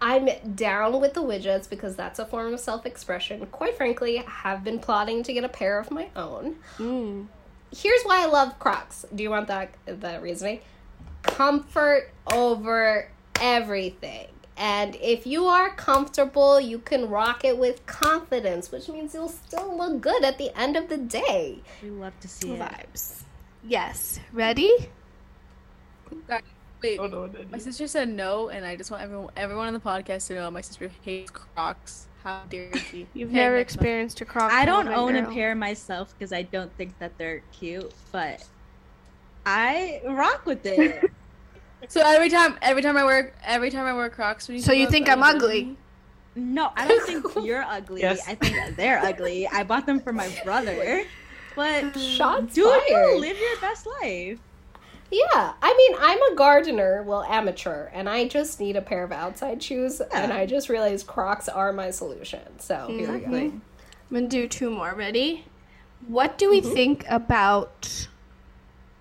I'm 0.00 0.28
down 0.54 1.00
with 1.00 1.14
the 1.14 1.22
widgets 1.22 1.68
because 1.68 1.96
that's 1.96 2.18
a 2.18 2.24
form 2.24 2.54
of 2.54 2.60
self 2.60 2.86
expression. 2.86 3.44
Quite 3.46 3.76
frankly, 3.76 4.20
I 4.20 4.30
have 4.30 4.64
been 4.64 4.78
plotting 4.78 5.22
to 5.24 5.32
get 5.32 5.44
a 5.44 5.48
pair 5.48 5.78
of 5.78 5.90
my 5.90 6.08
own. 6.14 6.56
Mm. 6.78 7.26
Here's 7.74 8.02
why 8.04 8.22
I 8.22 8.26
love 8.26 8.58
Crocs. 8.58 9.04
Do 9.14 9.22
you 9.22 9.30
want 9.30 9.48
that 9.48 9.74
that 9.86 10.22
reasoning? 10.22 10.60
Comfort 11.22 12.10
over 12.32 13.10
everything. 13.40 14.28
And 14.56 14.96
if 14.96 15.26
you 15.26 15.46
are 15.46 15.70
comfortable, 15.70 16.60
you 16.60 16.78
can 16.80 17.08
rock 17.08 17.44
it 17.44 17.56
with 17.56 17.86
confidence, 17.86 18.72
which 18.72 18.88
means 18.88 19.14
you'll 19.14 19.28
still 19.28 19.76
look 19.76 20.00
good 20.00 20.24
at 20.24 20.36
the 20.36 20.56
end 20.58 20.76
of 20.76 20.88
the 20.88 20.96
day. 20.96 21.60
We 21.80 21.90
love 21.90 22.18
to 22.20 22.28
see 22.28 22.52
it. 22.52 22.60
Vibes. 22.60 23.22
Yes. 23.62 24.18
Ready? 24.32 24.88
Wait, 26.82 26.98
Oh, 27.00 27.06
no, 27.06 27.26
no, 27.26 27.38
my 27.50 27.58
sister 27.58 27.86
said 27.88 28.08
no, 28.08 28.48
and 28.50 28.64
I 28.64 28.76
just 28.76 28.90
want 28.90 29.02
everyone 29.02 29.30
everyone 29.36 29.66
on 29.66 29.74
the 29.74 29.80
podcast 29.80 30.28
to 30.28 30.34
know 30.34 30.50
my 30.50 30.60
sister 30.60 30.90
hates 31.02 31.30
Crocs. 31.30 32.06
How 32.22 32.42
dare 32.48 32.72
she? 32.76 33.06
You've 33.14 33.30
Okay, 33.30 33.38
never 33.38 33.56
next 33.56 33.74
experienced 33.74 34.20
a 34.20 34.24
Croc. 34.24 34.52
I 34.52 34.64
don't 34.64 34.86
moment, 34.86 35.16
own 35.18 35.24
a 35.30 35.34
pair 35.34 35.54
myself 35.54 36.14
because 36.16 36.32
I 36.32 36.42
don't 36.42 36.72
think 36.76 36.96
that 37.00 37.16
they're 37.18 37.42
cute, 37.52 37.92
but 38.12 38.44
I 39.46 40.00
rock 40.06 40.46
with 40.46 40.64
it. 40.66 41.10
So 41.86 42.00
every 42.04 42.28
time, 42.28 42.58
every 42.60 42.82
time 42.82 42.96
I 42.96 43.04
wear, 43.04 43.32
every 43.44 43.70
time 43.70 43.86
I 43.86 43.92
wear 43.92 44.10
Crocs, 44.10 44.48
when 44.48 44.56
you 44.56 44.62
So 44.64 44.72
you 44.72 44.86
go 44.86 44.90
think 44.90 45.08
I'm 45.08 45.22
ugly? 45.22 45.62
know- 45.62 45.76
no, 46.34 46.72
I 46.76 46.88
don't 46.88 47.06
think 47.06 47.24
you're 47.46 47.62
ugly. 47.62 48.00
Yes. 48.00 48.20
I 48.26 48.34
think 48.34 48.76
they're 48.76 48.98
ugly. 48.98 49.46
I 49.46 49.62
bought 49.62 49.86
them 49.86 50.00
for 50.00 50.12
my 50.12 50.28
brother, 50.44 51.04
but 51.54 51.96
Shots 51.96 52.52
do 52.54 52.64
fired. 52.64 52.82
you 52.88 53.18
live 53.20 53.38
your 53.38 53.60
best 53.60 53.86
life? 54.02 54.38
Yeah, 55.10 55.54
I 55.62 55.74
mean, 55.74 55.98
I'm 56.00 56.32
a 56.32 56.34
gardener, 56.34 57.02
well, 57.02 57.22
amateur, 57.22 57.88
and 57.94 58.08
I 58.08 58.28
just 58.28 58.60
need 58.60 58.76
a 58.76 58.82
pair 58.82 59.04
of 59.04 59.12
outside 59.12 59.62
shoes, 59.62 60.00
and 60.00 60.32
I 60.32 60.44
just 60.44 60.68
realized 60.68 61.06
Crocs 61.06 61.48
are 61.48 61.72
my 61.72 61.90
solution. 61.90 62.58
So 62.58 62.86
hmm. 62.88 62.98
here 62.98 63.12
we 63.12 63.18
go. 63.20 63.36
I'm 63.36 63.62
gonna 64.12 64.28
do 64.28 64.48
two 64.48 64.70
more. 64.70 64.94
Ready? 64.94 65.44
What 66.06 66.38
do 66.38 66.50
we 66.50 66.60
mm-hmm. 66.60 66.72
think 66.72 67.04
about 67.08 68.08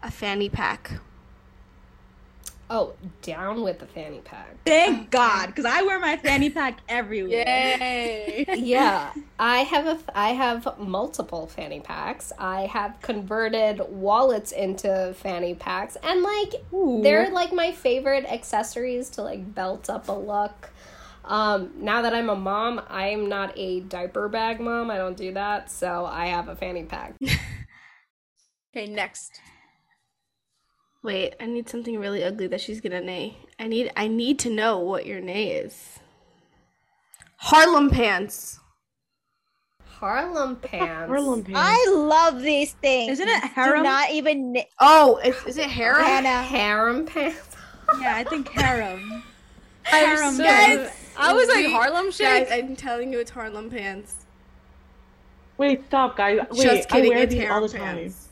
a 0.02 0.10
fanny 0.12 0.50
pack? 0.50 1.00
Oh, 2.70 2.94
down 3.22 3.62
with 3.64 3.80
the 3.80 3.86
fanny 3.86 4.20
pack. 4.20 4.58
Thank 4.66 5.10
God, 5.10 5.48
because 5.48 5.64
I 5.64 5.84
wear 5.84 6.00
my 6.00 6.18
fanny 6.18 6.50
pack 6.50 6.80
everywhere. 6.90 7.46
Yay! 7.48 8.46
yeah, 8.58 9.14
I 9.40 9.60
have 9.60 9.86
a 9.88 9.98
I 10.14 10.30
have 10.30 10.78
multiple 10.78 11.48
fanny 11.48 11.80
packs. 11.80 12.34
I 12.38 12.66
have 12.66 13.02
converted 13.02 13.80
wallets 13.90 14.52
into 14.52 15.14
fanny 15.18 15.56
packs, 15.56 15.96
and 16.04 16.22
like 16.22 16.56
they're 17.04 17.30
like 17.30 17.54
my 17.54 17.72
favorite 17.72 18.26
accessories 18.26 19.10
to 19.12 19.22
like 19.22 19.56
belt 19.56 19.90
up 19.90 20.10
a 20.10 20.14
look. 20.14 20.70
Um, 21.24 21.72
now 21.78 22.02
that 22.02 22.14
I'm 22.14 22.30
a 22.30 22.36
mom, 22.36 22.82
I 22.90 23.08
am 23.08 23.30
not 23.30 23.54
a 23.58 23.82
diaper 23.82 24.28
bag 24.28 24.60
mom. 24.60 24.92
I 24.92 24.98
don't 24.98 25.18
do 25.18 25.34
that, 25.34 25.72
so 25.72 26.06
I 26.06 26.28
have 26.28 26.50
a 26.50 26.56
fanny 26.56 26.84
pack. 26.84 27.16
okay, 28.76 28.88
next. 28.88 29.40
Wait, 31.08 31.36
I 31.40 31.46
need 31.46 31.70
something 31.70 31.98
really 32.00 32.22
ugly 32.22 32.48
that 32.48 32.60
she's 32.60 32.82
gonna 32.82 33.00
nay. 33.00 33.38
I 33.58 33.68
need 33.68 33.94
I 33.96 34.10
need 34.10 34.40
to 34.40 34.50
know 34.50 34.78
what 34.80 35.06
your 35.06 35.22
nay 35.22 35.52
is. 35.52 36.00
Harlem 37.38 37.90
pants. 37.90 38.60
Harlem 39.86 40.58
pants. 40.58 41.08
Harlem 41.10 41.46
pants. 41.46 41.60
I 41.64 41.94
love 41.96 42.42
these 42.42 42.74
things. 42.74 43.14
Isn't 43.14 43.30
it 43.30 43.42
Do 43.56 43.82
not 43.82 44.12
even 44.12 44.54
kn- 44.54 44.66
Oh, 44.82 45.18
is, 45.24 45.34
is 45.46 45.58
it 45.58 45.70
harem? 45.70 46.04
Hannah. 46.04 46.44
Harem 46.44 47.06
pants. 47.06 47.40
Yeah, 48.02 48.18
I 48.18 48.26
think 48.26 48.50
harem. 48.50 49.24
I'm 49.94 50.06
Harem 50.10 50.34
so- 50.36 50.44
pants. 50.44 50.92
I 51.18 51.32
was 51.32 51.48
like 51.48 51.68
We- 51.68 51.72
Harlem 51.72 52.10
Guys, 52.20 52.50
I'm 52.52 52.76
telling 52.76 53.14
you, 53.14 53.20
it's 53.22 53.32
Harlem 53.32 53.70
pants. 53.70 54.26
Wait, 55.58 55.86
stop, 55.88 56.18
guys. 56.18 56.42
Wait, 56.52 56.62
Just 56.64 56.90
kidding, 56.90 57.14
I 57.14 57.16
wear 57.16 57.24
it's 57.24 57.34
these 57.34 57.50
all 57.50 57.62
the 57.62 57.70
time. 57.70 57.96
pants. 57.98 58.27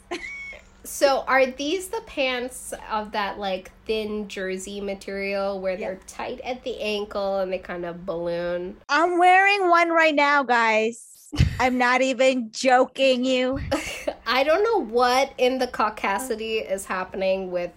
So 0.86 1.24
are 1.28 1.46
these 1.48 1.88
the 1.88 2.02
pants 2.06 2.74
of 2.92 3.12
that 3.14 3.40
like 3.40 3.72
thin 3.86 4.28
jersey 4.28 4.80
material 4.82 5.60
where 5.60 5.76
they're 5.76 6.00
tight 6.08 6.40
at 6.42 6.64
the 6.64 6.80
ankle 6.80 7.40
and 7.40 7.52
they 7.52 7.58
kind 7.58 7.86
of 7.86 8.06
balloon? 8.06 8.78
I'm 8.88 9.18
wearing 9.18 9.70
one 9.70 9.90
right 9.90 10.14
now, 10.14 10.44
guys. 10.44 11.30
I'm 11.60 11.78
not 11.78 12.02
even 12.02 12.52
joking 12.52 13.26
you. 13.26 13.60
I 14.28 14.44
don't 14.44 14.64
know 14.64 14.86
what 14.86 15.34
in 15.38 15.58
the 15.58 15.68
caucasity 15.68 16.70
is 16.70 16.86
happening 16.86 17.52
with 17.52 17.72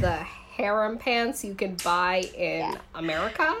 the 0.00 0.16
harem 0.56 0.98
pants 0.98 1.44
you 1.44 1.54
can 1.54 1.76
buy 1.84 2.24
in 2.36 2.60
Yeah. 2.60 2.76
America. 2.94 3.56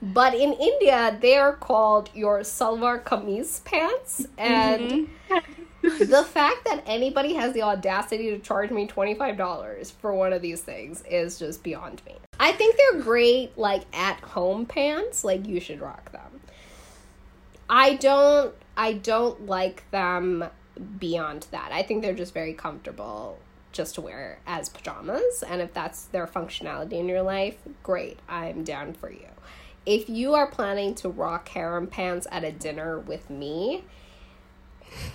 But 0.00 0.34
in 0.34 0.52
India, 0.52 1.18
they 1.20 1.36
are 1.36 1.54
called 1.54 2.10
your 2.14 2.40
salwar 2.40 3.02
kameez 3.02 3.64
pants. 3.64 4.26
And 4.38 5.08
mm-hmm. 5.28 5.36
the 5.82 6.24
fact 6.24 6.64
that 6.64 6.82
anybody 6.86 7.34
has 7.34 7.52
the 7.52 7.62
audacity 7.62 8.30
to 8.30 8.38
charge 8.38 8.70
me 8.70 8.86
$25 8.86 9.92
for 9.92 10.12
one 10.12 10.32
of 10.32 10.42
these 10.42 10.60
things 10.60 11.02
is 11.08 11.38
just 11.38 11.62
beyond 11.62 12.02
me. 12.04 12.16
I 12.40 12.52
think 12.52 12.76
they're 12.76 13.00
great, 13.00 13.56
like 13.56 13.84
at 13.92 14.20
home 14.20 14.66
pants. 14.66 15.24
Like, 15.24 15.46
you 15.46 15.60
should 15.60 15.80
rock 15.80 16.10
them. 16.12 16.40
I 17.70 17.94
don't 17.94 18.54
I 18.76 18.94
don't 18.94 19.46
like 19.46 19.88
them 19.90 20.44
beyond 20.98 21.48
that. 21.50 21.70
I 21.72 21.82
think 21.82 22.02
they're 22.02 22.14
just 22.14 22.32
very 22.32 22.54
comfortable 22.54 23.38
just 23.72 23.96
to 23.96 24.00
wear 24.00 24.38
as 24.46 24.68
pajamas 24.68 25.44
and 25.46 25.60
if 25.60 25.74
that's 25.74 26.04
their 26.06 26.26
functionality 26.26 26.92
in 26.92 27.08
your 27.08 27.22
life, 27.22 27.56
great. 27.82 28.18
I'm 28.28 28.64
down 28.64 28.94
for 28.94 29.10
you. 29.10 29.26
If 29.84 30.08
you 30.08 30.34
are 30.34 30.46
planning 30.46 30.94
to 30.96 31.08
rock 31.08 31.48
harem 31.48 31.86
pants 31.86 32.26
at 32.30 32.44
a 32.44 32.52
dinner 32.52 32.98
with 32.98 33.28
me, 33.28 33.84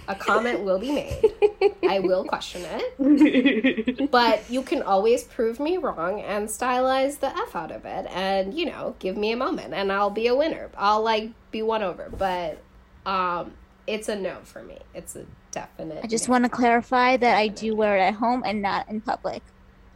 a 0.08 0.16
comment 0.16 0.62
will 0.64 0.80
be 0.80 0.92
made. 0.92 1.34
I 1.90 2.00
will 2.00 2.24
question 2.26 2.62
it. 2.66 4.08
But 4.12 4.50
you 4.50 4.62
can 4.64 4.82
always 4.84 5.24
prove 5.24 5.60
me 5.60 5.78
wrong 5.78 6.22
and 6.22 6.48
stylize 6.48 7.20
the 7.20 7.28
F 7.28 7.56
out 7.56 7.72
of 7.72 7.86
it 7.86 8.08
and, 8.12 8.54
you 8.54 8.66
know, 8.66 8.96
give 9.00 9.18
me 9.18 9.32
a 9.32 9.38
moment 9.38 9.74
and 9.74 9.92
I'll 9.92 10.10
be 10.10 10.28
a 10.28 10.36
winner. 10.36 10.70
I'll 10.78 11.02
like 11.02 11.32
be 11.52 11.62
won 11.62 11.84
over. 11.84 12.10
But 12.16 12.62
um 13.06 13.54
it's 13.88 14.10
a 14.10 14.16
no 14.16 14.38
for 14.44 14.64
me. 14.64 14.78
It's 14.94 15.16
a 15.16 15.26
definite 15.52 16.04
I 16.04 16.08
just 16.08 16.28
no. 16.28 16.34
want 16.34 16.46
to 16.46 16.50
clarify 16.50 17.18
that 17.18 17.38
I 17.38 17.48
do 17.48 17.76
wear 17.76 17.98
it 17.98 18.02
at 18.02 18.14
home 18.16 18.44
and 18.46 18.62
not 18.62 18.90
in 18.90 19.02
public. 19.02 19.42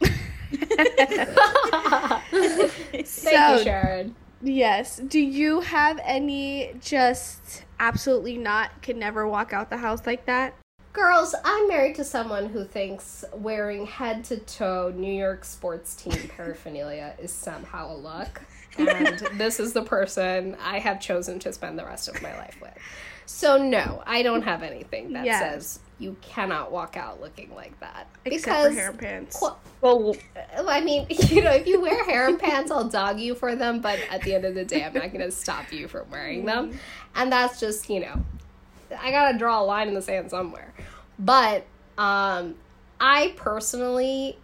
Thank 0.00 0.16
So- 3.06 3.56
you, 3.56 3.62
Sharon. 3.62 4.14
Yes. 4.40 4.98
Do 4.98 5.20
you 5.20 5.60
have 5.60 6.00
any 6.04 6.74
just 6.80 7.64
absolutely 7.80 8.36
not 8.38 8.82
can 8.82 8.98
never 8.98 9.26
walk 9.26 9.52
out 9.52 9.70
the 9.70 9.76
house 9.76 10.06
like 10.06 10.26
that? 10.26 10.54
Girls, 10.92 11.34
I'm 11.44 11.68
married 11.68 11.94
to 11.96 12.04
someone 12.04 12.48
who 12.48 12.64
thinks 12.64 13.24
wearing 13.32 13.86
head 13.86 14.24
to 14.24 14.38
toe 14.38 14.92
New 14.96 15.12
York 15.12 15.44
sports 15.44 15.94
team 15.94 16.28
paraphernalia 16.36 17.14
is 17.18 17.30
somehow 17.30 17.94
a 17.94 17.96
look. 17.96 18.42
And 18.78 19.18
this 19.34 19.60
is 19.60 19.72
the 19.72 19.82
person 19.82 20.56
I 20.62 20.78
have 20.78 21.00
chosen 21.00 21.38
to 21.40 21.52
spend 21.52 21.78
the 21.78 21.84
rest 21.84 22.08
of 22.08 22.20
my 22.22 22.36
life 22.36 22.56
with. 22.60 22.74
So, 23.26 23.62
no, 23.62 24.02
I 24.06 24.22
don't 24.22 24.42
have 24.42 24.62
anything 24.62 25.12
that 25.12 25.26
Yes. 25.26 25.40
says 25.40 25.80
you 25.98 26.16
cannot 26.22 26.72
walk 26.72 26.96
out 26.96 27.20
looking 27.20 27.54
like 27.54 27.78
that. 27.80 28.06
Except 28.24 28.68
for 28.68 28.70
harem 28.70 28.96
pants. 28.96 29.42
Well, 29.80 30.16
I 30.56 30.80
mean, 30.80 31.06
you 31.28 31.42
know, 31.42 31.50
if 31.50 31.66
you 31.66 31.80
wear 31.80 32.04
harem 32.04 32.38
pants, 32.38 32.70
I'll 32.70 32.88
dog 32.88 33.20
you 33.20 33.34
for 33.34 33.54
them, 33.56 33.80
but 33.80 33.98
at 34.10 34.22
the 34.22 34.34
end 34.34 34.44
of 34.44 34.54
the 34.54 34.64
day, 34.64 34.84
I'm 34.84 34.94
not 34.94 35.12
going 35.12 35.24
to 35.24 35.30
stop 35.30 35.72
you 35.72 35.88
from 35.88 36.10
wearing 36.10 36.44
them. 36.44 36.68
Mm-hmm. 36.70 36.78
And 37.16 37.32
that's 37.32 37.60
just, 37.60 37.90
you 37.90 38.00
know, 38.00 38.22
I 38.96 39.10
got 39.10 39.32
to 39.32 39.38
draw 39.38 39.60
a 39.60 39.64
line 39.64 39.88
in 39.88 39.94
the 39.94 40.02
sand 40.02 40.30
somewhere. 40.30 40.72
But 41.18 41.66
um 41.96 42.54
I 43.00 43.32
personally 43.36 44.38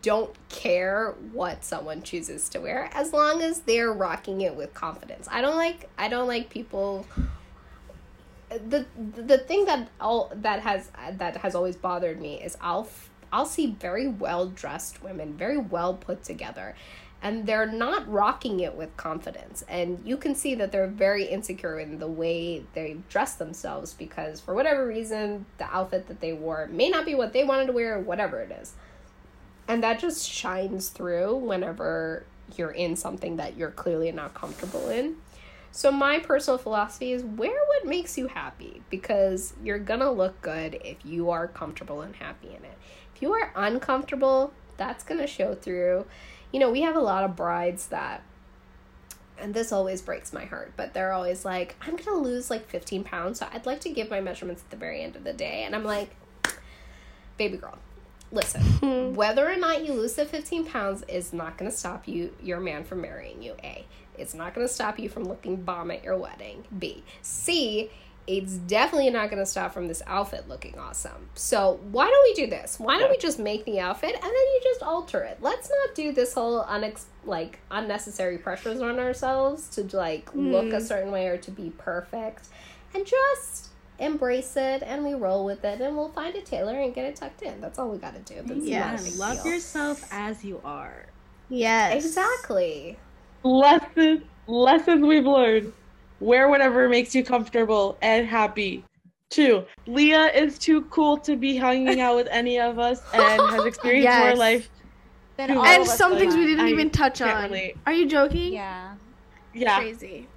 don't 0.00 0.34
care 0.48 1.14
what 1.32 1.64
someone 1.64 2.02
chooses 2.02 2.48
to 2.50 2.60
wear 2.60 2.88
as 2.92 3.12
long 3.12 3.42
as 3.42 3.60
they're 3.60 3.92
rocking 3.92 4.40
it 4.40 4.54
with 4.54 4.72
confidence. 4.74 5.28
I 5.30 5.40
don't 5.40 5.56
like 5.56 5.88
I 5.98 6.08
don't 6.08 6.28
like 6.28 6.50
people 6.50 7.06
the 8.50 8.86
the 9.16 9.38
thing 9.38 9.64
that 9.64 9.88
all 10.00 10.30
that 10.34 10.60
has 10.60 10.90
that 11.18 11.36
has 11.38 11.54
always 11.54 11.76
bothered 11.76 12.20
me 12.20 12.40
is 12.40 12.56
I'll 12.60 12.88
I'll 13.32 13.46
see 13.46 13.68
very 13.80 14.06
well 14.06 14.46
dressed 14.46 15.02
women, 15.02 15.34
very 15.34 15.56
well 15.56 15.94
put 15.94 16.22
together, 16.22 16.76
and 17.22 17.46
they're 17.46 17.70
not 17.70 18.10
rocking 18.10 18.58
it 18.60 18.74
with 18.74 18.96
confidence. 18.96 19.64
And 19.68 20.02
you 20.04 20.16
can 20.16 20.34
see 20.34 20.56
that 20.56 20.72
they're 20.72 20.88
very 20.88 21.24
insecure 21.24 21.78
in 21.78 22.00
the 22.00 22.08
way 22.08 22.64
they 22.74 22.96
dress 23.08 23.36
themselves 23.36 23.94
because 23.94 24.40
for 24.40 24.54
whatever 24.54 24.84
reason, 24.86 25.46
the 25.58 25.64
outfit 25.64 26.08
that 26.08 26.20
they 26.20 26.32
wore 26.32 26.66
may 26.66 26.88
not 26.88 27.06
be 27.06 27.14
what 27.14 27.32
they 27.32 27.44
wanted 27.44 27.66
to 27.66 27.72
wear, 27.72 27.98
whatever 28.00 28.40
it 28.40 28.50
is. 28.50 28.72
And 29.68 29.84
that 29.84 30.00
just 30.00 30.28
shines 30.28 30.88
through 30.88 31.36
whenever 31.36 32.24
you're 32.56 32.72
in 32.72 32.96
something 32.96 33.36
that 33.36 33.56
you're 33.56 33.70
clearly 33.70 34.10
not 34.10 34.34
comfortable 34.34 34.88
in. 34.88 35.16
So 35.70 35.90
my 35.90 36.18
personal 36.18 36.58
philosophy 36.58 37.12
is 37.12 37.22
wear 37.22 37.56
what 37.68 37.86
makes 37.86 38.18
you 38.18 38.26
happy 38.26 38.82
because 38.90 39.54
you're 39.62 39.78
gonna 39.78 40.10
look 40.10 40.42
good 40.42 40.78
if 40.84 40.98
you 41.04 41.30
are 41.30 41.46
comfortable 41.46 42.02
and 42.02 42.14
happy 42.16 42.48
in 42.48 42.64
it. 42.64 42.76
If 43.14 43.22
you 43.22 43.32
are 43.32 43.52
uncomfortable, 43.54 44.52
that's 44.76 45.04
gonna 45.04 45.26
show 45.26 45.54
through. 45.54 46.04
You 46.52 46.60
know, 46.60 46.70
we 46.70 46.82
have 46.82 46.96
a 46.96 47.00
lot 47.00 47.24
of 47.24 47.34
brides 47.34 47.86
that 47.86 48.22
and 49.42 49.54
this 49.54 49.72
always 49.72 50.00
breaks 50.00 50.32
my 50.32 50.44
heart, 50.44 50.72
but 50.76 50.94
they're 50.94 51.12
always 51.12 51.44
like, 51.44 51.74
I'm 51.82 51.96
gonna 51.96 52.16
lose 52.16 52.48
like 52.48 52.68
15 52.68 53.02
pounds, 53.02 53.40
so 53.40 53.48
I'd 53.52 53.66
like 53.66 53.80
to 53.80 53.90
give 53.90 54.08
my 54.08 54.20
measurements 54.20 54.62
at 54.62 54.70
the 54.70 54.76
very 54.76 55.02
end 55.02 55.16
of 55.16 55.24
the 55.24 55.32
day. 55.32 55.64
And 55.64 55.74
I'm 55.74 55.84
like, 55.84 56.14
baby 57.36 57.56
girl, 57.56 57.76
listen, 58.30 59.14
whether 59.14 59.50
or 59.50 59.56
not 59.56 59.84
you 59.84 59.94
lose 59.94 60.14
the 60.14 60.24
15 60.24 60.66
pounds 60.66 61.02
is 61.08 61.32
not 61.32 61.58
gonna 61.58 61.72
stop 61.72 62.06
you, 62.06 62.34
your 62.40 62.60
man, 62.60 62.84
from 62.84 63.00
marrying 63.00 63.42
you. 63.42 63.56
A. 63.64 63.84
It's 64.16 64.34
not 64.34 64.54
to 64.54 64.68
stop 64.68 64.98
you 64.98 65.08
from 65.08 65.24
looking 65.24 65.56
bomb 65.56 65.90
at 65.90 66.04
your 66.04 66.16
wedding. 66.16 66.64
B. 66.78 67.02
C. 67.22 67.90
It's 68.26 68.54
definitely 68.54 69.10
not 69.10 69.30
going 69.30 69.42
to 69.42 69.46
stop 69.46 69.74
from 69.74 69.88
this 69.88 70.02
outfit 70.06 70.48
looking 70.48 70.78
awesome. 70.78 71.28
So 71.34 71.80
why 71.90 72.08
don't 72.08 72.22
we 72.22 72.34
do 72.34 72.48
this? 72.48 72.78
Why 72.78 72.98
don't 72.98 73.10
we 73.10 73.18
just 73.18 73.38
make 73.38 73.64
the 73.64 73.80
outfit 73.80 74.14
and 74.14 74.22
then 74.22 74.32
you 74.32 74.60
just 74.62 74.82
alter 74.82 75.22
it? 75.22 75.38
Let's 75.40 75.68
not 75.68 75.94
do 75.94 76.12
this 76.12 76.34
whole 76.34 76.64
unex- 76.64 77.06
like 77.24 77.58
unnecessary 77.70 78.38
pressures 78.38 78.80
on 78.80 78.98
ourselves 78.98 79.68
to 79.70 79.82
like 79.96 80.32
look 80.34 80.72
a 80.72 80.78
hmm. 80.78 80.84
certain 80.84 81.10
way 81.10 81.26
or 81.26 81.36
to 81.38 81.50
be 81.50 81.70
perfect, 81.78 82.48
and 82.94 83.04
just 83.06 83.72
embrace 83.98 84.56
it 84.56 84.82
and 84.82 85.04
we 85.04 85.14
roll 85.14 85.44
with 85.44 85.64
it 85.64 85.80
and 85.80 85.96
we'll 85.96 86.08
find 86.08 86.34
a 86.34 86.40
tailor 86.40 86.80
and 86.80 86.94
get 86.94 87.04
it 87.04 87.16
tucked 87.16 87.42
in. 87.42 87.60
That's 87.60 87.78
all 87.78 87.88
we 87.88 87.98
got 87.98 88.14
to 88.14 88.34
do. 88.34 88.42
That's 88.42 88.64
Yeah, 88.64 88.90
not 88.90 89.00
a 89.00 89.04
big 89.04 89.16
love 89.16 89.42
deal. 89.42 89.52
yourself 89.52 90.04
as 90.10 90.44
you 90.44 90.60
are. 90.64 91.06
Yes. 91.48 92.04
Exactly. 92.04 92.98
lessons 93.42 94.22
lessons 94.46 95.06
we've 95.06 95.26
learned. 95.26 95.72
Wear 96.22 96.48
whatever 96.48 96.88
makes 96.88 97.14
you 97.16 97.24
comfortable 97.24 97.98
and 98.00 98.26
happy. 98.26 98.84
Two, 99.28 99.64
Liya 99.88 100.32
is 100.34 100.56
too 100.58 100.82
cool 100.82 101.16
to 101.18 101.36
be 101.36 101.56
hanging 101.56 102.00
out 102.00 102.14
with 102.16 102.28
any 102.30 102.60
of 102.60 102.78
us 102.78 103.02
and 103.14 103.40
has 103.50 103.64
experienced 103.64 104.18
more 104.18 104.36
life. 104.36 104.70
Then 105.36 105.50
And 105.50 105.58
all 105.58 105.64
And 105.66 105.82
of 105.82 105.88
some 105.88 106.12
are 106.12 106.18
things 106.18 106.36
we 106.36 106.46
didn't 106.46 106.64
I 106.64 106.68
even 106.70 106.90
touch 106.90 107.20
on. 107.20 107.44
relate. 107.44 107.76
Are 107.86 107.92
you 107.92 108.06
joking? 108.06 108.52
Yeah. 108.52 108.94
Yeah. 109.52 109.80
Crazy. 109.80 110.28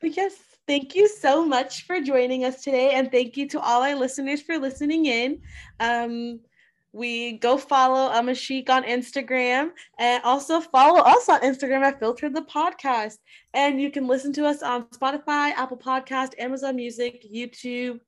But 0.00 0.16
yes, 0.16 0.34
thank 0.66 0.94
you 0.94 1.06
so 1.08 1.44
much 1.44 1.84
for 1.84 2.00
joining 2.00 2.44
us 2.44 2.62
today. 2.62 2.92
And 2.92 3.10
thank 3.12 3.36
you 3.36 3.46
to 3.48 3.60
all 3.60 3.82
our 3.82 3.94
listeners 3.94 4.40
for 4.40 4.56
listening 4.56 5.06
in. 5.06 5.42
Um, 5.80 6.40
we 6.92 7.32
go 7.38 7.58
follow 7.58 8.12
um, 8.12 8.26
Ammachic 8.26 8.70
on 8.70 8.82
Instagram 8.84 9.70
and 9.98 10.22
also 10.24 10.60
follow 10.60 11.00
us 11.00 11.28
on 11.28 11.40
Instagram 11.40 11.82
at 11.82 12.00
Filter 12.00 12.30
the 12.30 12.42
Podcast. 12.42 13.18
And 13.54 13.80
you 13.80 13.90
can 13.90 14.06
listen 14.06 14.32
to 14.34 14.46
us 14.46 14.62
on 14.62 14.84
Spotify, 14.86 15.52
Apple 15.52 15.76
Podcast, 15.76 16.32
Amazon 16.38 16.76
Music, 16.76 17.24
YouTube. 17.32 18.00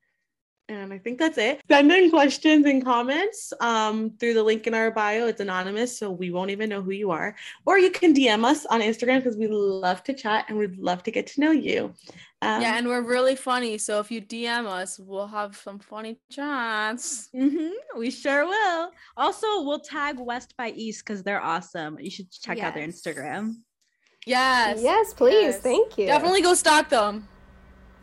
And 0.70 0.92
I 0.92 0.98
think 0.98 1.18
that's 1.18 1.36
it. 1.36 1.60
Send 1.68 1.90
in 1.90 2.10
questions 2.10 2.64
and 2.64 2.84
comments 2.84 3.52
um, 3.60 4.12
through 4.20 4.34
the 4.34 4.42
link 4.42 4.68
in 4.68 4.74
our 4.74 4.92
bio. 4.92 5.26
It's 5.26 5.40
anonymous, 5.40 5.98
so 5.98 6.12
we 6.12 6.30
won't 6.30 6.52
even 6.52 6.70
know 6.70 6.80
who 6.80 6.92
you 6.92 7.10
are. 7.10 7.34
Or 7.66 7.76
you 7.76 7.90
can 7.90 8.14
DM 8.14 8.44
us 8.44 8.66
on 8.66 8.80
Instagram 8.80 9.16
because 9.18 9.36
we 9.36 9.48
love 9.48 10.04
to 10.04 10.14
chat 10.14 10.44
and 10.48 10.56
we'd 10.56 10.78
love 10.78 11.02
to 11.02 11.10
get 11.10 11.26
to 11.26 11.40
know 11.40 11.50
you. 11.50 11.92
Um, 12.40 12.62
yeah, 12.62 12.78
and 12.78 12.86
we're 12.86 13.02
really 13.02 13.34
funny. 13.34 13.78
So 13.78 13.98
if 13.98 14.12
you 14.12 14.22
DM 14.22 14.66
us, 14.66 15.00
we'll 15.00 15.26
have 15.26 15.56
some 15.56 15.80
funny 15.80 16.20
chats. 16.30 17.30
hmm 17.34 17.70
we 17.98 18.12
sure 18.12 18.46
will. 18.46 18.92
Also, 19.16 19.62
we'll 19.64 19.80
tag 19.80 20.20
West 20.20 20.54
by 20.56 20.70
East 20.70 21.04
because 21.04 21.24
they're 21.24 21.42
awesome. 21.42 21.98
You 21.98 22.10
should 22.10 22.30
check 22.30 22.60
out 22.60 22.74
their 22.74 22.86
Instagram. 22.86 23.56
Yes. 24.24 24.80
Yes, 24.80 25.14
please. 25.14 25.54
yes. 25.54 25.60
Thank 25.60 25.98
you. 25.98 26.06
Definitely 26.06 26.42
go 26.42 26.54
stalk 26.54 26.88
them. 26.90 27.26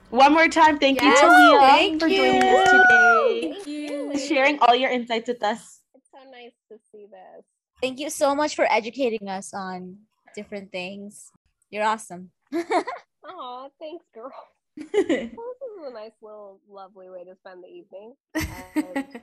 One 0.10 0.34
more 0.34 0.48
time, 0.48 0.80
thank 0.80 1.02
Yes, 1.02 1.22
you 1.22 1.28
to 1.28 1.34
Liya 1.34 1.60
thank 1.60 2.02
for 2.02 2.08
joining 2.08 2.44
us 2.44 2.70
today, 2.72 3.52
Thank 3.54 3.68
you. 3.68 4.18
sharing 4.18 4.60
all 4.60 4.74
your 4.74 4.90
insights 4.90 5.28
with 5.28 5.44
us. 5.44 5.82
It's 5.96 6.08
so 6.12 6.20
nice 6.32 6.54
to 6.72 6.80
see 6.92 7.08
this. 7.12 7.44
Thank 7.82 8.00
you 8.00 8.10
so 8.10 8.34
much 8.34 8.56
for 8.56 8.66
educating 8.72 9.28
us 9.28 9.54
on 9.54 9.98
different 10.34 10.72
things. 10.72 11.32
You're 11.70 11.84
awesome. 11.84 12.32
Aw, 12.54 13.68
thanks, 13.80 14.06
girl. 14.14 14.32
Well, 14.78 14.86
this 14.94 15.04
is 15.04 15.90
a 15.90 15.94
nice 15.94 16.12
little 16.22 16.62
lovely 16.70 17.10
way 17.10 17.24
to 17.26 17.36
spend 17.36 17.64
the 17.64 17.68
evening. 17.68 18.14
And 18.36 19.22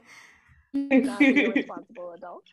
um, 0.75 1.05
not 1.07 1.19
being 1.21 1.47
a 1.47 1.51
responsible 1.51 2.13
adult. 2.13 2.45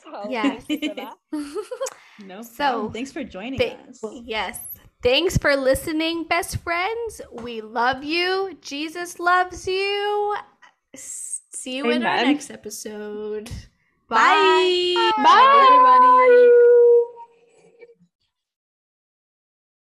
So 0.04 0.26
Yes. 0.30 0.64
no 2.24 2.42
So, 2.42 2.54
problem. 2.56 2.92
Thanks 2.92 3.12
for 3.12 3.24
joining 3.24 3.58
Th- 3.58 3.76
us. 3.88 4.00
yes. 4.24 4.58
Thanks 5.02 5.38
for 5.38 5.56
listening, 5.56 6.24
best 6.24 6.58
friends. 6.58 7.20
We 7.32 7.60
love 7.62 8.04
you. 8.04 8.58
Jesus 8.60 9.18
loves 9.18 9.66
you. 9.66 10.36
See 10.94 11.76
you 11.76 11.88
in 11.90 12.04
our 12.04 12.24
next 12.24 12.50
episode. 12.50 13.50
Bye. 14.08 14.94
Bye. 14.96 15.12
Bye. 15.16 15.66
everybody. 15.70 16.89